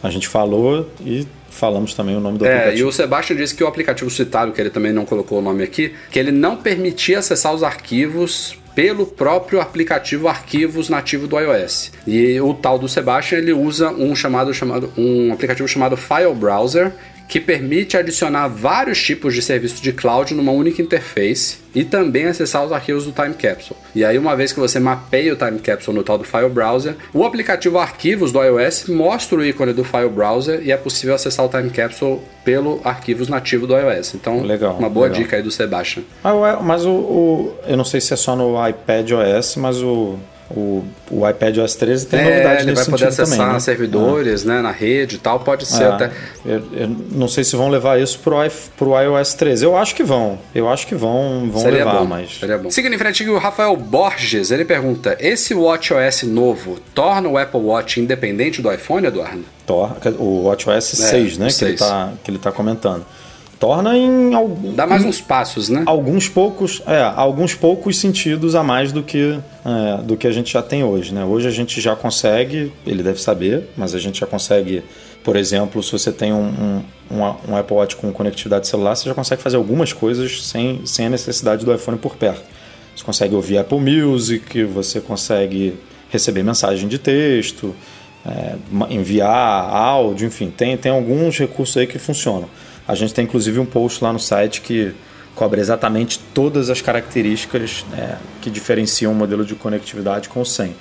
a 0.05 0.11
gente 0.11 0.28
falou 0.28 0.90
e 1.00 1.26
falamos 1.48 1.94
também 1.94 2.14
o 2.14 2.20
nome 2.20 2.36
do 2.36 2.44
é, 2.44 2.50
aplicativo. 2.50 2.78
E 2.78 2.84
o 2.84 2.92
Sebastião 2.92 3.36
disse 3.36 3.55
que 3.55 3.64
o 3.64 3.66
aplicativo 3.66 4.11
citado, 4.11 4.52
que 4.52 4.61
ele 4.61 4.68
também 4.68 4.92
não 4.92 5.07
colocou 5.07 5.38
o 5.38 5.42
nome 5.42 5.64
aqui, 5.64 5.94
que 6.11 6.18
ele 6.18 6.30
não 6.30 6.59
permitia 6.59 7.20
acessar 7.20 7.55
os 7.55 7.62
arquivos 7.62 8.55
pelo 8.74 9.07
próprio 9.07 9.61
aplicativo 9.61 10.28
arquivos 10.28 10.90
nativo 10.90 11.26
do 11.26 11.38
iOS. 11.38 11.90
E 12.07 12.38
o 12.40 12.52
tal 12.52 12.78
do 12.78 12.86
Sebastian 12.86 13.38
ele 13.38 13.52
usa 13.52 13.88
um 13.90 14.14
chamado 14.14 14.52
chamado 14.52 14.92
um 14.98 15.32
aplicativo 15.32 15.66
chamado 15.66 15.96
File 15.96 16.34
Browser 16.34 16.92
que 17.29 17.41
permite 17.41 17.97
adicionar 17.97 18.49
vários 18.49 19.03
tipos 19.03 19.35
de 19.35 19.43
serviços 19.43 19.81
de 19.81 19.93
cloud 19.93 20.35
numa 20.35 20.53
única 20.53 20.83
interface 20.83 21.59
e 21.75 21.83
também 21.83 22.27
acessar 22.27 22.64
os 22.64 22.70
arquivos 22.70 23.05
do 23.05 23.12
Time 23.12 23.35
Capsule. 23.35 23.79
E 23.95 24.05
aí, 24.05 24.16
uma 24.16 24.37
vez 24.37 24.53
que 24.53 24.61
você 24.61 24.79
mapeia 24.79 25.33
o 25.33 25.37
Time 25.37 25.59
Capsule 25.59 25.97
no 25.97 26.05
tal 26.05 26.16
do 26.16 26.25
File 26.25 26.49
Browser, 26.49 26.95
o 27.12 27.25
aplicativo 27.25 27.79
Arquivos 27.79 28.31
do 28.31 28.43
iOS 28.43 28.87
mostra 28.89 29.39
o 29.39 29.45
ícone 29.45 29.72
do 29.72 29.83
File 29.83 30.09
Browser 30.09 30.61
e 30.62 30.70
é 30.70 30.77
possível 30.77 31.14
acessar 31.14 31.45
o 31.45 31.49
Time 31.49 31.70
Capsule 31.70 32.20
pelo 32.45 32.81
arquivos 32.85 33.29
nativo 33.29 33.66
do 33.66 33.77
iOS. 33.77 34.14
Então, 34.14 34.43
legal, 34.43 34.77
uma 34.77 34.89
boa 34.89 35.07
legal. 35.07 35.22
dica 35.22 35.37
aí 35.37 35.43
do 35.43 35.51
Sebastian. 35.51 36.05
Ah, 36.22 36.61
mas 36.62 36.85
o, 36.85 36.93
o, 36.93 37.55
eu 37.66 37.77
não 37.77 37.85
sei 37.85 38.01
se 38.01 38.12
é 38.12 38.16
só 38.16 38.37
no 38.37 38.55
iPad 38.68 39.11
OS, 39.12 39.57
mas 39.57 39.83
o 39.83 40.18
o, 40.51 40.84
o 41.11 41.28
iPad 41.28 41.59
OS 41.59 41.74
13 41.74 42.07
tem 42.07 42.20
é, 42.20 42.24
novidade 42.24 42.62
ele 42.62 42.74
vai 42.74 42.84
poder 42.84 43.07
acessar 43.07 43.36
também, 43.36 43.55
né? 43.55 43.61
servidores, 43.61 44.45
né, 44.45 44.61
na 44.61 44.70
rede 44.70 45.16
e 45.16 45.18
tal, 45.18 45.40
pode 45.40 45.64
ser 45.64 45.84
é, 45.84 45.86
até. 45.86 46.11
Eu, 46.45 46.62
eu, 46.72 46.88
não 47.11 47.28
sei 47.28 47.42
se 47.45 47.57
vão 47.57 47.68
levar 47.68 48.01
isso 48.01 48.18
pro, 48.18 48.36
pro 48.76 49.01
iOS 49.01 49.34
13. 49.34 49.64
Eu 49.64 49.76
acho 49.76 49.95
que 49.95 50.03
vão. 50.03 50.38
Eu 50.55 50.68
acho 50.68 50.86
que 50.86 50.95
vão, 50.95 51.49
vão 51.51 51.62
Seria 51.62 51.78
levar, 51.78 52.01
bom. 52.01 52.05
mas. 52.07 52.38
Seria 52.38 52.59
bom. 52.59 52.70
Seguindo 52.70 52.95
em 52.95 52.99
frente, 52.99 53.28
o 53.28 53.38
Rafael 53.38 53.74
Borges, 53.76 54.51
ele 54.51 54.64
pergunta: 54.64 55.16
esse 55.18 55.55
WatchOS 55.55 56.24
novo 56.24 56.78
torna 56.95 57.28
o 57.28 57.38
Apple 57.38 57.61
Watch 57.61 58.01
independente 58.01 58.61
do 58.61 58.70
iPhone, 58.70 59.07
Eduardo? 59.07 59.45
Torna, 59.66 59.97
o 60.18 60.45
WatchOS 60.45 60.84
6, 60.84 61.36
é, 61.36 61.40
né? 61.40 61.51
6. 61.51 61.57
Que, 61.57 61.64
ele 61.64 61.76
tá, 61.76 62.12
que 62.22 62.30
ele 62.30 62.38
tá 62.38 62.53
comentando 62.53 63.05
torna 63.59 63.96
em 63.96 64.34
algum, 64.34 64.74
dá 64.74 64.86
mais 64.86 65.05
uns 65.05 65.20
passos, 65.20 65.68
né? 65.68 65.82
Alguns 65.86 66.28
poucos, 66.28 66.82
é, 66.86 67.00
alguns 67.02 67.55
poucos 67.55 67.98
sentidos 67.98 68.55
a 68.55 68.62
mais 68.62 68.92
do 68.92 69.02
que 69.02 69.38
é, 69.64 70.02
do 70.02 70.16
que 70.16 70.26
a 70.26 70.32
gente 70.32 70.52
já 70.52 70.62
tem 70.62 70.84
hoje, 70.84 71.12
né? 71.14 71.24
Hoje 71.24 71.48
a 71.48 71.50
gente 71.50 71.80
já 71.80 71.96
consegue, 71.96 72.72
ele 72.86 73.02
deve 73.02 73.20
saber, 73.20 73.70
mas 73.76 73.94
a 73.94 73.98
gente 73.98 74.20
já 74.20 74.26
consegue, 74.26 74.82
por 75.22 75.36
exemplo, 75.36 75.82
se 75.82 75.92
você 75.92 76.12
tem 76.12 76.32
um, 76.32 76.82
um, 77.11 77.34
um 77.48 77.57
Apple 77.57 77.76
Watch 77.76 77.96
com 77.96 78.12
conectividade 78.12 78.66
celular, 78.66 78.94
você 78.94 79.09
já 79.09 79.14
consegue 79.14 79.42
fazer 79.42 79.57
algumas 79.57 79.92
coisas 79.92 80.44
sem, 80.46 80.84
sem 80.84 81.07
a 81.07 81.11
necessidade 81.11 81.64
do 81.64 81.74
iPhone 81.74 81.98
por 81.98 82.16
perto. 82.16 82.44
Você 82.94 83.02
consegue 83.02 83.34
ouvir 83.34 83.59
Apple 83.59 83.80
Music, 83.80 84.62
você 84.64 85.00
consegue 85.00 85.74
receber 86.11 86.42
mensagem 86.42 86.88
de 86.88 86.98
texto, 86.98 87.74
é, 88.24 88.55
enviar 88.90 89.74
áudio, 89.74 90.26
enfim, 90.26 90.50
tem, 90.50 90.76
tem 90.76 90.92
alguns 90.92 91.38
recursos 91.38 91.76
aí 91.76 91.86
que 91.86 91.98
funcionam. 91.98 92.48
A 92.87 92.95
gente 92.95 93.14
tem 93.14 93.24
inclusive 93.24 93.59
um 93.59 93.66
post 93.66 94.03
lá 94.03 94.12
no 94.12 94.18
site 94.18 94.61
que 94.61 94.95
cobre 95.35 95.61
exatamente 95.61 96.18
todas 96.32 96.70
as 96.70 96.80
características 96.80 97.85
é, 97.97 98.16
que 98.41 98.51
diferenciam 98.51 99.12
o 99.12 99.14
modelo 99.14 99.45
de 99.45 99.55
conectividade 99.55 100.28
com 100.28 100.41
o 100.41 100.47
100. 100.47 100.74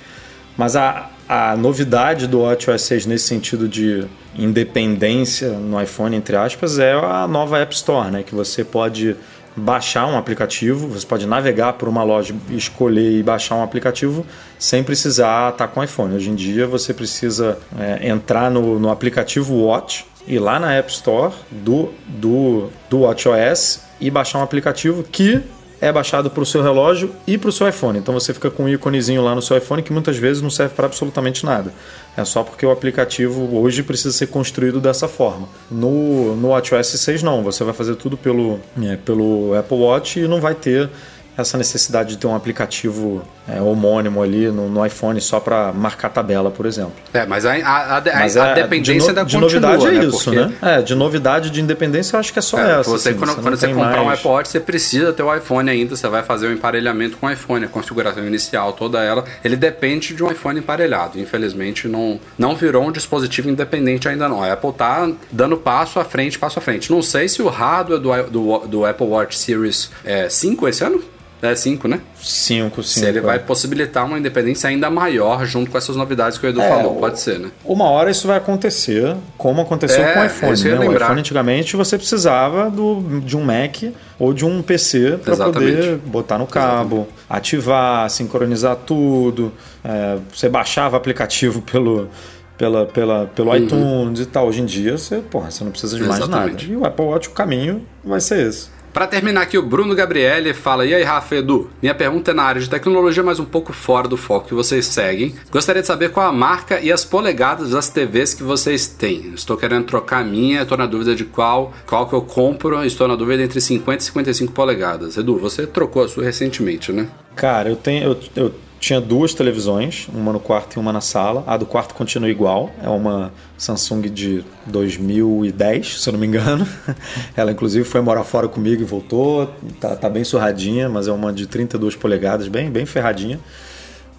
Mas 0.56 0.76
a, 0.76 1.10
a 1.28 1.56
novidade 1.56 2.26
do 2.26 2.40
WatchOS 2.40 2.82
6 2.82 3.06
nesse 3.06 3.26
sentido 3.26 3.68
de 3.68 4.06
independência 4.36 5.50
no 5.50 5.80
iPhone, 5.80 6.14
entre 6.14 6.36
aspas, 6.36 6.78
é 6.78 6.92
a 6.92 7.26
nova 7.26 7.58
App 7.58 7.74
Store, 7.74 8.10
né? 8.10 8.22
que 8.22 8.34
você 8.34 8.62
pode 8.62 9.16
baixar 9.56 10.06
um 10.06 10.16
aplicativo, 10.16 10.88
você 10.88 11.06
pode 11.06 11.26
navegar 11.26 11.74
por 11.74 11.88
uma 11.88 12.02
loja, 12.02 12.34
escolher 12.50 13.18
e 13.18 13.22
baixar 13.22 13.54
um 13.54 13.62
aplicativo 13.62 14.26
sem 14.58 14.82
precisar 14.82 15.52
estar 15.52 15.68
com 15.68 15.80
o 15.80 15.84
iPhone. 15.84 16.14
Hoje 16.14 16.30
em 16.30 16.34
dia 16.34 16.66
você 16.66 16.92
precisa 16.92 17.58
é, 17.78 18.08
entrar 18.08 18.50
no, 18.50 18.78
no 18.80 18.90
aplicativo 18.90 19.54
Watch 19.54 20.06
ir 20.26 20.38
lá 20.38 20.58
na 20.58 20.72
App 20.74 20.90
Store 20.90 21.34
do, 21.50 21.90
do, 22.06 22.68
do 22.88 23.00
WatchOS 23.00 23.80
e 24.00 24.10
baixar 24.10 24.38
um 24.38 24.42
aplicativo 24.42 25.02
que 25.02 25.42
é 25.80 25.92
baixado 25.92 26.30
para 26.30 26.42
o 26.42 26.46
seu 26.46 26.62
relógio 26.62 27.14
e 27.26 27.36
para 27.36 27.50
o 27.50 27.52
seu 27.52 27.68
iPhone. 27.68 27.98
Então 27.98 28.14
você 28.14 28.32
fica 28.32 28.50
com 28.50 28.64
um 28.64 28.68
íconezinho 28.68 29.22
lá 29.22 29.34
no 29.34 29.42
seu 29.42 29.56
iPhone 29.58 29.82
que 29.82 29.92
muitas 29.92 30.16
vezes 30.16 30.42
não 30.42 30.48
serve 30.48 30.74
para 30.74 30.86
absolutamente 30.86 31.44
nada. 31.44 31.72
É 32.16 32.24
só 32.24 32.42
porque 32.42 32.64
o 32.64 32.70
aplicativo 32.70 33.54
hoje 33.58 33.82
precisa 33.82 34.12
ser 34.12 34.28
construído 34.28 34.80
dessa 34.80 35.08
forma. 35.08 35.46
No, 35.70 36.34
no 36.36 36.48
WatchOS 36.48 36.86
6 36.86 37.22
não, 37.22 37.42
você 37.42 37.62
vai 37.64 37.74
fazer 37.74 37.96
tudo 37.96 38.16
pelo, 38.16 38.60
é, 38.82 38.96
pelo 38.96 39.54
Apple 39.54 39.76
Watch 39.76 40.20
e 40.20 40.28
não 40.28 40.40
vai 40.40 40.54
ter 40.54 40.88
essa 41.36 41.58
necessidade 41.58 42.10
de 42.10 42.18
ter 42.18 42.26
um 42.26 42.34
aplicativo 42.34 43.22
é, 43.48 43.60
homônimo 43.60 44.22
ali 44.22 44.48
no, 44.50 44.68
no 44.68 44.84
iPhone 44.84 45.20
só 45.20 45.40
para 45.40 45.72
marcar 45.72 46.08
tabela, 46.08 46.50
por 46.50 46.64
exemplo. 46.64 46.94
É, 47.12 47.26
mas 47.26 47.44
a, 47.44 47.54
a, 47.54 47.98
a, 47.98 48.02
mas 48.18 48.36
a 48.36 48.48
é, 48.48 48.54
dependência 48.54 49.00
de 49.00 49.08
no, 49.08 49.14
da 49.14 49.24
de 49.24 49.38
novidade 49.38 49.86
é 49.86 49.90
né? 49.90 50.04
isso, 50.04 50.24
Porque... 50.24 50.40
né? 50.40 50.52
É, 50.62 50.82
de 50.82 50.94
novidade 50.94 51.50
de 51.50 51.60
independência 51.60 52.16
eu 52.16 52.20
acho 52.20 52.32
que 52.32 52.38
é 52.38 52.42
só 52.42 52.58
é, 52.58 52.80
essa. 52.80 52.90
Você, 52.90 53.10
assim, 53.10 53.18
quando 53.18 53.34
você, 53.34 53.42
quando 53.42 53.56
você 53.56 53.68
comprar 53.68 53.96
mais... 53.96 54.06
um 54.06 54.10
Apple 54.10 54.28
Watch, 54.28 54.48
você 54.48 54.60
precisa 54.60 55.12
ter 55.12 55.22
o 55.22 55.34
iPhone 55.34 55.68
ainda, 55.68 55.96
você 55.96 56.08
vai 56.08 56.22
fazer 56.22 56.46
o 56.46 56.52
emparelhamento 56.52 57.16
com 57.16 57.26
o 57.26 57.30
iPhone, 57.30 57.64
a 57.64 57.68
configuração 57.68 58.26
inicial, 58.26 58.72
toda 58.72 59.02
ela, 59.02 59.24
ele 59.44 59.56
depende 59.56 60.14
de 60.14 60.22
um 60.22 60.30
iPhone 60.30 60.58
emparelhado. 60.60 61.18
Infelizmente 61.18 61.88
não, 61.88 62.20
não 62.38 62.54
virou 62.54 62.86
um 62.86 62.92
dispositivo 62.92 63.50
independente 63.50 64.08
ainda 64.08 64.28
não. 64.28 64.42
A 64.42 64.52
Apple 64.52 64.72
tá 64.72 65.10
dando 65.30 65.56
passo 65.56 65.98
à 65.98 66.04
frente, 66.04 66.38
passo 66.38 66.58
à 66.58 66.62
frente. 66.62 66.90
Não 66.90 67.02
sei 67.02 67.28
se 67.28 67.42
o 67.42 67.48
hardware 67.48 68.00
do, 68.00 68.30
do, 68.30 68.58
do 68.66 68.86
Apple 68.86 69.06
Watch 69.06 69.36
Series 69.36 69.90
é 70.04 70.28
5 70.28 70.68
esse 70.68 70.84
ano? 70.84 71.02
É 71.42 71.54
5, 71.54 71.86
né? 71.88 72.00
5, 72.22 72.82
5. 72.82 72.82
Se 72.82 73.04
ele 73.04 73.18
é. 73.18 73.20
vai 73.20 73.38
possibilitar 73.38 74.06
uma 74.06 74.18
independência 74.18 74.68
ainda 74.68 74.88
maior 74.88 75.44
junto 75.44 75.70
com 75.70 75.76
essas 75.76 75.94
novidades 75.94 76.38
que 76.38 76.46
o 76.46 76.48
Edu 76.48 76.60
é, 76.60 76.68
falou, 76.68 76.94
pode 76.96 77.20
ser, 77.20 77.38
né? 77.38 77.50
Uma 77.64 77.84
hora 77.84 78.10
isso 78.10 78.26
vai 78.26 78.38
acontecer, 78.38 79.14
como 79.36 79.60
aconteceu 79.60 80.02
é, 80.02 80.12
com 80.14 80.20
o 80.20 80.24
iPhone. 80.24 80.62
Né? 80.62 80.88
O 80.88 80.92
iPhone 80.92 81.20
antigamente 81.20 81.76
você 81.76 81.98
precisava 81.98 82.70
do, 82.70 83.20
de 83.20 83.36
um 83.36 83.44
Mac 83.44 83.82
ou 84.18 84.32
de 84.32 84.44
um 84.44 84.62
PC 84.62 85.18
para 85.22 85.36
poder 85.36 85.96
botar 85.98 86.38
no 86.38 86.46
cabo, 86.46 86.96
Exatamente. 86.96 87.24
ativar, 87.28 88.10
sincronizar 88.10 88.76
tudo. 88.76 89.52
É, 89.84 90.16
você 90.32 90.48
baixava 90.48 90.96
aplicativo 90.96 91.60
pelo 91.62 92.08
pela, 92.56 92.86
pela, 92.86 93.26
pelo 93.26 93.50
uhum. 93.50 93.56
iTunes 93.56 94.20
e 94.20 94.26
tal. 94.26 94.46
Hoje 94.46 94.60
em 94.60 94.64
dia, 94.64 94.96
você, 94.96 95.18
porra, 95.18 95.50
você 95.50 95.64
não 95.64 95.70
precisa 95.70 95.96
de 95.96 96.04
Exatamente. 96.04 96.30
mais 96.30 96.52
nada. 96.52 96.64
E 96.64 96.76
o 96.76 96.84
Apple 96.84 97.04
Watch, 97.04 97.28
o 97.28 97.32
caminho 97.32 97.82
vai 98.02 98.20
ser 98.20 98.46
esse. 98.48 98.73
Para 98.94 99.08
terminar 99.08 99.40
aqui, 99.40 99.58
o 99.58 99.62
Bruno 99.62 99.92
Gabriele 99.92 100.54
fala: 100.54 100.86
E 100.86 100.94
aí, 100.94 101.02
Rafa 101.02 101.34
Edu? 101.34 101.68
Minha 101.82 101.96
pergunta 101.96 102.30
é 102.30 102.34
na 102.34 102.44
área 102.44 102.60
de 102.60 102.70
tecnologia, 102.70 103.24
mas 103.24 103.40
um 103.40 103.44
pouco 103.44 103.72
fora 103.72 104.06
do 104.06 104.16
foco 104.16 104.46
que 104.46 104.54
vocês 104.54 104.86
seguem. 104.86 105.34
Gostaria 105.50 105.82
de 105.82 105.88
saber 105.88 106.12
qual 106.12 106.28
a 106.28 106.32
marca 106.32 106.80
e 106.80 106.92
as 106.92 107.04
polegadas 107.04 107.70
das 107.70 107.88
TVs 107.88 108.34
que 108.34 108.44
vocês 108.44 108.86
têm. 108.86 109.32
Estou 109.34 109.56
querendo 109.56 109.84
trocar 109.84 110.20
a 110.20 110.24
minha, 110.24 110.62
estou 110.62 110.78
na 110.78 110.86
dúvida 110.86 111.12
de 111.16 111.24
qual, 111.24 111.74
qual 111.84 112.08
que 112.08 112.14
eu 112.14 112.22
compro. 112.22 112.84
Estou 112.84 113.08
na 113.08 113.16
dúvida 113.16 113.42
entre 113.42 113.60
50 113.60 114.00
e 114.00 114.06
55 114.06 114.52
polegadas. 114.52 115.16
Edu, 115.16 115.38
você 115.38 115.66
trocou 115.66 116.04
a 116.04 116.08
sua 116.08 116.22
recentemente, 116.22 116.92
né? 116.92 117.08
Cara, 117.34 117.68
eu 117.70 117.74
tenho. 117.74 118.04
Eu, 118.04 118.18
eu 118.36 118.54
tinha 118.84 119.00
duas 119.00 119.32
televisões, 119.32 120.08
uma 120.12 120.30
no 120.30 120.38
quarto 120.38 120.76
e 120.76 120.78
uma 120.78 120.92
na 120.92 121.00
sala. 121.00 121.42
A 121.46 121.56
do 121.56 121.64
quarto 121.64 121.94
continua 121.94 122.28
igual, 122.28 122.70
é 122.82 122.88
uma 122.88 123.32
Samsung 123.56 124.02
de 124.10 124.44
2010, 124.66 126.02
se 126.02 126.06
eu 126.06 126.12
não 126.12 126.20
me 126.20 126.26
engano. 126.26 126.68
Ela 127.34 127.50
inclusive 127.50 127.82
foi 127.82 128.02
morar 128.02 128.24
fora 128.24 128.46
comigo 128.46 128.82
e 128.82 128.84
voltou, 128.84 129.50
tá, 129.80 129.96
tá 129.96 130.10
bem 130.10 130.22
surradinha, 130.22 130.86
mas 130.90 131.08
é 131.08 131.12
uma 131.12 131.32
de 131.32 131.46
32 131.46 131.96
polegadas, 131.96 132.46
bem, 132.46 132.70
bem 132.70 132.84
ferradinha 132.84 133.40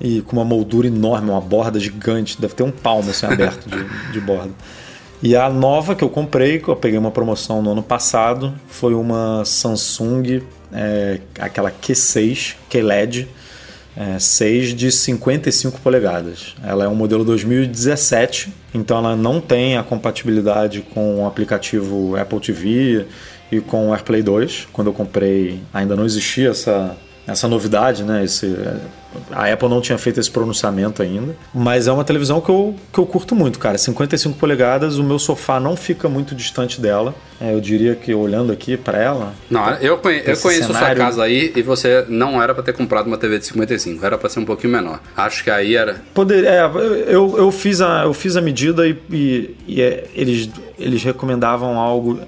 e 0.02 0.22
com 0.22 0.36
uma 0.36 0.44
moldura 0.44 0.88
enorme, 0.88 1.30
uma 1.30 1.42
borda 1.42 1.80
gigante, 1.80 2.42
deve 2.42 2.56
ter 2.56 2.64
um 2.64 2.72
palmo 2.72 3.12
assim 3.12 3.28
aberto 3.28 3.70
de, 3.70 3.86
de 4.12 4.20
borda. 4.20 4.52
E 5.22 5.36
a 5.36 5.48
nova 5.48 5.94
que 5.94 6.04
eu 6.04 6.10
comprei, 6.10 6.58
que 6.58 6.68
eu 6.68 6.76
peguei 6.76 6.98
uma 6.98 7.12
promoção 7.12 7.62
no 7.62 7.72
ano 7.72 7.84
passado, 7.84 8.52
foi 8.68 8.96
uma 8.96 9.46
Samsung, 9.46 10.42
é, 10.74 11.20
aquela 11.40 11.70
Q6, 11.70 12.56
QLED, 12.68 13.28
é, 13.96 14.20
6 14.20 14.74
de 14.74 14.92
55 14.92 15.80
polegadas. 15.82 16.56
Ela 16.64 16.86
é 16.86 16.88
um 16.88 16.96
modelo 16.96 17.24
2017, 17.24 18.52
então 18.74 18.98
ela 18.98 19.16
não 19.16 19.40
tem 19.40 19.78
a 19.78 19.84
compatibilidade 19.84 20.82
com 20.82 21.24
o 21.24 21.28
aplicativo 21.28 22.16
Apple 22.18 22.40
TV 22.40 23.06
e 23.52 23.62
com 23.62 23.90
o 23.90 23.94
AirPlay 23.94 24.22
2. 24.22 24.68
Quando 24.74 24.88
eu 24.88 24.94
comprei, 24.94 25.62
ainda 25.74 25.96
não 25.96 26.06
existia 26.06 26.50
essa, 26.50 26.96
essa 27.28 27.48
novidade, 27.48 28.04
né? 28.04 28.24
Esse, 28.24 28.56
a 29.32 29.52
Apple 29.52 29.70
não 29.70 29.82
tinha 29.82 29.98
feito 29.98 30.20
esse 30.20 30.30
pronunciamento 30.30 31.02
ainda. 31.02 31.36
Mas 31.54 31.88
é 31.88 31.92
uma 31.92 32.04
televisão 32.04 32.40
que 32.40 32.50
eu, 32.50 32.76
que 32.92 33.00
eu 33.00 33.06
curto 33.06 33.36
muito, 33.36 33.60
cara. 33.60 33.78
55 33.78 34.38
polegadas, 34.38 34.98
o 34.98 35.04
meu 35.04 35.18
sofá 35.18 35.60
não 35.60 35.76
fica 35.76 36.08
muito 36.08 36.36
distante 36.36 36.80
dela. 36.80 37.16
É, 37.40 37.54
eu 37.54 37.60
diria 37.60 37.96
que 37.96 38.14
olhando 38.14 38.52
aqui 38.52 38.78
para 38.78 38.98
ela. 38.98 39.34
Não, 39.50 39.74
eu, 39.76 39.98
conhe 39.98 40.20
eu 40.20 40.38
conheço 40.38 40.68
cenário... 40.68 40.96
sua 40.96 40.96
casa 40.96 41.24
aí 41.24 41.52
e 41.56 41.62
você 41.62 42.06
não 42.08 42.42
era 42.42 42.54
para 42.54 42.64
ter 42.64 42.74
comprado 42.74 43.08
uma 43.08 43.18
TV 43.18 43.40
de 43.40 43.46
55, 43.46 44.06
era 44.06 44.18
para 44.18 44.30
ser 44.30 44.40
um 44.40 44.46
pouquinho 44.46 44.72
menor. 44.74 45.02
Acho 45.18 45.44
que 45.44 45.50
aí 45.50 45.76
era. 45.76 46.02
Poder, 46.14 46.46
é, 46.46 46.64
eu, 47.08 47.38
eu, 47.38 47.52
fiz 47.52 47.82
a, 47.82 48.04
eu 48.04 48.14
fiz 48.14 48.38
a 48.38 48.42
medida 48.42 48.88
e, 48.88 48.98
e, 49.12 49.56
e 49.68 49.82
é, 49.82 50.06
eles, 50.14 50.50
eles 50.80 51.04
recomendavam 51.04 51.78
algo 51.78 52.20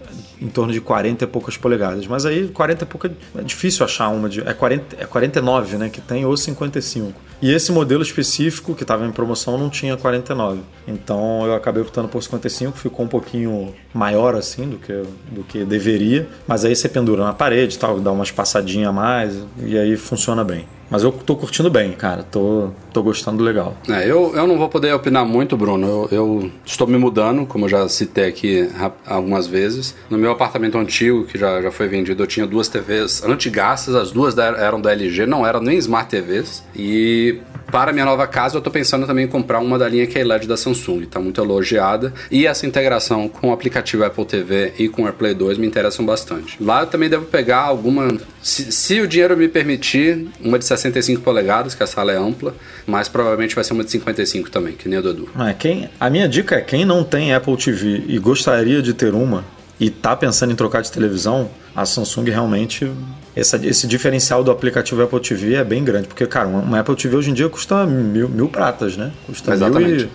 em 0.42 0.48
torno 0.48 0.72
de 0.72 0.82
40 0.82 1.24
e 1.24 1.28
poucas 1.28 1.58
polegadas. 1.58 2.06
Mas 2.08 2.26
aí 2.26 2.48
40 2.48 2.84
e 2.84 2.88
pouca 2.88 3.12
é 3.38 3.42
difícil 3.42 3.86
achar 3.86 4.10
uma 4.10 4.30
de. 4.30 4.42
É, 4.42 4.54
40, 4.54 4.98
é 5.00 5.06
49, 5.06 5.78
né? 5.78 5.90
Que 5.90 6.02
tem 6.02 6.26
ou 6.26 6.36
55. 6.36 7.28
E 7.42 7.54
esse 7.54 7.72
modelo 7.72 8.02
específico 8.02 8.74
que 8.74 8.84
estava 8.84 9.06
em 9.06 9.12
promoção 9.12 9.58
não 9.58 9.70
tinha 9.70 9.96
49. 9.96 10.62
Então 10.88 11.46
eu 11.46 11.54
acabei 11.54 11.82
optando 11.84 12.08
por 12.08 12.22
55, 12.22 12.78
ficou 12.78 13.06
um 13.06 13.10
pouquinho 13.10 13.74
maior 13.94 14.36
assim 14.36 14.68
do 14.68 14.78
que, 14.78 15.04
do 15.32 15.44
que 15.44 15.64
deveria. 15.64 16.28
Mas 16.48 16.66
aí 16.66 16.76
você 16.76 16.90
pendura 16.90 17.24
na 17.24 17.34
parede 17.34 17.78
tal, 17.78 18.00
dá 18.00 18.12
uma 18.12 18.24
espaçadinha 18.24 18.90
a 18.90 18.92
mais 18.92 19.38
e 19.60 19.78
aí 19.78 19.96
funciona 19.96 20.44
bem. 20.44 20.66
Mas 20.90 21.04
eu 21.04 21.12
tô 21.12 21.36
curtindo 21.36 21.70
bem, 21.70 21.92
cara. 21.92 22.24
Tô, 22.24 22.72
tô 22.98 23.04
gostando 23.04 23.44
legal. 23.44 23.78
É, 23.88 24.10
eu, 24.10 24.34
eu 24.36 24.48
não 24.48 24.58
vou 24.58 24.68
poder 24.70 24.92
opinar 24.92 25.24
muito, 25.24 25.56
Bruno. 25.56 25.88
Eu, 25.88 26.10
eu, 26.12 26.52
estou 26.66 26.88
me 26.88 26.98
mudando, 26.98 27.46
como 27.46 27.66
eu 27.66 27.70
já 27.70 27.88
citei 27.88 28.26
aqui 28.26 28.68
algumas 29.06 29.46
vezes. 29.46 29.96
No 30.10 30.18
meu 30.18 30.32
apartamento 30.32 30.78
antigo, 30.80 31.24
que 31.26 31.38
já, 31.38 31.62
já 31.62 31.70
foi 31.70 31.88
vendido, 31.88 32.24
eu 32.24 32.28
tinha 32.28 32.48
duas 32.48 32.68
TVs 32.68 33.24
antigaças. 33.24 33.94
As 33.94 34.12
duas 34.12 34.36
eram 34.38 34.82
da 34.82 34.92
LG, 34.92 35.28
não 35.28 35.46
eram 35.46 35.62
nem 35.62 35.78
Smart 35.78 36.10
TVs. 36.10 36.64
E 36.76 37.40
para 37.72 37.92
minha 37.92 38.06
nova 38.06 38.26
casa, 38.26 38.56
eu 38.56 38.60
estou 38.60 38.72
pensando 38.72 39.06
também 39.06 39.26
em 39.26 39.28
comprar 39.28 39.60
uma 39.60 39.78
da 39.78 39.88
linha 39.88 40.08
QLED 40.08 40.48
da 40.48 40.56
Samsung. 40.56 41.04
Está 41.04 41.20
muito 41.20 41.40
elogiada. 41.42 42.14
E 42.32 42.48
essa 42.48 42.66
integração 42.66 43.28
com 43.28 43.50
o 43.50 43.52
aplicativo 43.52 44.06
Apple 44.06 44.26
TV 44.26 44.74
e 44.80 44.88
com 44.88 45.04
o 45.04 45.06
AirPlay 45.06 45.34
2 45.34 45.58
me 45.58 45.68
interessam 45.68 46.06
bastante. 46.06 46.58
Lá 46.64 46.82
eu 46.82 46.88
também 46.88 47.10
devo 47.10 47.26
pegar 47.26 47.60
alguma. 47.60 48.18
Se, 48.42 48.72
se 48.72 49.02
o 49.02 49.08
dinheiro 49.08 49.36
me 49.36 49.48
permitir, 49.48 50.28
uma 50.40 50.58
de 50.58 50.66
65 50.66 51.22
polegadas, 51.22 51.76
que 51.76 51.84
a 51.84 51.88
sala 51.88 52.14
é 52.14 52.18
ampla, 52.18 52.56
mas 52.88 53.10
provavelmente 53.10 53.54
vai 53.54 53.64
ser 53.66 53.74
uma 53.74 53.84
de 53.84 53.92
55 53.92 54.50
também, 54.50 54.74
que 54.74 54.88
nem 54.88 54.98
o 54.98 55.02
Dudu. 55.02 55.30
É, 55.38 55.54
quem, 55.54 55.90
a 56.00 56.10
minha 56.10 56.28
dica 56.28 56.56
é: 56.56 56.62
quem 56.62 56.86
não 56.86 57.04
tem 57.04 57.34
Apple 57.34 57.58
TV 57.58 58.06
e 58.08 58.18
gostaria 58.18 58.82
de 58.82 58.94
ter 58.94 59.14
uma, 59.14 59.44
e 59.78 59.90
tá 59.90 60.16
pensando 60.16 60.54
em 60.54 60.56
trocar 60.56 60.82
de 60.82 60.92
televisão, 60.92 61.50
a 61.76 61.86
Samsung 61.86 62.30
realmente 62.30 62.90
essa, 63.36 63.58
esse 63.64 63.86
diferencial 63.86 64.44
do 64.44 64.50
aplicativo 64.50 65.04
Apple 65.04 65.20
TV 65.20 65.56
é 65.56 65.64
bem 65.64 65.84
grande, 65.84 66.08
porque 66.08 66.26
cara, 66.26 66.48
uma, 66.48 66.80
Apple 66.80 66.96
TV 66.96 67.16
hoje 67.18 67.30
em 67.30 67.34
dia 67.34 67.48
custa 67.50 67.86
mil, 67.86 68.30
mil 68.30 68.48
pratas, 68.48 68.98
né? 68.98 69.12
Custa 69.28 69.54
Exatamente. 69.54 70.06
Mil 70.06 70.10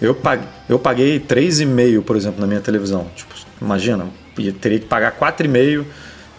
e, 0.00 0.04
eu 0.04 0.14
paguei, 0.14 0.46
eu 0.68 0.78
paguei 0.78 1.20
3,5, 1.20 2.02
por 2.02 2.16
exemplo, 2.16 2.40
na 2.40 2.46
minha 2.46 2.60
televisão. 2.60 3.06
Tipo, 3.16 3.34
imagina, 3.60 4.06
eu 4.38 4.52
teria 4.52 4.78
que 4.78 4.86
pagar 4.86 5.18
4,5 5.18 5.84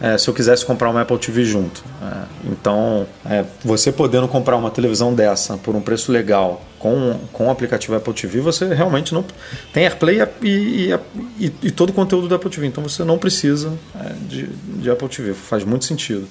é, 0.01 0.17
se 0.17 0.27
eu 0.27 0.33
quisesse 0.33 0.65
comprar 0.65 0.89
uma 0.89 1.01
Apple 1.01 1.17
TV 1.17 1.45
junto. 1.45 1.83
É, 2.01 2.23
então, 2.51 3.05
é, 3.25 3.45
você 3.63 3.91
podendo 3.91 4.27
comprar 4.27 4.57
uma 4.57 4.71
televisão 4.71 5.13
dessa 5.13 5.57
por 5.57 5.75
um 5.75 5.81
preço 5.81 6.11
legal 6.11 6.61
com, 6.79 7.19
com 7.31 7.47
o 7.47 7.51
aplicativo 7.51 7.95
Apple 7.95 8.13
TV, 8.13 8.39
você 8.39 8.73
realmente 8.73 9.13
não 9.13 9.23
tem 9.71 9.83
AirPlay 9.83 10.27
e, 10.41 10.47
e, 10.49 10.99
e, 11.39 11.53
e 11.63 11.71
todo 11.71 11.91
o 11.91 11.93
conteúdo 11.93 12.27
da 12.27 12.37
Apple 12.37 12.49
TV. 12.49 12.65
Então 12.65 12.83
você 12.83 13.03
não 13.03 13.19
precisa 13.19 13.73
é, 13.95 14.13
de, 14.27 14.47
de 14.47 14.89
Apple 14.89 15.07
TV. 15.07 15.33
Faz 15.33 15.63
muito 15.63 15.85
sentido. 15.85 16.27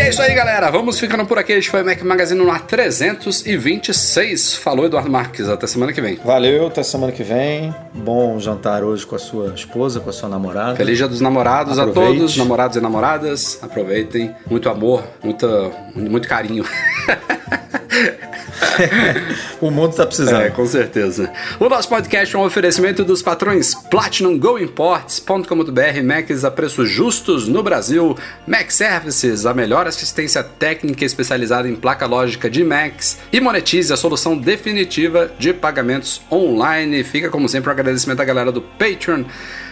É 0.00 0.10
isso 0.10 0.22
aí, 0.22 0.34
galera. 0.34 0.70
Vamos 0.70 0.98
ficando 0.98 1.24
por 1.26 1.38
aqui. 1.38 1.52
Este 1.52 1.70
foi 1.70 1.82
o 1.82 1.84
Mac 1.84 2.00
Magazine 2.02 2.40
no 2.40 2.50
ar 2.50 2.60
326. 2.66 4.54
Falou, 4.56 4.86
Eduardo 4.86 5.10
Marques. 5.10 5.48
Até 5.48 5.66
semana 5.66 5.92
que 5.92 6.00
vem. 6.00 6.16
Valeu, 6.24 6.66
até 6.68 6.82
semana 6.82 7.12
que 7.12 7.22
vem. 7.22 7.74
Bom 7.94 8.38
jantar 8.38 8.84
hoje 8.84 9.06
com 9.06 9.16
a 9.16 9.18
sua 9.18 9.54
esposa, 9.54 10.00
com 10.00 10.10
a 10.10 10.12
sua 10.12 10.28
namorada. 10.28 10.76
Feliz 10.76 10.98
dia 10.98 11.08
dos 11.08 11.20
namorados 11.20 11.78
Aproveite. 11.78 12.10
a 12.10 12.18
todos, 12.20 12.36
namorados 12.36 12.76
e 12.76 12.80
namoradas. 12.80 13.58
Aproveitem. 13.62 14.34
Muito 14.48 14.68
amor, 14.68 15.02
muito, 15.22 15.46
muito 15.94 16.28
carinho. 16.28 16.64
o 19.60 19.70
mundo 19.70 19.90
está 19.90 20.06
precisando. 20.06 20.42
É, 20.42 20.50
com 20.50 20.66
certeza. 20.66 21.32
O 21.58 21.68
nosso 21.68 21.88
podcast 21.88 22.34
é 22.34 22.38
um 22.38 22.44
oferecimento 22.44 23.04
dos 23.04 23.22
patrões 23.22 23.74
Platinum 23.74 24.38
Go 24.38 24.58
Imports.com.br, 24.58 26.02
Macs 26.04 26.44
a 26.44 26.50
preços 26.50 26.88
justos 26.90 27.48
no 27.48 27.62
Brasil, 27.62 28.16
Mac 28.46 28.70
Services, 28.70 29.46
a 29.46 29.54
melhor 29.54 29.86
assistência 29.86 30.42
técnica 30.42 31.04
especializada 31.04 31.68
em 31.68 31.74
placa 31.74 32.06
lógica 32.06 32.50
de 32.50 32.62
Macs 32.62 33.18
e 33.32 33.40
monetize 33.40 33.92
a 33.92 33.96
solução 33.96 34.36
definitiva 34.36 35.30
de 35.38 35.52
pagamentos 35.52 36.20
online. 36.30 37.02
Fica 37.04 37.30
como 37.30 37.48
sempre 37.48 37.70
o 37.70 37.70
um 37.70 37.74
agradecimento 37.74 38.20
à 38.20 38.24
galera 38.24 38.52
do 38.52 38.60
Patreon 38.60 39.24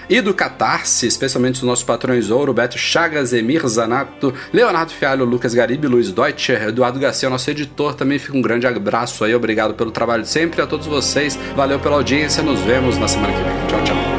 e 0.08 0.20
do 0.20 0.34
Catarse, 0.34 1.06
especialmente 1.06 1.56
os 1.56 1.62
nossos 1.62 1.84
patrões 1.84 2.30
Ouro, 2.30 2.52
Beto 2.52 2.78
Chagas, 2.78 3.32
Emir 3.32 3.66
Zanato, 3.66 4.32
Leonardo 4.52 4.92
Fialho, 4.92 5.24
Lucas 5.24 5.54
Garibe, 5.54 5.86
Luiz 5.86 6.12
Deutscher, 6.12 6.68
Eduardo 6.68 6.98
Garcia, 6.98 7.30
nosso 7.30 7.50
editor. 7.50 7.94
Também 7.94 8.18
fica 8.18 8.36
um 8.36 8.42
grande 8.42 8.66
abraço 8.66 9.24
aí, 9.24 9.34
obrigado 9.34 9.74
pelo 9.74 9.90
trabalho 9.90 10.22
de 10.22 10.28
sempre 10.28 10.60
a 10.62 10.66
todos 10.66 10.86
vocês. 10.86 11.38
Valeu 11.54 11.78
pela 11.78 11.96
audiência, 11.96 12.42
nos 12.42 12.60
vemos 12.60 12.98
na 12.98 13.08
semana 13.08 13.32
que 13.32 13.42
vem. 13.42 13.66
Tchau, 13.66 13.84
tchau. 13.84 14.15